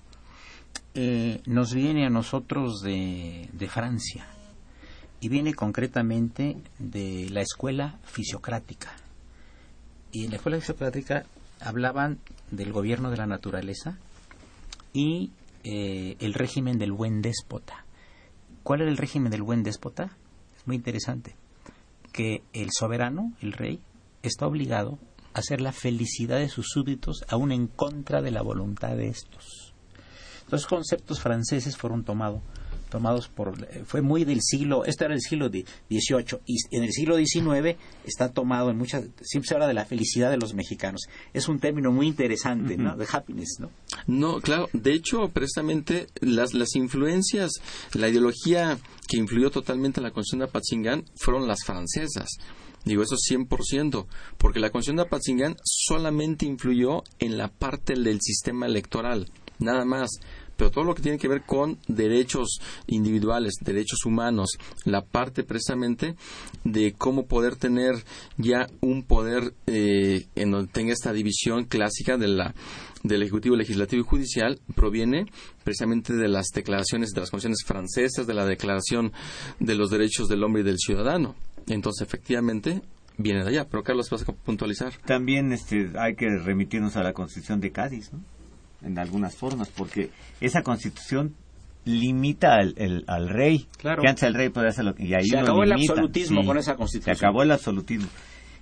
eh, 0.93 1.41
nos 1.45 1.73
viene 1.73 2.05
a 2.05 2.09
nosotros 2.09 2.81
de, 2.81 3.49
de 3.53 3.67
Francia 3.69 4.27
y 5.19 5.29
viene 5.29 5.53
concretamente 5.53 6.57
de 6.79 7.29
la 7.31 7.41
escuela 7.41 7.99
fisiocrática. 8.03 8.91
Y 10.11 10.25
en 10.25 10.31
la 10.31 10.37
escuela 10.37 10.59
fisiocrática 10.59 11.25
hablaban 11.59 12.19
del 12.51 12.71
gobierno 12.71 13.09
de 13.09 13.17
la 13.17 13.25
naturaleza 13.25 13.97
y 14.93 15.31
eh, 15.63 16.15
el 16.19 16.33
régimen 16.33 16.77
del 16.77 16.91
buen 16.91 17.21
déspota. 17.21 17.85
¿Cuál 18.63 18.81
era 18.81 18.91
el 18.91 18.97
régimen 18.97 19.31
del 19.31 19.43
buen 19.43 19.63
déspota? 19.63 20.11
Es 20.55 20.67
muy 20.67 20.75
interesante. 20.75 21.35
Que 22.11 22.43
el 22.53 22.69
soberano, 22.71 23.33
el 23.41 23.53
rey, 23.53 23.79
está 24.23 24.47
obligado 24.47 24.99
a 25.33 25.39
hacer 25.39 25.61
la 25.61 25.71
felicidad 25.71 26.37
de 26.37 26.49
sus 26.49 26.67
súbditos 26.69 27.25
aún 27.29 27.51
en 27.51 27.67
contra 27.67 28.21
de 28.21 28.31
la 28.31 28.41
voluntad 28.41 28.95
de 28.95 29.07
estos. 29.07 29.73
Los 30.49 30.65
conceptos 30.65 31.19
franceses 31.19 31.75
fueron 31.75 32.03
tomados 32.03 32.41
tomados 32.89 33.27
por 33.27 33.53
eh, 33.71 33.83
fue 33.85 34.01
muy 34.01 34.25
del 34.25 34.41
siglo 34.41 34.85
esto 34.85 35.05
era 35.05 35.13
del 35.13 35.21
siglo 35.21 35.49
XVIII 35.49 35.65
y 36.45 36.57
en 36.71 36.83
el 36.83 36.91
siglo 36.91 37.17
XIX 37.17 37.77
está 38.05 38.31
tomado 38.31 38.69
en 38.69 38.77
muchas 38.77 39.05
siempre 39.21 39.47
se 39.47 39.53
habla 39.53 39.67
de 39.67 39.73
la 39.73 39.85
felicidad 39.85 40.29
de 40.29 40.37
los 40.37 40.53
mexicanos 40.53 41.01
es 41.33 41.47
un 41.47 41.59
término 41.59 41.91
muy 41.91 42.07
interesante 42.07 42.77
no 42.77 42.95
de 42.95 43.07
happiness 43.11 43.57
no 43.59 43.69
No, 44.05 44.39
claro. 44.39 44.69
De 44.73 44.93
hecho, 44.93 45.29
precisamente 45.29 46.07
las, 46.21 46.53
las 46.53 46.75
influencias, 46.75 47.51
la 47.93 48.09
ideología 48.09 48.77
que 49.07 49.17
influyó 49.17 49.49
totalmente 49.51 49.99
en 49.99 50.05
la 50.05 50.11
Constitución 50.11 50.39
de 50.39 50.45
Apatzingán 50.45 51.05
fueron 51.15 51.47
las 51.47 51.63
francesas. 51.65 52.29
Digo, 52.85 53.03
eso 53.03 53.15
100%, 53.15 54.05
porque 54.37 54.59
la 54.59 54.69
Constitución 54.69 54.97
de 54.97 55.03
Apatzingán 55.03 55.57
solamente 55.63 56.45
influyó 56.45 57.03
en 57.19 57.37
la 57.37 57.49
parte 57.49 57.93
del 57.95 58.21
sistema 58.21 58.65
electoral, 58.65 59.29
nada 59.59 59.83
más. 59.83 60.09
Pero 60.57 60.71
todo 60.71 60.83
lo 60.83 60.95
que 60.95 61.01
tiene 61.01 61.17
que 61.17 61.27
ver 61.27 61.43
con 61.43 61.77
derechos 61.87 62.59
individuales, 62.87 63.53
derechos 63.61 64.05
humanos, 64.05 64.57
la 64.83 65.01
parte 65.05 65.43
precisamente 65.43 66.15
de 66.63 66.93
cómo 66.93 67.27
poder 67.27 67.55
tener 67.55 68.03
ya 68.37 68.67
un 68.81 69.03
poder 69.03 69.53
eh, 69.67 70.25
en 70.35 70.51
donde 70.51 70.71
tenga 70.71 70.91
esta 70.91 71.13
división 71.13 71.65
clásica 71.65 72.17
de 72.17 72.27
la 72.27 72.55
del 73.03 73.21
Ejecutivo, 73.21 73.55
Legislativo 73.55 74.01
y 74.01 74.05
Judicial 74.05 74.59
proviene 74.75 75.27
precisamente 75.63 76.13
de 76.13 76.27
las 76.27 76.47
declaraciones 76.47 77.11
de 77.11 77.21
las 77.21 77.29
constituciones 77.29 77.63
francesas, 77.65 78.27
de 78.27 78.33
la 78.33 78.45
Declaración 78.45 79.13
de 79.59 79.75
los 79.75 79.89
Derechos 79.89 80.27
del 80.27 80.43
Hombre 80.43 80.61
y 80.61 80.65
del 80.65 80.77
Ciudadano. 80.77 81.35
Entonces, 81.67 82.07
efectivamente, 82.07 82.81
viene 83.17 83.43
de 83.43 83.49
allá. 83.49 83.67
Pero, 83.69 83.83
Carlos, 83.83 84.09
vas 84.09 84.27
a 84.27 84.33
puntualizar. 84.33 84.93
También 85.05 85.51
este, 85.51 85.91
hay 85.97 86.15
que 86.15 86.27
remitirnos 86.29 86.95
a 86.95 87.03
la 87.03 87.13
Constitución 87.13 87.59
de 87.59 87.71
Cádiz, 87.71 88.11
¿no? 88.13 88.19
En 88.83 88.99
algunas 88.99 89.35
formas, 89.35 89.69
porque 89.69 90.09
esa 90.39 90.61
Constitución 90.61 91.33
limita 91.85 92.55
al, 92.55 92.73
el- 92.77 93.03
al 93.07 93.29
rey. 93.29 93.67
Claro. 93.77 94.01
Que 94.01 94.09
antes 94.09 94.23
el 94.23 94.33
rey 94.33 94.49
podía 94.49 94.69
hacer 94.69 94.85
lo 94.85 94.93
que... 94.93 95.05
Y 95.05 95.13
ahí 95.13 95.25
Se 95.27 95.37
acabó 95.39 95.63
el 95.63 95.71
absolutismo 95.71 96.41
sí. 96.41 96.47
con 96.47 96.57
esa 96.57 96.71
Se 96.73 96.77
constitución. 96.77 97.15
acabó 97.15 97.43
el 97.43 97.51
absolutismo. 97.51 98.07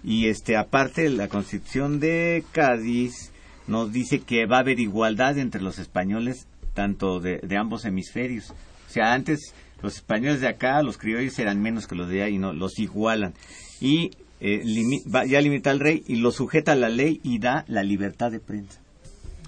Y 0.04 0.28
este 0.28 0.56
aparte 0.56 1.10
la 1.10 1.28
Constitución 1.28 2.00
de 2.00 2.44
Cádiz 2.52 3.32
nos 3.68 3.92
dice 3.92 4.20
que 4.20 4.46
va 4.46 4.58
a 4.58 4.60
haber 4.60 4.80
igualdad 4.80 5.38
entre 5.40 5.62
los 5.62 5.80
españoles 5.80 6.48
tanto 6.76 7.20
de, 7.20 7.40
de 7.40 7.58
ambos 7.58 7.86
hemisferios. 7.86 8.52
O 8.52 8.92
sea, 8.92 9.14
antes 9.14 9.54
los 9.82 9.96
españoles 9.96 10.42
de 10.42 10.48
acá, 10.48 10.82
los 10.84 10.98
criollos 11.00 11.38
eran 11.40 11.62
menos 11.62 11.88
que 11.88 11.96
los 11.96 12.08
de 12.08 12.22
allá 12.22 12.30
y 12.30 12.38
no 12.38 12.54
los 12.54 12.78
igualan. 12.78 13.34
Y 13.82 14.12
eh, 14.40 14.62
limi- 14.64 15.04
va- 15.14 15.26
ya 15.26 15.42
limita 15.42 15.72
al 15.72 15.80
rey 15.80 16.04
y 16.08 16.18
lo 16.18 16.32
sujeta 16.32 16.74
a 16.74 16.76
la 16.76 16.90
ley 16.90 17.20
y 17.24 17.40
da 17.40 17.66
la 17.68 17.82
libertad 17.82 18.32
de 18.32 18.40
prensa. 18.40 18.80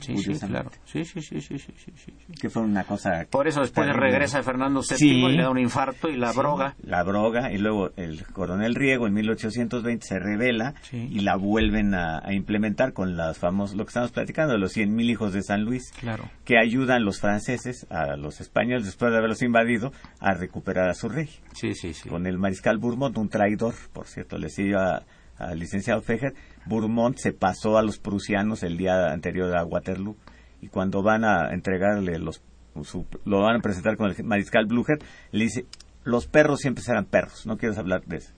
Sí 0.01 0.17
sí 0.17 0.33
claro 0.47 0.71
sí 0.85 1.03
sí 1.05 1.21
sí 1.21 1.41
sí 1.41 1.57
sí 1.59 1.73
sí, 1.77 1.91
sí. 2.05 2.13
Que 2.39 2.49
fue 2.49 2.61
una 2.63 2.83
cosa 2.83 3.25
por 3.29 3.47
eso 3.47 3.61
después 3.61 3.87
terrible. 3.87 4.11
regresa 4.11 4.43
Fernando 4.43 4.81
VII 4.81 4.97
Sí. 4.97 5.09
y 5.09 5.31
le 5.31 5.43
da 5.43 5.49
un 5.49 5.57
infarto 5.59 6.09
y 6.09 6.15
la 6.17 6.31
Sí, 6.33 6.37
broga 6.39 6.75
La 6.81 7.03
broga, 7.03 7.51
y 7.51 7.57
luego 7.57 7.91
el 7.97 8.25
coronel 8.27 8.75
Riego 8.75 9.07
en 9.07 9.13
1820 9.13 10.05
se 10.05 10.19
revela 10.19 10.73
Sí. 10.83 11.07
y 11.11 11.19
la 11.21 11.35
vuelven 11.35 11.93
a, 11.93 12.19
a 12.23 12.33
implementar 12.33 12.93
con 12.93 13.15
las 13.17 13.37
famosas, 13.37 13.75
lo 13.75 13.85
que 13.85 13.89
estamos 13.89 14.11
platicando, 14.11 14.53
de 14.53 14.59
los 14.59 14.75
100.000 14.75 15.09
hijos 15.09 15.33
de 15.33 15.41
San 15.43 15.63
Luis, 15.63 15.91
claro 15.99 16.29
que 16.45 16.57
ayudan 16.57 17.03
los 17.03 17.19
franceses 17.19 17.85
a 17.89 18.15
los 18.15 18.39
españoles, 18.41 18.85
después 18.85 19.11
de 19.11 19.17
haberlos 19.17 19.41
invadido, 19.41 19.91
a 20.19 20.33
recuperar 20.33 20.89
a 20.89 20.93
su 20.93 21.09
rey. 21.09 21.29
sí 21.53 21.73
sí 21.73 21.93
sí 21.93 22.07
Con 22.09 22.25
el 22.27 22.37
mariscal 22.37 22.77
Bourmont, 22.77 23.17
un 23.17 23.29
traidor, 23.29 23.73
por 23.93 24.07
cierto, 24.07 24.37
le 24.37 24.47
decía 24.47 25.03
al 25.37 25.59
licenciado 25.59 26.01
Fejer, 26.01 26.33
Bourmont 26.67 27.17
se 27.17 27.33
pasó 27.33 27.77
a 27.77 27.83
los 27.83 27.97
prusianos 27.99 28.63
el 28.63 28.77
día 28.77 29.11
anterior 29.11 29.55
a 29.55 29.63
Waterloo 29.65 30.15
y 30.61 30.67
cuando 30.67 31.01
van 31.01 31.23
a 31.23 31.51
entregarle 31.53 32.17
los 32.19 32.41
su- 32.83 33.05
lo 33.25 33.41
van 33.41 33.55
a 33.57 33.59
presentar 33.59 33.97
con 33.97 34.09
el 34.11 34.23
mariscal 34.23 34.65
Blucher, 34.67 34.99
le 35.31 35.45
dice, 35.45 35.65
los 36.03 36.27
perros 36.27 36.59
siempre 36.59 36.83
serán 36.83 37.05
perros, 37.05 37.45
no 37.47 37.57
quieres 37.57 37.77
hablar 37.77 38.03
de 38.05 38.17
eso. 38.17 38.33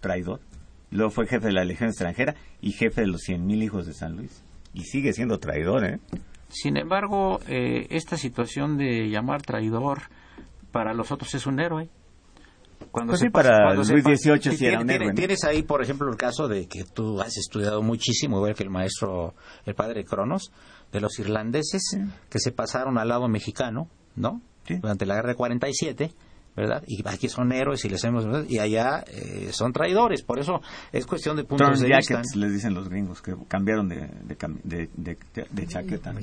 Traidor. 0.00 0.40
Luego 0.90 1.10
fue 1.10 1.26
jefe 1.26 1.46
de 1.46 1.52
la 1.52 1.64
Legión 1.64 1.88
extranjera 1.90 2.34
y 2.60 2.72
jefe 2.72 3.02
de 3.02 3.06
los 3.08 3.22
100.000 3.28 3.62
hijos 3.62 3.86
de 3.86 3.92
San 3.94 4.16
Luis. 4.16 4.42
Y 4.72 4.82
sigue 4.84 5.12
siendo 5.12 5.38
traidor, 5.38 5.84
¿eh? 5.84 6.00
Sin 6.48 6.76
embargo, 6.76 7.40
eh, 7.48 7.86
esta 7.90 8.16
situación 8.16 8.76
de 8.78 9.08
llamar 9.10 9.42
traidor 9.42 10.02
para 10.70 10.94
los 10.94 11.10
otros 11.10 11.34
es 11.34 11.46
un 11.46 11.58
héroe. 11.60 11.88
Cuando 12.90 13.12
Pues 13.12 13.20
se 13.20 13.26
sí, 13.26 13.30
pasa- 13.30 13.48
para 13.50 13.64
cuando 13.64 13.84
se 13.84 13.92
Luis 13.92 14.04
pasa- 14.04 14.16
XVIII 14.16 14.42
sí 14.52 14.58
tiene- 14.58 14.72
era 14.74 14.80
un 14.82 14.90
héroe. 14.90 15.12
Tienes 15.14 15.44
ahí, 15.44 15.62
por 15.62 15.82
ejemplo, 15.82 16.08
el 16.10 16.16
caso 16.16 16.48
de 16.48 16.66
que 16.66 16.84
tú 16.84 17.20
has 17.20 17.36
estudiado 17.36 17.82
muchísimo, 17.82 18.36
igual 18.38 18.54
que 18.54 18.62
el 18.62 18.70
maestro, 18.70 19.34
el 19.66 19.74
padre 19.74 20.04
Cronos, 20.04 20.50
de 20.92 21.00
los 21.00 21.18
irlandeses 21.18 21.82
que 22.30 22.38
se 22.38 22.52
pasaron 22.52 22.96
al 22.98 23.08
lado 23.08 23.28
mexicano, 23.28 23.88
¿no? 24.14 24.40
Sí. 24.66 24.76
Durante 24.76 25.04
la 25.06 25.16
guerra 25.16 25.28
de 25.30 25.34
47, 25.34 26.12
¿verdad? 26.56 26.82
Y 26.86 27.06
aquí 27.06 27.28
son 27.28 27.52
héroes 27.52 27.84
y 27.84 27.90
les 27.90 28.02
hemos... 28.04 28.24
Y 28.50 28.58
allá 28.60 29.04
eh, 29.08 29.50
son 29.52 29.72
traidores, 29.74 30.22
por 30.22 30.38
eso 30.38 30.62
es 30.90 31.04
cuestión 31.06 31.36
de 31.36 31.44
puntos 31.44 31.68
Turn 31.68 31.80
de 31.82 31.88
jackets, 31.90 32.18
vista. 32.32 32.38
les 32.38 32.52
dicen 32.54 32.72
los 32.72 32.88
gringos, 32.88 33.20
que 33.20 33.34
cambiaron 33.46 33.88
de, 33.90 34.08
de, 34.24 34.38
cam- 34.38 34.60
de, 34.64 34.88
de- 34.96 35.18
de- 35.34 35.46
de 35.50 35.66
chaqueta. 35.66 36.14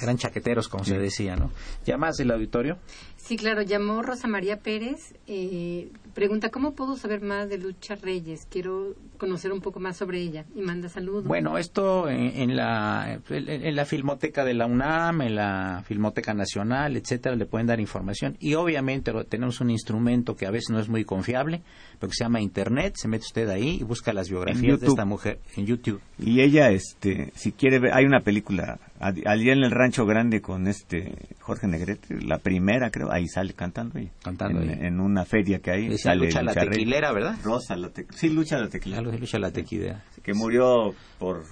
Eran 0.00 0.16
chaqueteros, 0.16 0.68
como 0.68 0.84
se 0.84 0.98
decía, 0.98 1.34
¿no? 1.34 1.50
¿Ya 1.84 1.96
más 1.96 2.16
del 2.16 2.30
auditorio? 2.30 2.78
Sí, 3.22 3.36
claro, 3.36 3.62
llamó 3.62 4.02
Rosa 4.02 4.26
María 4.26 4.56
Pérez. 4.58 5.14
eh, 5.28 5.88
pregunta, 6.14 6.48
¿cómo 6.50 6.72
puedo 6.74 6.96
saber 6.96 7.20
más 7.22 7.48
de 7.48 7.58
Lucha 7.58 7.94
Reyes? 7.94 8.46
Quiero 8.50 8.94
conocer 9.18 9.52
un 9.52 9.60
poco 9.60 9.78
más 9.78 9.96
sobre 9.98 10.18
ella. 10.20 10.44
Y 10.56 10.62
manda 10.62 10.88
saludos. 10.88 11.24
Bueno, 11.24 11.56
esto 11.58 12.08
en, 12.08 12.32
en 12.34 12.56
la, 12.56 13.20
en, 13.28 13.48
en 13.48 13.76
la 13.76 13.84
Filmoteca 13.84 14.44
de 14.44 14.54
la 14.54 14.66
UNAM, 14.66 15.20
en 15.22 15.36
la 15.36 15.84
Filmoteca 15.86 16.34
Nacional, 16.34 16.96
etcétera, 16.96 17.36
le 17.36 17.46
pueden 17.46 17.68
dar 17.68 17.78
información. 17.78 18.36
Y 18.40 18.54
obviamente 18.54 19.12
lo- 19.12 19.24
tenemos 19.24 19.60
un 19.60 19.70
instrumento 19.70 20.34
que 20.34 20.46
a 20.46 20.50
veces 20.50 20.70
no 20.70 20.80
es 20.80 20.88
muy 20.88 21.04
confiable, 21.04 21.62
pero 22.00 22.10
que 22.10 22.16
se 22.16 22.24
llama 22.24 22.40
Internet. 22.40 22.94
Se 22.96 23.06
mete 23.06 23.26
usted 23.26 23.48
ahí 23.48 23.78
y 23.80 23.84
busca 23.84 24.12
las 24.12 24.28
biografías 24.28 24.80
de 24.80 24.86
esta 24.88 25.04
mujer 25.04 25.38
en 25.56 25.66
YouTube. 25.66 26.00
Y 26.18 26.40
ella, 26.40 26.70
este, 26.70 27.30
si 27.36 27.52
quiere 27.52 27.78
ver, 27.78 27.92
hay 27.94 28.06
una 28.06 28.20
película, 28.22 28.80
a- 29.00 29.30
allá 29.30 29.52
en 29.52 29.64
el 29.64 29.70
Rancho 29.70 30.06
Grande 30.06 30.40
con 30.40 30.66
este 30.68 31.14
Jorge 31.40 31.66
Negrete, 31.66 32.20
la 32.24 32.38
primera 32.38 32.90
creo, 32.90 33.10
ahí 33.10 33.26
sale 33.26 33.54
cantando 33.54 33.98
ella. 33.98 34.10
Cantando 34.22 34.60
en, 34.62 34.68
ahí. 34.70 34.78
en 34.82 35.00
una 35.00 35.24
feria 35.24 35.58
que 35.60 35.70
hay. 35.70 35.98
Sale 35.98 36.26
Lucha 36.26 36.42
la 36.42 36.52
Rey. 36.54 36.68
Tequilera, 36.70 37.12
¿verdad? 37.12 37.36
Rosa 37.42 37.76
la 37.76 37.88
tequilera. 37.88 38.18
Sí, 38.18 38.28
Lucha 38.30 38.58
la 38.58 38.68
tequilera. 38.68 39.02
Lucha 39.02 39.38
la 39.38 39.50
Tequilera. 39.50 40.04
Que 40.22 40.34
murió 40.34 40.94
por 41.18 41.44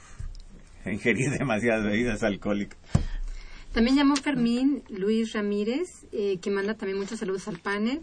ingerir 0.87 1.31
demasiadas 1.39 1.85
bebidas 1.85 2.23
alcohólicas. 2.23 2.79
También 3.73 3.97
llamó 3.97 4.17
Fermín 4.17 4.83
Luis 4.89 5.33
Ramírez, 5.35 6.07
eh, 6.13 6.39
que 6.41 6.51
manda 6.51 6.75
también 6.75 6.99
muchos 6.99 7.19
saludos 7.19 7.49
al 7.49 7.59
panel. 7.59 8.01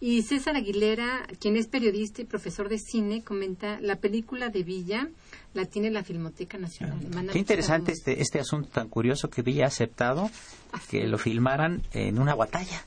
Y 0.00 0.22
César 0.22 0.54
Aguilera, 0.54 1.26
quien 1.40 1.56
es 1.56 1.66
periodista 1.66 2.22
y 2.22 2.24
profesor 2.24 2.68
de 2.68 2.78
cine, 2.78 3.24
comenta 3.24 3.80
la 3.80 3.96
película 3.96 4.48
de 4.48 4.62
Villa 4.62 5.08
la 5.54 5.64
tiene 5.64 5.90
la 5.90 6.02
Filmoteca 6.04 6.58
Nacional. 6.58 6.98
Qué 7.32 7.38
interesante 7.38 7.92
este, 7.92 8.20
este 8.20 8.38
asunto 8.40 8.68
tan 8.68 8.88
curioso 8.88 9.28
que 9.30 9.42
Villa 9.42 9.64
ha 9.64 9.68
aceptado 9.68 10.30
que 10.90 11.06
lo 11.06 11.18
filmaran 11.18 11.82
en 11.92 12.18
una 12.18 12.34
batalla 12.34 12.82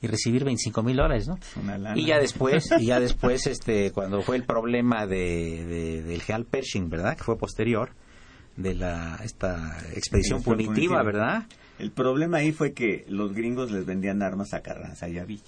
y 0.00 0.06
recibir 0.06 0.44
25 0.44 0.82
mil 0.84 0.96
dólares, 0.96 1.26
¿no? 1.26 1.38
Una 1.60 1.76
lana. 1.76 1.98
Y 1.98 2.06
ya 2.06 2.18
después, 2.18 2.70
y 2.78 2.86
ya 2.86 3.00
después, 3.00 3.46
este, 3.48 3.90
cuando 3.90 4.22
fue 4.22 4.36
el 4.36 4.44
problema 4.44 5.06
de, 5.06 5.64
de- 5.66 6.02
del 6.02 6.22
General 6.22 6.44
Pershing, 6.46 6.88
¿verdad? 6.88 7.16
Que 7.16 7.24
fue 7.24 7.36
posterior 7.36 7.90
de 8.56 8.74
la 8.74 9.18
esta 9.24 9.76
expedición 9.94 10.42
punitiva, 10.42 10.72
punitiva. 10.74 11.02
¿verdad? 11.02 11.46
El 11.80 11.90
problema 11.90 12.38
ahí 12.38 12.52
fue 12.52 12.72
que 12.72 13.04
los 13.08 13.32
gringos 13.34 13.70
les 13.72 13.84
vendían 13.86 14.22
armas 14.22 14.54
a 14.54 14.60
Carranza 14.62 15.08
y 15.08 15.18
a 15.18 15.24
Villa. 15.24 15.42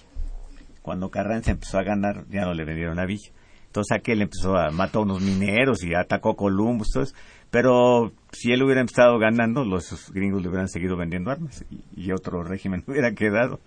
Cuando 0.82 1.10
Carranza 1.10 1.50
empezó 1.52 1.78
a 1.78 1.82
ganar, 1.84 2.24
ya 2.30 2.42
no 2.42 2.54
le 2.54 2.64
vendieron 2.64 2.98
a 2.98 3.06
Villa. 3.06 3.30
Entonces 3.70 3.96
aquel 3.96 4.20
empezó 4.22 4.56
a 4.56 4.70
matar 4.72 4.96
a 4.96 5.04
unos 5.04 5.22
mineros 5.22 5.84
y 5.84 5.94
atacó 5.94 6.34
Columbus, 6.34 6.90
todo 6.92 7.04
eso. 7.04 7.14
Pero 7.50 8.12
si 8.32 8.50
él 8.52 8.62
hubiera 8.64 8.80
empezado 8.80 9.18
ganando, 9.18 9.64
los 9.64 10.10
gringos 10.12 10.42
le 10.42 10.48
hubieran 10.48 10.68
seguido 10.68 10.96
vendiendo 10.96 11.30
armas 11.30 11.64
y, 11.70 11.80
y 12.00 12.12
otro 12.12 12.42
régimen 12.42 12.82
hubiera 12.88 13.12
quedado. 13.14 13.60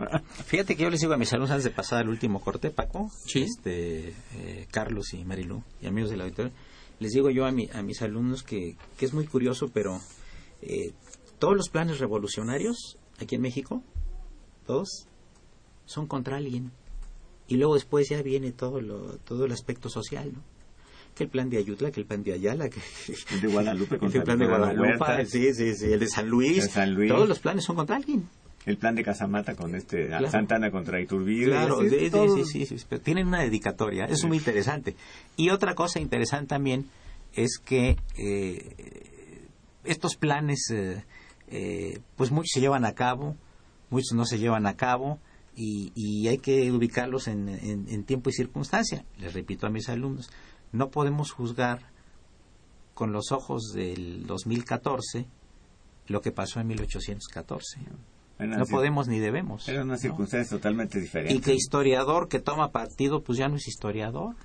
Fíjate 0.45 0.75
que 0.75 0.83
yo 0.83 0.89
les 0.89 0.99
digo 1.01 1.13
a 1.13 1.17
mis 1.17 1.31
alumnos 1.31 1.51
antes 1.51 1.63
de 1.63 1.69
pasar 1.71 1.99
al 1.99 2.09
último 2.09 2.41
corte, 2.41 2.69
Paco, 2.69 3.09
Sí. 3.25 3.43
este, 3.43 4.09
eh, 4.35 4.67
Carlos 4.71 5.13
y 5.13 5.23
Marilu 5.23 5.63
y 5.81 5.87
amigos 5.87 6.09
del 6.11 6.21
auditorio, 6.21 6.51
les 6.99 7.11
digo 7.11 7.29
yo 7.29 7.45
a, 7.45 7.51
mi- 7.51 7.69
a 7.73 7.81
mis 7.81 8.01
alumnos 8.01 8.43
que, 8.43 8.75
que 8.97 9.05
es 9.05 9.13
muy 9.13 9.25
curioso, 9.25 9.69
pero 9.73 9.99
eh, 10.61 10.91
todos 11.39 11.55
los 11.55 11.69
planes 11.69 11.99
revolucionarios 11.99 12.97
aquí 13.21 13.35
en 13.35 13.41
México, 13.41 13.81
todos, 14.65 15.07
son 15.85 16.07
contra 16.07 16.37
alguien. 16.37 16.71
Y 17.47 17.57
luego 17.57 17.73
después 17.75 18.09
ya 18.09 18.21
viene 18.21 18.51
todo, 18.51 18.81
lo, 18.81 19.17
todo 19.19 19.45
el 19.45 19.51
aspecto 19.51 19.89
social, 19.89 20.31
¿no? 20.33 20.39
Que 21.15 21.23
el 21.25 21.29
plan 21.29 21.49
de 21.49 21.57
Ayutla, 21.57 21.91
que 21.91 21.99
el 21.99 22.07
plan 22.07 22.23
de 22.23 22.33
Ayala, 22.33 22.69
que 22.69 22.79
El 23.31 23.41
de 23.41 23.47
Guadalupe 23.47 23.95
el 24.01 24.23
plan 24.23 24.39
de 24.39 24.47
Guadalupe, 24.47 24.81
Huerta, 24.87 25.25
sí, 25.25 25.53
sí, 25.53 25.75
sí, 25.75 25.85
el 25.93 25.99
de 25.99 26.07
San 26.07 26.27
Luis, 26.27 26.55
De 26.63 26.69
San 26.69 26.93
Luis. 26.95 27.11
todos 27.11 27.27
los 27.29 27.39
planes 27.39 27.63
son 27.65 27.75
contra 27.75 27.97
alguien. 27.97 28.27
el 28.65 28.77
plan 28.77 28.95
de 28.95 29.03
Casamata 29.03 29.55
con 29.55 29.75
este 29.75 30.07
Claro. 30.07 30.31
Santana 30.31 30.71
contra 30.71 30.99
Iturbide. 31.01 31.47
Claro, 31.51 31.81
sí, 31.81 31.89
sí, 31.89 32.09
todo. 32.09 32.45
sí, 32.45 32.65
sí, 32.65 32.77
pero 32.89 33.01
tienen 33.01 33.27
una 33.27 33.41
dedicatoria, 33.41 34.05
es 34.05 34.23
muy 34.23 34.37
interesante. 34.37 34.95
Y 35.35 35.49
otra 35.49 35.75
cosa 35.75 35.99
interesante 35.99 36.47
también 36.47 36.85
es 37.35 37.59
que 37.63 37.97
eh, 38.17 39.47
estos 39.83 40.15
planes, 40.15 40.69
eh, 40.71 41.03
eh, 41.49 41.99
pues 42.15 42.31
muchos 42.31 42.49
se 42.53 42.61
llevan 42.61 42.85
a 42.85 42.93
cabo, 42.93 43.35
muchos 43.89 44.13
no 44.13 44.25
se 44.25 44.39
llevan 44.39 44.65
a 44.65 44.75
cabo, 44.75 45.19
y, 45.55 45.91
y 45.95 46.27
hay 46.27 46.37
que 46.37 46.71
ubicarlos 46.71 47.27
en, 47.27 47.49
en- 47.49 47.85
en 47.89 48.03
tiempo 48.03 48.29
y 48.29 48.33
circunstancia. 48.33 49.05
Les 49.17 49.33
repito 49.33 49.67
a 49.67 49.69
mis 49.69 49.89
alumnos, 49.89 50.29
no 50.71 50.89
podemos 50.89 51.31
juzgar 51.31 51.91
con 52.93 53.11
los 53.11 53.31
ojos 53.31 53.71
del 53.73 54.25
2014 54.27 55.25
lo 56.07 56.21
que 56.21 56.31
pasó 56.31 56.59
en 56.59 56.67
1814. 56.67 57.79
Eran 58.39 58.59
No 58.59 58.65
podemos 58.65 59.07
ni 59.07 59.19
debemos. 59.19 59.67
Eran 59.69 59.83
unas 59.87 59.99
¿no? 59.99 60.09
circunstancias 60.09 60.49
totalmente 60.49 60.99
diferentes. 60.99 61.35
Y 61.37 61.39
que 61.41 61.53
historiador 61.53 62.27
que 62.27 62.39
toma 62.39 62.71
partido, 62.71 63.21
pues 63.23 63.37
ya 63.37 63.47
no 63.47 63.55
es 63.55 63.67
historiador, 63.67 64.35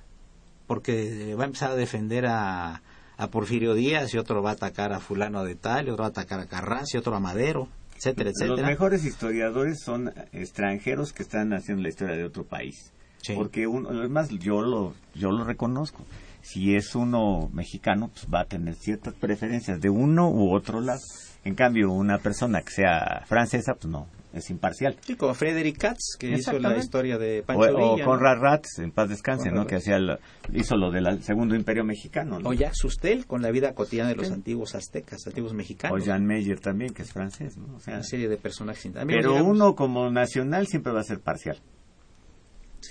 porque 0.67 1.35
va 1.35 1.43
a 1.43 1.47
empezar 1.47 1.71
a 1.71 1.75
defender 1.75 2.25
a, 2.27 2.81
a 3.17 3.27
Porfirio 3.29 3.73
Díaz 3.73 4.13
y 4.13 4.17
otro 4.17 4.41
va 4.41 4.51
a 4.51 4.53
atacar 4.53 4.93
a 4.93 4.99
fulano 4.99 5.43
de 5.43 5.55
tal, 5.55 5.87
y 5.87 5.89
otro 5.89 6.03
va 6.03 6.07
a 6.07 6.11
atacar 6.11 6.39
a 6.39 6.45
Carranza 6.45 6.95
y 6.95 6.99
otro 6.99 7.15
a 7.15 7.19
Madero, 7.19 7.67
etcétera, 7.99 8.31
Los 8.47 8.61
mejores 8.61 9.03
historiadores 9.03 9.81
son 9.83 10.13
extranjeros 10.31 11.11
que 11.11 11.23
están 11.23 11.53
haciendo 11.53 11.83
la 11.83 11.89
historia 11.89 12.15
de 12.15 12.23
otro 12.23 12.45
país. 12.45 12.93
Sí. 13.21 13.33
Porque 13.35 13.67
uno, 13.67 13.89
además 13.89 14.29
yo 14.29 14.61
lo, 14.61 14.93
yo 15.13 15.31
lo 15.31 15.43
reconozco. 15.43 16.05
Si 16.41 16.75
es 16.75 16.95
uno 16.95 17.49
mexicano, 17.51 18.09
pues 18.13 18.25
va 18.33 18.41
a 18.41 18.45
tener 18.45 18.75
ciertas 18.75 19.13
preferencias 19.13 19.81
de 19.81 19.89
uno 19.89 20.29
u 20.29 20.53
otro 20.53 20.79
lado. 20.79 21.01
En 21.43 21.55
cambio, 21.55 21.91
una 21.91 22.19
persona 22.19 22.61
que 22.61 22.71
sea 22.71 23.23
francesa, 23.27 23.73
pues 23.73 23.91
no, 23.91 24.07
es 24.31 24.49
imparcial. 24.51 24.95
Sí, 25.05 25.15
como 25.15 25.33
Frederick 25.33 25.77
Katz, 25.77 26.15
que 26.19 26.29
hizo 26.31 26.59
la 26.59 26.77
historia 26.77 27.17
de 27.17 27.39
O, 27.41 27.43
Pancho 27.45 27.75
o 27.77 27.97
¿no? 27.97 28.05
Conrad 28.05 28.37
Ratz, 28.39 28.77
en 28.79 28.91
paz 28.91 29.09
descanse, 29.09 29.49
Conrad 29.49 29.63
¿no? 29.63 29.67
Que 29.67 29.75
hacía 29.75 29.95
el- 29.97 30.19
hizo 30.53 30.77
lo 30.77 30.91
del 30.91 31.23
segundo 31.23 31.55
imperio 31.55 31.83
mexicano. 31.83 32.39
¿no? 32.39 32.49
O 32.49 32.53
Jacques 32.53 32.77
Sustel, 32.77 33.25
con 33.25 33.41
la 33.41 33.49
vida 33.51 33.73
cotidiana 33.73 34.09
de 34.09 34.15
los 34.15 34.31
antiguos 34.31 34.75
aztecas, 34.75 35.25
antiguos 35.25 35.53
O 35.53 35.55
mexicanos. 35.55 36.03
Jan 36.05 36.25
Meyer 36.25 36.59
también, 36.59 36.93
que 36.93 37.01
es 37.01 37.11
francés, 37.11 37.57
¿no? 37.57 37.75
O 37.75 37.79
sea, 37.79 37.95
Una 37.95 38.03
serie 38.03 38.29
de 38.29 38.37
personajes. 38.37 38.85
Amigos, 38.95 39.05
pero 39.07 39.29
digamos, 39.31 39.55
uno 39.55 39.75
como 39.75 40.09
nacional 40.11 40.67
siempre 40.67 40.93
va 40.93 40.99
a 40.99 41.03
ser 41.03 41.19
parcial. 41.19 41.57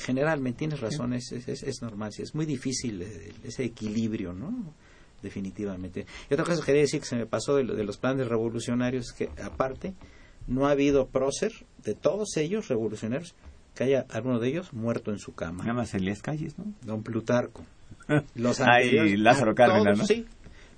Generalmente 0.01 0.59
tienes 0.59 0.81
razón, 0.81 1.15
es, 1.15 1.33
es, 1.33 1.63
es- 1.63 1.83
normal, 1.83 2.13
sí, 2.13 2.23
es 2.23 2.35
muy 2.35 2.45
difícil 2.47 3.01
eh, 3.03 3.33
ese 3.45 3.65
equilibrio, 3.65 4.33
¿no? 4.33 4.75
Definitivamente. 5.23 6.07
Y 6.31 6.35
otra 6.35 6.45
cosa 6.45 6.61
que 6.61 6.67
quería 6.67 6.83
decir 6.83 7.01
que 7.01 7.07
se 7.07 7.17
me 7.17 7.27
pasó 7.27 7.57
de, 7.57 7.65
de 7.65 7.85
los 7.85 7.97
planes 7.97 8.29
revolucionarios, 8.29 9.13
que 9.13 9.31
aparte, 9.43 9.95
no 10.49 10.67
ha 10.67 10.73
habido 10.73 11.07
prócer 11.07 11.53
de 11.85 11.95
todos 11.95 12.37
ellos 12.37 12.67
revolucionarios 12.69 13.35
que 13.77 13.85
haya 13.85 14.05
alguno 14.11 14.41
de 14.41 14.49
ellos 14.49 14.73
muerto 14.73 15.13
en 15.13 15.19
su 15.21 15.35
cama. 15.35 15.63
Nada 15.63 15.75
más 15.75 15.95
Elías 15.95 16.21
Calles, 16.23 16.59
¿no? 16.59 16.65
Don 16.83 17.03
Plutarco. 17.05 17.63
Los 18.35 18.61
Ay, 18.61 19.17
Lázaro 19.17 19.55
Cárdenas, 19.55 19.99
¿no? 19.99 20.05
Sí, 20.07 20.27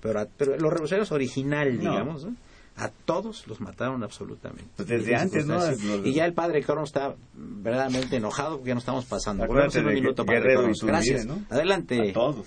pero, 0.02 0.20
a- 0.20 0.26
pero 0.36 0.52
los 0.58 0.70
revolucionarios 0.70 1.10
original, 1.12 1.82
No. 1.82 1.90
digamos, 1.92 2.24
¿no? 2.26 2.34
A 2.76 2.88
todos 2.88 3.46
los 3.46 3.60
mataron 3.60 4.02
absolutamente. 4.02 4.64
Pues 4.76 4.88
desde 4.88 5.14
antes, 5.14 5.46
¿no? 5.46 5.58
Y 6.04 6.14
ya 6.14 6.24
el 6.24 6.32
padre 6.32 6.62
Crono 6.62 6.84
está 6.84 7.14
verdaderamente 7.34 8.16
enojado 8.16 8.56
porque 8.56 8.68
ya 8.68 8.74
no 8.74 8.80
estamos 8.80 9.04
pasando. 9.04 9.46
Volvemos 9.46 9.74
en 9.76 9.86
un 9.86 9.94
minuto, 9.94 10.24
padre 10.24 10.54
Gracias. 10.84 11.26
¿no? 11.26 11.42
Adelante. 11.50 12.10
A 12.10 12.12
todos. 12.12 12.46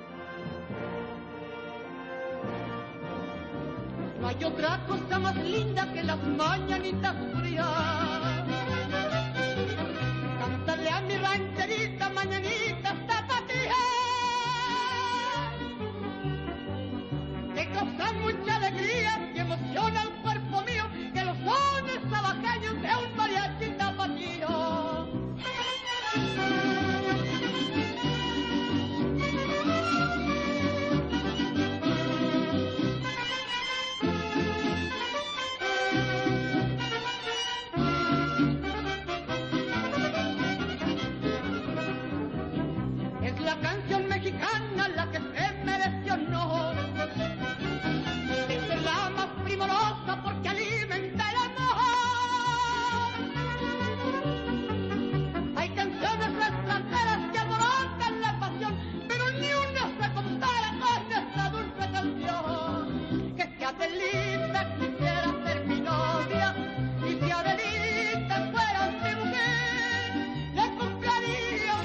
Hay 4.41 4.47
otra 4.47 4.79
cosa 4.87 5.19
más 5.19 5.35
linda 5.35 5.85
que 5.93 6.01
las 6.01 6.17
mañanitas 6.23 7.15
frías. 7.31 8.20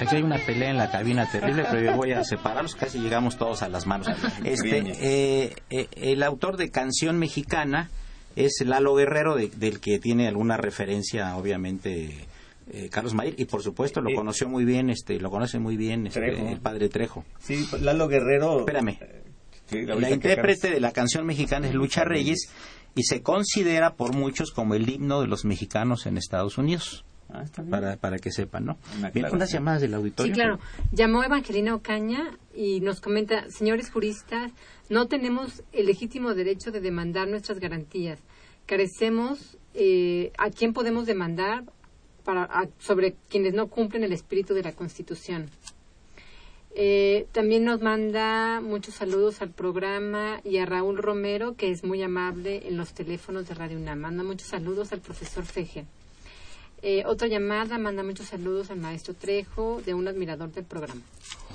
Aquí 0.01 0.17
hay 0.17 0.23
una 0.23 0.39
pelea 0.39 0.71
en 0.71 0.77
la 0.77 0.91
cabina 0.91 1.31
terrible, 1.31 1.65
pero 1.71 1.83
yo 1.83 1.97
voy 1.97 2.13
a 2.13 2.23
separarlos, 2.25 2.75
casi 2.75 2.99
llegamos 2.99 3.37
todos 3.37 3.63
a 3.63 3.69
las 3.69 3.87
manos. 3.87 4.09
Este, 4.45 4.79
eh, 5.01 5.57
eh, 5.71 5.89
el 5.97 6.23
autor 6.23 6.57
de 6.57 6.71
Canción 6.71 7.19
Mexicana 7.19 7.91
es 8.37 8.63
Lalo 8.65 8.95
Guerrero, 8.95 9.35
de- 9.37 9.49
del 9.49 9.81
que 9.81 9.99
tiene 9.99 10.29
alguna 10.29 10.57
referencia, 10.57 11.37
obviamente, 11.37 12.27
eh, 12.71 12.89
Carlos 12.91 13.15
Mayer, 13.15 13.35
y 13.39 13.47
por 13.47 13.63
supuesto 13.63 14.01
lo 14.01 14.15
conoció 14.15 14.49
muy 14.49 14.65
bien, 14.65 14.91
este, 14.91 15.19
lo 15.19 15.31
conoce 15.31 15.59
muy 15.59 15.77
bien 15.77 16.07
este, 16.07 16.53
el 16.53 16.61
padre 16.61 16.89
Trejo. 16.89 17.25
Sí, 17.39 17.67
Lalo 17.81 18.09
Guerrero. 18.09 18.61
Espérame. 18.61 18.99
Sí, 19.71 19.83
La 19.85 20.11
intérprete 20.11 20.71
de 20.71 20.81
la 20.81 20.93
canción 20.93 21.27
mexicana 21.27 21.67
es 21.69 21.75
Lucha 21.75 22.05
Reyes 22.05 22.51
y 22.95 23.03
se 23.03 23.21
considera 23.23 23.95
por 23.95 24.15
muchos 24.15 24.53
como 24.53 24.75
el 24.75 24.89
himno 24.89 25.21
de 25.23 25.27
los 25.27 25.45
mexicanos 25.45 26.07
en 26.07 26.17
Estados 26.19 26.57
Unidos. 26.59 27.05
Ah, 27.37 27.43
está 27.45 27.62
bien. 27.62 27.70
Para, 27.70 27.97
para 27.97 28.18
que 28.18 28.30
sepan, 28.32 28.64
¿no? 28.64 28.78
Bien, 29.12 29.26
unas 29.32 29.53
llamadas 29.53 29.82
del 29.82 29.95
auditorio. 29.95 30.32
Sí, 30.34 30.41
claro. 30.41 30.59
Llamó 30.93 31.22
Evangelina 31.22 31.74
Ocaña 31.74 32.37
y 32.55 32.80
nos 32.80 33.01
comenta, 33.01 33.51
señores 33.51 33.91
juristas, 33.91 34.53
no 34.89 35.07
tenemos 35.07 35.62
el 35.72 35.87
legítimo 35.87 36.34
derecho 36.34 36.70
de 36.72 36.80
demandar 36.80 37.28
nuestras 37.28 37.59
garantías. 37.61 38.18
Carecemos, 38.64 39.59
eh, 39.74 40.32
¿a 40.39 40.51
quién 40.51 40.72
podemos 40.72 41.07
demandar 41.07 41.64
para, 42.24 42.45
a- 42.45 42.68
sobre 42.78 43.14
quienes 43.28 43.53
no 43.55 43.66
cumplen 43.68 44.03
el 44.05 44.12
espíritu 44.12 44.55
de 44.55 44.62
la 44.62 44.72
Constitución? 44.72 45.51
Eh, 46.78 47.26
también 47.32 47.64
nos 47.64 47.80
manda 47.80 48.61
muchos 48.61 48.95
saludos 48.97 49.41
al 49.41 49.51
programa 49.51 50.41
y 50.45 50.59
a 50.59 50.66
Raúl 50.66 50.99
Romero, 50.99 51.55
que 51.57 51.70
es 51.70 51.84
muy 51.84 52.03
amable 52.03 52.68
en 52.68 52.76
los 52.76 52.93
teléfonos 52.93 53.49
de 53.49 53.55
Radio 53.55 53.78
UNAM. 53.78 53.99
Manda 54.01 54.22
muchos 54.22 54.49
saludos 54.49 54.93
al 54.93 55.01
profesor 55.01 55.45
Feje. 55.47 55.87
Eh, 56.89 57.03
otra 57.05 57.26
llamada, 57.26 57.78
manda 57.78 58.05
muchos 58.05 58.26
saludos 58.28 58.70
al 58.70 58.78
maestro 58.78 59.12
Trejo, 59.12 59.82
de 59.84 59.93
un 59.93 60.07
admirador 60.07 60.53
del 60.53 60.62
programa. 60.62 61.01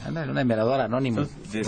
Ándale, 0.06 0.30
una 0.30 0.42
admiradora 0.42 0.84
anónima. 0.84 1.22
Entonces, 1.22 1.52
de- 1.54 1.64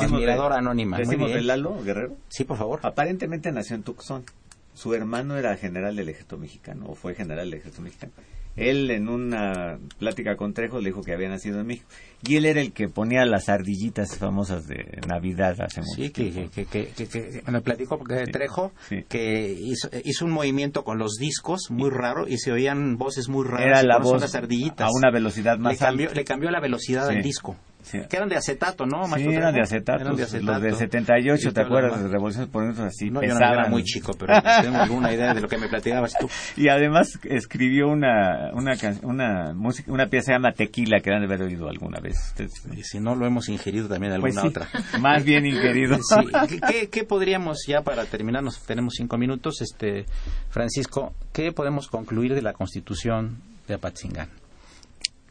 anónima. 0.58 0.98
Decimos 0.98 1.32
de 1.32 1.42
Lalo 1.44 1.82
Guerrero. 1.82 2.18
Sí, 2.28 2.44
por 2.44 2.58
favor. 2.58 2.82
Aparentemente 2.84 3.54
nació 3.54 3.78
en 3.78 3.84
Tucson. 3.84 4.26
Su 4.74 4.94
hermano 4.94 5.38
era 5.38 5.56
general 5.56 5.96
del 5.96 6.10
ejército 6.10 6.38
mexicano, 6.38 6.88
o 6.90 6.96
fue 6.96 7.16
general 7.16 7.50
del 7.50 7.60
ejército 7.62 7.82
mexicano. 7.84 8.12
Él 8.56 8.92
en 8.92 9.10
una 9.10 9.80
plática 9.98 10.36
con 10.36 10.54
Trejo 10.54 10.80
le 10.80 10.90
dijo 10.90 11.02
que 11.02 11.14
había 11.14 11.28
nacido 11.30 11.60
en 11.60 11.66
México. 11.68 11.88
Y 12.28 12.36
él 12.38 12.46
era 12.46 12.62
el 12.62 12.72
que 12.72 12.88
ponía 12.88 13.26
las 13.26 13.50
ardillitas 13.50 14.16
famosas 14.18 14.68
de 14.68 15.00
Navidad 15.08 15.56
hace 15.60 15.82
mucho 15.82 15.96
Sí, 16.04 16.10
tiempo. 16.12 16.52
que, 16.54 16.66
que, 16.66 16.88
que- 16.90 17.08
que- 17.08 17.52
me 17.52 17.62
platicó 17.62 17.98
porque 17.98 18.26
Sí, 18.26 18.32
Trejo 18.32 18.72
sí. 18.88 19.04
que 19.10 19.52
hizo, 19.60 19.90
hizo 20.04 20.26
un 20.26 20.32
movimiento 20.32 20.84
con 20.84 21.00
los 21.00 21.14
discos 21.20 21.72
muy 21.72 21.90
raro 21.90 22.28
y 22.28 22.38
se 22.38 22.52
oían 22.52 22.98
voces 22.98 23.28
muy 23.28 23.46
raras. 23.46 23.66
Era 23.66 23.84
la 23.84 23.98
voz 23.98 24.22
las 24.22 24.36
ardillitas. 24.36 24.88
a 24.88 24.92
una 24.92 25.12
velocidad 25.12 25.58
más 25.58 25.74
le 25.74 25.80
cambió, 25.80 26.08
alta. 26.10 26.20
le 26.20 26.24
cambió 26.26 26.52
la 26.52 26.60
velocidad 26.62 27.10
al 27.10 27.22
disco. 27.24 27.56
Sí. 27.84 28.00
Que 28.10 28.18
eran 28.18 28.30
de 28.30 28.36
acetato, 28.38 28.86
¿no? 28.86 29.04
Sí, 29.06 29.12
maestro 29.12 29.32
eran 29.34 29.54
de 29.54 29.62
acetatos. 29.62 30.02
Eran 30.02 30.16
de 30.16 30.22
Los 30.24 30.34
acetato. 30.34 30.60
de 30.62 30.74
78, 30.76 31.50
Sí, 31.50 31.54
¿te 31.54 31.62
acuerdas? 31.62 32.02
De 32.02 32.08
Revoluciones 32.10 32.50
por 32.50 32.64
así, 32.64 33.10
No, 33.10 33.22
yo 33.22 33.28
no, 33.28 33.34
yo 33.34 33.40
pesaban. 33.40 33.60
era 33.60 33.70
muy 33.70 33.84
chico, 33.84 34.14
pero 34.18 34.34
tengo 34.62 34.78
alguna 34.82 35.14
idea 35.14 35.34
de 35.34 35.42
lo 35.42 35.48
que 35.48 35.58
me 35.58 35.68
platicabas 35.68 36.14
tú. 36.20 36.30
Y 36.58 36.70
además 36.70 37.20
escribió 37.24 37.88
una 37.90 38.52
una 38.54 38.74
una 39.04 39.54
música, 39.54 39.92
una 39.92 40.08
pieza 40.08 40.24
que 40.24 40.26
se 40.28 40.32
llama 40.34 40.52
Tequila 40.54 41.00
que 41.02 41.12
han 41.12 41.20
de 41.20 41.26
haber 41.26 41.42
oído 41.44 41.68
alguna 41.70 42.00
vez. 42.00 42.34
Y 42.76 42.84
si 42.84 43.00
no 43.00 43.16
lo 43.16 43.26
hemos 43.26 43.50
ingerido 43.50 43.88
también 43.90 44.20
Pues 44.20 44.38
alguna 44.38 44.42
sí, 44.42 44.48
otra. 44.48 45.00
Más 45.00 45.24
bien 45.24 45.46
ingerido. 45.46 45.98
Sí, 46.04 46.16
¿qué- 46.50 46.60
¿qué, 46.62 46.90
qué 46.90 47.04
podríamos, 47.04 47.66
ya 47.68 47.82
para 47.82 48.06
terminar, 48.06 48.44
nos 48.44 48.60
tenemos 48.66 48.94
cinco 48.96 49.18
minutos, 49.18 49.62
este 49.62 50.06
Francisco, 50.50 51.14
qué 51.34 51.52
podemos 51.52 51.88
concluir 51.88 52.34
de 52.36 52.42
la 52.42 52.54
constitución 52.54 53.38
de 53.68 53.74
Apatzingán? 53.74 54.30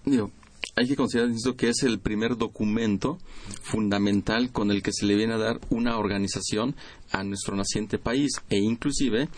Digo, 0.05 0.30
hay 0.74 0.86
que 0.86 0.96
considerar 0.96 1.28
insisto, 1.28 1.56
que 1.56 1.68
es 1.68 1.82
el 1.82 2.00
primer 2.00 2.36
documento 2.36 3.18
fundamental 3.62 4.50
con 4.52 4.70
el 4.70 4.82
que 4.82 4.92
se 4.92 5.06
le 5.06 5.16
viene 5.16 5.34
a 5.34 5.38
dar 5.38 5.60
una 5.70 5.98
organización 5.98 6.74
a 7.10 7.24
nuestro 7.24 7.56
naciente 7.56 7.98
país 7.98 8.32
e 8.48 8.58
inclusive 8.58 9.28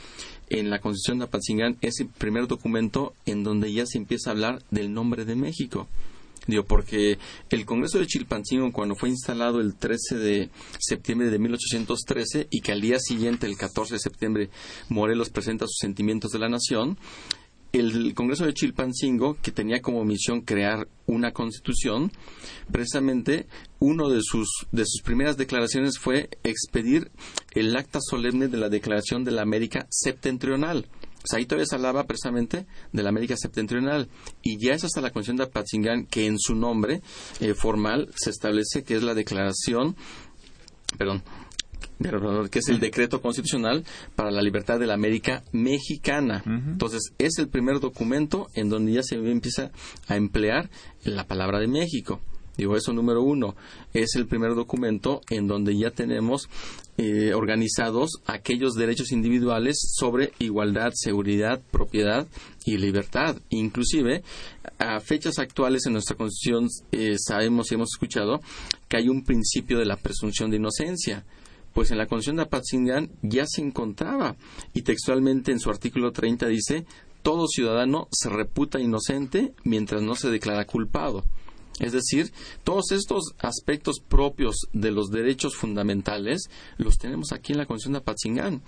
en 0.48 0.70
la 0.70 0.80
Constitución 0.80 1.18
de 1.18 1.24
Apatzingán 1.24 1.76
es 1.80 2.00
el 2.00 2.08
primer 2.08 2.46
documento 2.46 3.14
en 3.26 3.42
donde 3.42 3.72
ya 3.72 3.86
se 3.86 3.98
empieza 3.98 4.30
a 4.30 4.32
hablar 4.32 4.62
del 4.70 4.92
nombre 4.92 5.24
de 5.24 5.36
México. 5.36 5.88
Digo, 6.46 6.64
porque 6.64 7.18
el 7.48 7.64
Congreso 7.64 7.98
de 7.98 8.06
Chilpancingo, 8.06 8.70
cuando 8.70 8.94
fue 8.94 9.08
instalado 9.08 9.60
el 9.60 9.76
13 9.76 10.16
de 10.16 10.50
septiembre 10.78 11.30
de 11.30 11.38
1813 11.38 12.48
y 12.50 12.60
que 12.60 12.72
al 12.72 12.82
día 12.82 12.98
siguiente, 12.98 13.46
el 13.46 13.56
14 13.56 13.94
de 13.94 13.98
septiembre, 13.98 14.50
Morelos 14.90 15.30
presenta 15.30 15.66
sus 15.66 15.78
sentimientos 15.80 16.32
de 16.32 16.38
la 16.38 16.50
nación, 16.50 16.98
el 17.74 18.14
Congreso 18.14 18.46
de 18.46 18.54
Chilpancingo, 18.54 19.36
que 19.42 19.50
tenía 19.50 19.82
como 19.82 20.04
misión 20.04 20.42
crear 20.42 20.88
una 21.06 21.32
constitución, 21.32 22.12
precisamente 22.70 23.46
uno 23.80 24.08
de 24.08 24.20
sus, 24.22 24.48
de 24.72 24.84
sus 24.86 25.02
primeras 25.02 25.36
declaraciones 25.36 25.98
fue 25.98 26.30
expedir 26.44 27.10
el 27.52 27.76
acta 27.76 27.98
solemne 28.00 28.48
de 28.48 28.58
la 28.58 28.68
Declaración 28.68 29.24
de 29.24 29.32
la 29.32 29.42
América 29.42 29.86
Septentrional. 29.90 30.86
O 31.24 31.26
sea, 31.26 31.38
ahí 31.38 31.46
todavía 31.46 31.66
se 31.66 31.74
hablaba 31.74 32.04
precisamente 32.04 32.66
de 32.92 33.02
la 33.02 33.08
América 33.08 33.36
Septentrional. 33.36 34.08
Y 34.42 34.58
ya 34.64 34.74
es 34.74 34.84
hasta 34.84 35.00
la 35.00 35.10
Constitución 35.10 35.38
de 35.38 35.44
Apatzingán 35.44 36.06
que 36.06 36.26
en 36.26 36.38
su 36.38 36.54
nombre 36.54 37.00
eh, 37.40 37.54
formal 37.54 38.10
se 38.14 38.30
establece 38.30 38.84
que 38.84 38.94
es 38.94 39.02
la 39.02 39.14
Declaración, 39.14 39.96
perdón, 40.98 41.22
perdón, 41.22 41.43
que 42.50 42.58
es 42.58 42.68
el 42.68 42.80
decreto 42.80 43.20
constitucional 43.20 43.84
para 44.16 44.30
la 44.30 44.42
libertad 44.42 44.78
de 44.78 44.86
la 44.86 44.94
América 44.94 45.42
mexicana. 45.52 46.42
Entonces, 46.44 47.12
es 47.18 47.38
el 47.38 47.48
primer 47.48 47.80
documento 47.80 48.48
en 48.54 48.68
donde 48.68 48.92
ya 48.92 49.02
se 49.02 49.16
empieza 49.16 49.70
a 50.08 50.16
emplear 50.16 50.70
la 51.04 51.26
palabra 51.26 51.60
de 51.60 51.68
México. 51.68 52.20
Digo, 52.56 52.76
eso 52.76 52.92
número 52.92 53.22
uno. 53.22 53.56
Es 53.92 54.14
el 54.14 54.26
primer 54.26 54.54
documento 54.54 55.20
en 55.28 55.48
donde 55.48 55.76
ya 55.76 55.90
tenemos 55.90 56.48
eh, 56.96 57.34
organizados 57.34 58.22
aquellos 58.26 58.74
derechos 58.74 59.10
individuales 59.10 59.76
sobre 59.96 60.32
igualdad, 60.38 60.92
seguridad, 60.94 61.60
propiedad 61.72 62.28
y 62.64 62.76
libertad. 62.76 63.36
Inclusive, 63.50 64.22
a 64.78 65.00
fechas 65.00 65.40
actuales 65.40 65.86
en 65.86 65.94
nuestra 65.94 66.16
Constitución 66.16 66.68
eh, 66.92 67.16
sabemos 67.18 67.70
y 67.70 67.74
hemos 67.74 67.90
escuchado 67.92 68.40
que 68.88 68.98
hay 68.98 69.08
un 69.08 69.24
principio 69.24 69.78
de 69.78 69.86
la 69.86 69.96
presunción 69.96 70.50
de 70.50 70.58
inocencia 70.58 71.24
pues 71.74 71.90
en 71.90 71.98
la 71.98 72.06
Constitución 72.06 72.36
de 72.36 72.42
Apatzingán 72.44 73.10
ya 73.20 73.44
se 73.46 73.60
encontraba 73.60 74.36
y 74.72 74.82
textualmente 74.82 75.52
en 75.52 75.60
su 75.60 75.68
artículo 75.68 76.12
30 76.12 76.46
dice 76.46 76.86
todo 77.22 77.46
ciudadano 77.48 78.08
se 78.10 78.30
reputa 78.30 78.80
inocente 78.80 79.52
mientras 79.64 80.02
no 80.02 80.14
se 80.14 80.30
declara 80.30 80.66
culpado. 80.66 81.24
Es 81.80 81.92
decir, 81.92 82.32
todos 82.62 82.92
estos 82.92 83.34
aspectos 83.38 83.98
propios 83.98 84.56
de 84.72 84.92
los 84.92 85.10
derechos 85.10 85.56
fundamentales 85.56 86.48
los 86.76 86.98
tenemos 86.98 87.32
aquí 87.32 87.52
en 87.52 87.58
la 87.58 87.66
Constitución 87.66 87.94
de 87.94 87.98
Apatzingán 87.98 88.62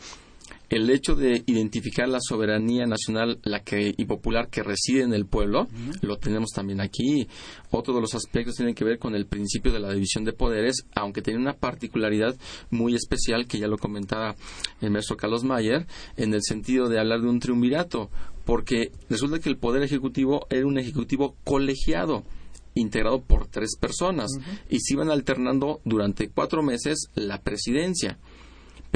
el 0.68 0.90
hecho 0.90 1.14
de 1.14 1.42
identificar 1.46 2.08
la 2.08 2.18
soberanía 2.20 2.86
nacional 2.86 3.38
la 3.44 3.60
que, 3.60 3.94
y 3.96 4.04
popular 4.04 4.48
que 4.48 4.62
reside 4.62 5.02
en 5.02 5.12
el 5.12 5.26
pueblo, 5.26 5.68
lo 6.02 6.16
tenemos 6.16 6.50
también 6.50 6.80
aquí. 6.80 7.28
Otro 7.70 7.94
de 7.94 8.00
los 8.00 8.14
aspectos 8.14 8.56
tiene 8.56 8.74
que 8.74 8.84
ver 8.84 8.98
con 8.98 9.14
el 9.14 9.26
principio 9.26 9.72
de 9.72 9.80
la 9.80 9.92
división 9.92 10.24
de 10.24 10.32
poderes, 10.32 10.86
aunque 10.94 11.22
tiene 11.22 11.40
una 11.40 11.54
particularidad 11.54 12.36
muy 12.70 12.94
especial 12.94 13.46
que 13.46 13.58
ya 13.58 13.68
lo 13.68 13.78
comentaba 13.78 14.34
el 14.80 14.90
maestro 14.90 15.16
Carlos 15.16 15.44
Mayer, 15.44 15.86
en 16.16 16.34
el 16.34 16.42
sentido 16.42 16.88
de 16.88 16.98
hablar 16.98 17.20
de 17.20 17.28
un 17.28 17.40
triunvirato, 17.40 18.10
porque 18.44 18.90
resulta 19.08 19.38
que 19.38 19.48
el 19.48 19.58
poder 19.58 19.82
ejecutivo 19.82 20.46
era 20.50 20.66
un 20.66 20.78
ejecutivo 20.78 21.36
colegiado 21.44 22.24
integrado 22.74 23.22
por 23.22 23.46
tres 23.46 23.76
personas 23.80 24.30
y 24.68 24.80
se 24.80 24.94
iban 24.94 25.10
alternando 25.10 25.80
durante 25.84 26.28
cuatro 26.28 26.62
meses 26.62 27.08
la 27.14 27.40
presidencia. 27.40 28.18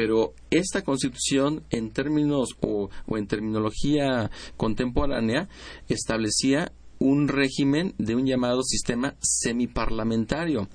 Pero 0.00 0.32
esta 0.48 0.80
constitución, 0.80 1.62
en 1.68 1.90
términos 1.90 2.56
o, 2.62 2.88
en 3.18 3.26
terminología 3.26 4.30
contemporánea, 4.56 5.50
establecía 5.90 6.72
un 6.98 7.28
régimen 7.28 7.94
de 7.98 8.14
un 8.14 8.24
llamado 8.24 8.62
sistema 8.62 9.14
semiparlamentario, 9.20 10.70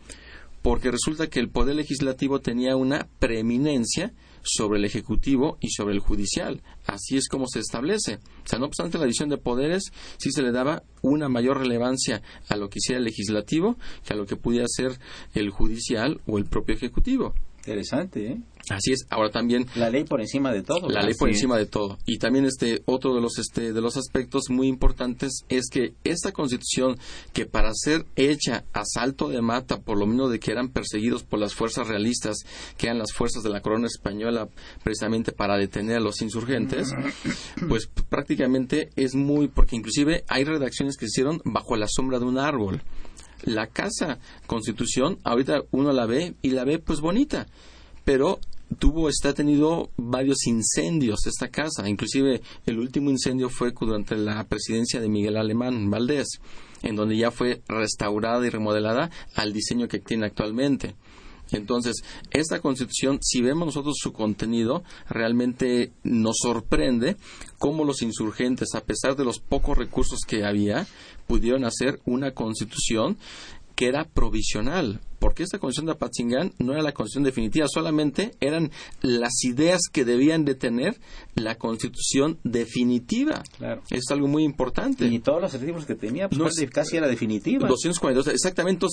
porque 0.61 0.91
resulta 0.91 1.26
que 1.26 1.39
el 1.39 1.49
poder 1.49 1.76
legislativo 1.76 2.39
tenía 2.39 2.76
una 2.76 3.07
preeminencia 3.17 4.13
sobre 4.43 4.78
el 4.78 4.86
ejecutivo 4.86 5.57
y 5.59 5.71
sobre 5.71 5.95
el 5.95 6.01
judicial. 6.01 6.61
Así 6.86 7.17
es 7.17 7.28
como 7.28 7.47
se 7.47 7.61
establece. 7.61 8.19
O 8.43 8.47
sea, 8.47 8.59
no 8.59 8.67
obstante 8.67 8.99
la 8.99 9.05
división 9.05 9.30
de 9.30 9.39
poderes, 9.39 9.91
sí 10.17 10.30
se 10.32 10.43
le 10.43 10.51
daba 10.51 10.84
una 11.01 11.30
mayor 11.30 11.57
relevancia 11.57 12.21
a 12.47 12.57
lo 12.57 12.69
que 12.69 12.78
hiciera 12.78 12.99
el 12.99 13.05
legislativo 13.05 13.76
que 14.05 14.13
a 14.13 14.17
lo 14.17 14.28
que 14.28 14.36
pudiera 14.36 14.67
ser 14.67 14.99
el 15.34 15.49
judicial 15.49 16.21
o 16.28 16.38
el 16.38 16.45
propio 16.45 16.76
ejecutivo. 16.76 17.34
Interesante, 17.66 18.28
¿eh? 18.28 18.38
Así 18.70 18.93
es. 18.93 19.07
Ahora 19.09 19.32
también 19.32 19.66
la 19.76 19.89
ley 19.89 20.03
por 20.03 20.22
encima 20.22 20.51
de 20.51 20.61
todo. 20.61 20.88
La 20.88 21.01
ley 21.01 21.16
por 21.16 21.30
encima 21.30 21.57
de 21.57 21.66
todo. 21.66 21.97
Y 22.05 22.20
también 22.20 22.45
este 22.45 22.84
otro 22.86 23.16
de 23.16 23.22
los 23.22 23.39
este 23.39 23.74
de 23.74 23.82
los 23.82 23.97
aspectos 23.97 24.51
muy 24.51 24.68
importantes 24.68 25.45
es 25.49 25.70
que 25.72 25.95
esta 26.03 26.32
Constitución 26.32 26.99
que 27.34 27.47
para 27.47 27.72
ser 27.74 28.05
hecha 28.16 28.66
a 28.74 28.84
salto 28.86 29.30
de 29.30 29.41
mata 29.41 29.82
por 29.82 29.97
lo 29.97 30.05
menos 30.05 30.30
de 30.30 30.39
que 30.39 30.51
eran 30.51 30.70
perseguidos 30.70 31.24
por 31.24 31.39
las 31.39 31.55
fuerzas 31.55 31.88
realistas, 31.88 32.38
que 32.78 32.86
eran 32.86 32.99
las 32.99 33.13
fuerzas 33.13 33.41
de 33.41 33.49
la 33.49 33.61
corona 33.61 33.88
española 33.88 34.47
precisamente 34.84 35.32
para 35.32 35.57
detener 35.57 35.97
a 35.97 36.01
los 36.01 36.22
insurgentes, 36.22 36.93
pues 37.68 37.88
prácticamente 38.09 38.89
es 38.95 39.16
muy 39.16 39.47
porque 39.47 39.76
inclusive 39.76 40.24
hay 40.28 40.43
redacciones 40.43 40.97
que 40.97 41.07
se 41.07 41.22
hicieron 41.22 41.41
bajo 41.45 41.76
la 41.78 41.88
sombra 41.88 42.20
de 42.20 42.26
un 42.26 42.38
árbol 42.38 42.84
la 43.43 43.67
casa. 43.67 44.19
Constitución 44.47 45.19
ahorita 45.23 45.63
uno 45.71 45.91
la 45.91 46.05
ve 46.05 46.36
y 46.41 46.51
la 46.51 46.63
ve 46.63 46.79
pues 46.79 47.01
bonita. 47.01 47.47
Pero 48.03 48.39
tuvo, 48.79 49.09
está 49.09 49.33
tenido 49.33 49.89
varios 49.97 50.47
incendios 50.47 51.25
esta 51.25 51.49
casa, 51.49 51.88
inclusive 51.88 52.41
el 52.65 52.79
último 52.79 53.09
incendio 53.09 53.49
fue 53.49 53.71
durante 53.79 54.15
la 54.15 54.43
presidencia 54.45 54.99
de 54.99 55.09
Miguel 55.09 55.38
Alemán 55.38 55.89
Valdés, 55.89 56.27
en 56.81 56.95
donde 56.95 57.17
ya 57.17 57.31
fue 57.31 57.61
restaurada 57.67 58.45
y 58.45 58.49
remodelada 58.49 59.09
al 59.36 59.53
diseño 59.53 59.88
que 59.88 59.99
tiene 59.99 60.25
actualmente. 60.25 60.95
Entonces, 61.57 62.03
esta 62.31 62.59
constitución, 62.59 63.19
si 63.21 63.41
vemos 63.41 63.67
nosotros 63.67 63.95
su 63.99 64.13
contenido, 64.13 64.83
realmente 65.09 65.91
nos 66.03 66.37
sorprende 66.41 67.17
cómo 67.57 67.85
los 67.85 68.01
insurgentes, 68.01 68.75
a 68.75 68.83
pesar 68.83 69.15
de 69.15 69.25
los 69.25 69.39
pocos 69.39 69.77
recursos 69.77 70.19
que 70.27 70.45
había, 70.45 70.87
pudieron 71.27 71.65
hacer 71.65 71.99
una 72.05 72.31
constitución 72.31 73.17
que 73.75 73.87
era 73.87 74.05
provisional, 74.05 75.01
porque 75.20 75.43
esta 75.43 75.59
constitución 75.59 75.88
de 75.88 75.91
Apatzingán 75.93 76.53
no 76.59 76.74
era 76.74 76.82
la 76.82 76.93
constitución 76.93 77.24
definitiva, 77.24 77.68
solamente 77.68 78.36
eran 78.39 78.72
las 79.01 79.43
ideas 79.43 79.82
que 79.91 80.05
debían 80.05 80.45
de 80.45 80.55
tener 80.55 80.99
la 81.36 81.55
constitución 81.55 82.39
definitiva. 82.43 83.43
Claro. 83.57 83.82
Es 83.89 84.05
algo 84.11 84.28
muy 84.28 84.43
importante. 84.43 85.05
Y 85.07 85.20
todos 85.20 85.41
los 85.41 85.53
artículos 85.53 85.86
que 85.86 85.95
tenía, 85.95 86.30
pues 86.30 86.55
casi 86.72 86.97
era 86.97 87.07
definitiva. 87.07 87.68
242, 87.68 88.28
exactamente. 88.28 88.86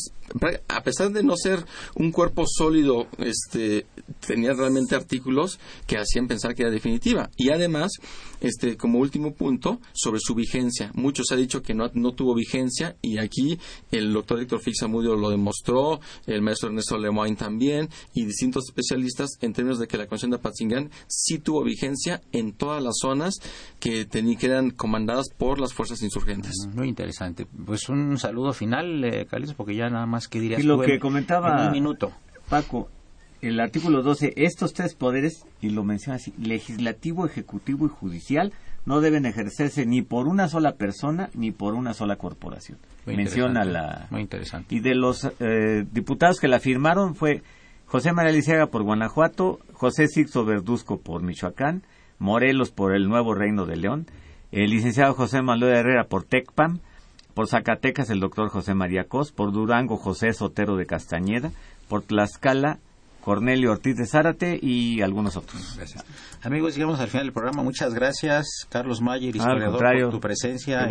a 0.68 0.82
pesar 0.82 1.10
de 1.12 1.22
no 1.22 1.36
ser 1.36 1.64
un 1.94 2.12
cuerpo 2.12 2.44
sólido, 2.46 3.06
este, 3.18 3.86
tenía 4.26 4.52
realmente 4.52 4.94
artículos 4.94 5.58
que 5.86 5.98
hacían 5.98 6.28
pensar 6.28 6.54
que 6.54 6.62
era 6.62 6.70
definitiva. 6.70 7.30
Y 7.36 7.50
además, 7.50 7.92
este, 8.40 8.76
como 8.76 8.98
último 8.98 9.34
punto, 9.34 9.80
sobre 9.92 10.20
su 10.20 10.34
vigencia. 10.34 10.90
Muchos 10.94 11.30
ha 11.32 11.36
dicho 11.36 11.62
que 11.62 11.74
no, 11.74 11.90
no 11.94 12.12
tuvo 12.12 12.34
vigencia 12.34 12.96
y 13.02 13.18
aquí 13.18 13.58
el 13.90 14.12
doctor 14.12 14.40
Héctor 14.40 14.60
Fixamudio 14.60 15.16
lo 15.16 15.30
demostró, 15.30 16.00
el 16.26 16.42
maestro 16.42 16.68
Ernesto 16.68 16.98
Lemoyne 16.98 17.36
también, 17.36 17.88
y 18.14 18.24
distintos 18.24 18.64
especialistas 18.64 19.30
en 19.40 19.52
términos 19.52 19.78
de 19.78 19.86
que 19.86 19.96
la 19.96 20.06
Constitución 20.06 20.30
de 20.30 20.36
Apatzingán 20.36 20.90
sí 21.06 21.38
tuvo 21.38 21.62
vigencia 21.62 22.20
en 22.32 22.52
todas 22.52 22.82
las 22.82 22.94
zonas 23.00 23.34
que, 23.80 24.06
que 24.06 24.46
eran 24.46 24.70
comandadas 24.70 25.30
por 25.36 25.60
las 25.60 25.72
fuerzas 25.72 26.02
insurgentes. 26.02 26.52
Mm, 26.66 26.76
muy 26.76 26.88
interesante. 26.88 27.46
Pues 27.46 27.88
un 27.88 28.18
saludo 28.18 28.52
final, 28.52 29.04
eh, 29.04 29.26
Carlos, 29.26 29.54
porque 29.54 29.74
ya 29.74 29.88
nada 29.90 30.06
más 30.06 30.28
que 30.28 30.40
dirías. 30.40 30.60
Y 30.60 30.64
lo 30.64 30.80
que 30.80 30.98
comentaba 30.98 31.66
un 31.66 31.72
minuto. 31.72 32.12
Paco, 32.48 32.88
el 33.40 33.58
artículo 33.60 34.02
12, 34.02 34.34
estos 34.36 34.72
tres 34.72 34.94
poderes, 34.94 35.44
y 35.60 35.70
lo 35.70 35.84
menciona 35.84 36.16
así, 36.16 36.32
legislativo, 36.38 37.26
ejecutivo 37.26 37.86
y 37.86 37.88
judicial, 37.88 38.52
no 38.84 39.00
deben 39.00 39.26
ejercerse 39.26 39.86
ni 39.86 40.02
por 40.02 40.26
una 40.26 40.48
sola 40.48 40.72
persona 40.72 41.30
ni 41.34 41.52
por 41.52 41.74
una 41.74 41.94
sola 41.94 42.16
corporación. 42.16 42.78
Menciona 43.06 43.64
la... 43.64 44.06
Muy 44.10 44.22
interesante. 44.22 44.74
Y 44.74 44.80
de 44.80 44.94
los 44.94 45.30
eh, 45.40 45.84
diputados 45.90 46.40
que 46.40 46.48
la 46.48 46.60
firmaron 46.60 47.14
fue 47.14 47.42
José 47.86 48.12
María 48.12 48.32
Lisiaga 48.32 48.66
por 48.66 48.82
Guanajuato, 48.82 49.60
José 49.72 50.08
Sixto 50.08 50.44
Verduzco 50.44 51.00
por 51.00 51.22
Michoacán, 51.22 51.82
Morelos 52.18 52.70
por 52.70 52.94
el 52.94 53.08
Nuevo 53.08 53.34
Reino 53.34 53.66
de 53.66 53.76
León, 53.76 54.06
el 54.50 54.70
licenciado 54.70 55.14
José 55.14 55.42
Manuel 55.42 55.74
Herrera 55.74 56.04
por 56.04 56.24
TECPAM, 56.24 56.80
por 57.34 57.48
Zacatecas 57.48 58.10
el 58.10 58.20
doctor 58.20 58.48
José 58.48 58.74
María 58.74 59.04
Cos, 59.04 59.32
por 59.32 59.52
Durango 59.52 59.96
José 59.96 60.32
Sotero 60.32 60.76
de 60.76 60.86
Castañeda, 60.86 61.50
por 61.88 62.02
Tlaxcala 62.02 62.78
Cornelio 63.22 63.70
Ortiz 63.70 63.96
de 63.96 64.04
Zárate 64.04 64.58
y 64.60 65.00
algunos 65.00 65.36
otros. 65.36 65.78
Amigos, 66.42 66.74
llegamos 66.74 67.00
al 67.00 67.08
final 67.08 67.26
del 67.26 67.32
programa. 67.32 67.62
Muchas 67.62 67.94
gracias, 67.94 68.66
Carlos 68.68 69.00
Mayer, 69.00 69.34
historiador, 69.34 69.80
por 69.80 70.10
tu 70.10 70.20
presencia, 70.20 70.88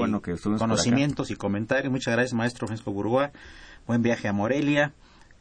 conocimientos 0.57 1.29
y 1.29 1.35
comentarios. 1.35 1.91
Muchas 1.91 2.13
gracias, 2.13 2.33
maestro 2.33 2.67
Francisco 2.67 2.91
Burgoa. 2.91 3.31
Buen 3.85 4.01
viaje 4.01 4.29
a 4.29 4.33
Morelia, 4.33 4.93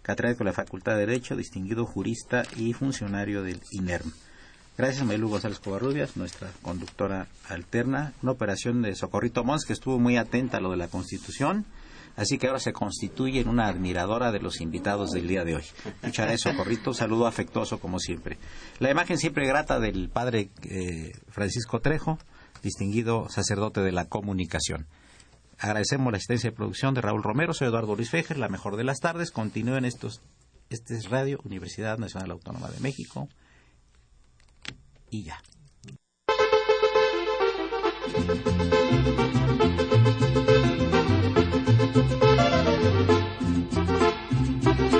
catedrático 0.02 0.44
de 0.44 0.50
la 0.50 0.52
Facultad 0.52 0.94
de 0.94 1.06
Derecho, 1.06 1.36
distinguido 1.36 1.86
jurista 1.86 2.42
y 2.56 2.72
funcionario 2.72 3.42
del 3.44 3.60
INERM. 3.70 4.10
Gracias 4.76 5.06
Maylú 5.06 5.28
González 5.28 5.60
Covarrubias, 5.60 6.16
nuestra 6.16 6.48
conductora 6.62 7.28
alterna, 7.48 8.14
una 8.22 8.32
operación 8.32 8.82
de 8.82 8.96
Socorrito 8.96 9.44
Mons 9.44 9.64
que 9.64 9.74
estuvo 9.74 9.98
muy 9.98 10.16
atenta 10.16 10.56
a 10.56 10.60
lo 10.60 10.70
de 10.70 10.78
la 10.78 10.88
Constitución 10.88 11.66
Así 12.20 12.36
que 12.36 12.48
ahora 12.48 12.60
se 12.60 12.74
constituye 12.74 13.40
en 13.40 13.48
una 13.48 13.66
admiradora 13.66 14.30
de 14.30 14.40
los 14.40 14.60
invitados 14.60 15.10
del 15.10 15.26
día 15.26 15.42
de 15.42 15.56
hoy. 15.56 15.64
Muchas 16.02 16.26
gracias, 16.26 16.52
Socorrito. 16.52 16.92
Saludo 16.92 17.26
afectuoso 17.26 17.80
como 17.80 17.98
siempre. 17.98 18.36
La 18.78 18.90
imagen 18.90 19.16
siempre 19.16 19.46
grata 19.46 19.80
del 19.80 20.10
padre 20.10 20.50
eh, 20.64 21.12
Francisco 21.28 21.80
Trejo, 21.80 22.18
distinguido 22.62 23.30
sacerdote 23.30 23.80
de 23.80 23.92
la 23.92 24.04
comunicación. 24.04 24.86
Agradecemos 25.58 26.12
la 26.12 26.18
asistencia 26.18 26.50
de 26.50 26.56
producción 26.56 26.92
de 26.92 27.00
Raúl 27.00 27.22
Romero. 27.22 27.54
Soy 27.54 27.68
Eduardo 27.68 27.96
Luis 27.96 28.10
Fejer, 28.10 28.36
la 28.36 28.50
mejor 28.50 28.76
de 28.76 28.84
las 28.84 29.00
tardes. 29.00 29.30
Continúen 29.30 29.86
estos. 29.86 30.20
Este 30.68 30.98
es 30.98 31.08
Radio 31.08 31.40
Universidad 31.44 31.96
Nacional 31.96 32.32
Autónoma 32.32 32.68
de 32.68 32.80
México. 32.80 33.30
Y 35.08 35.24
ya. 35.24 35.40
Thank 38.12 38.40
you. 44.94 44.99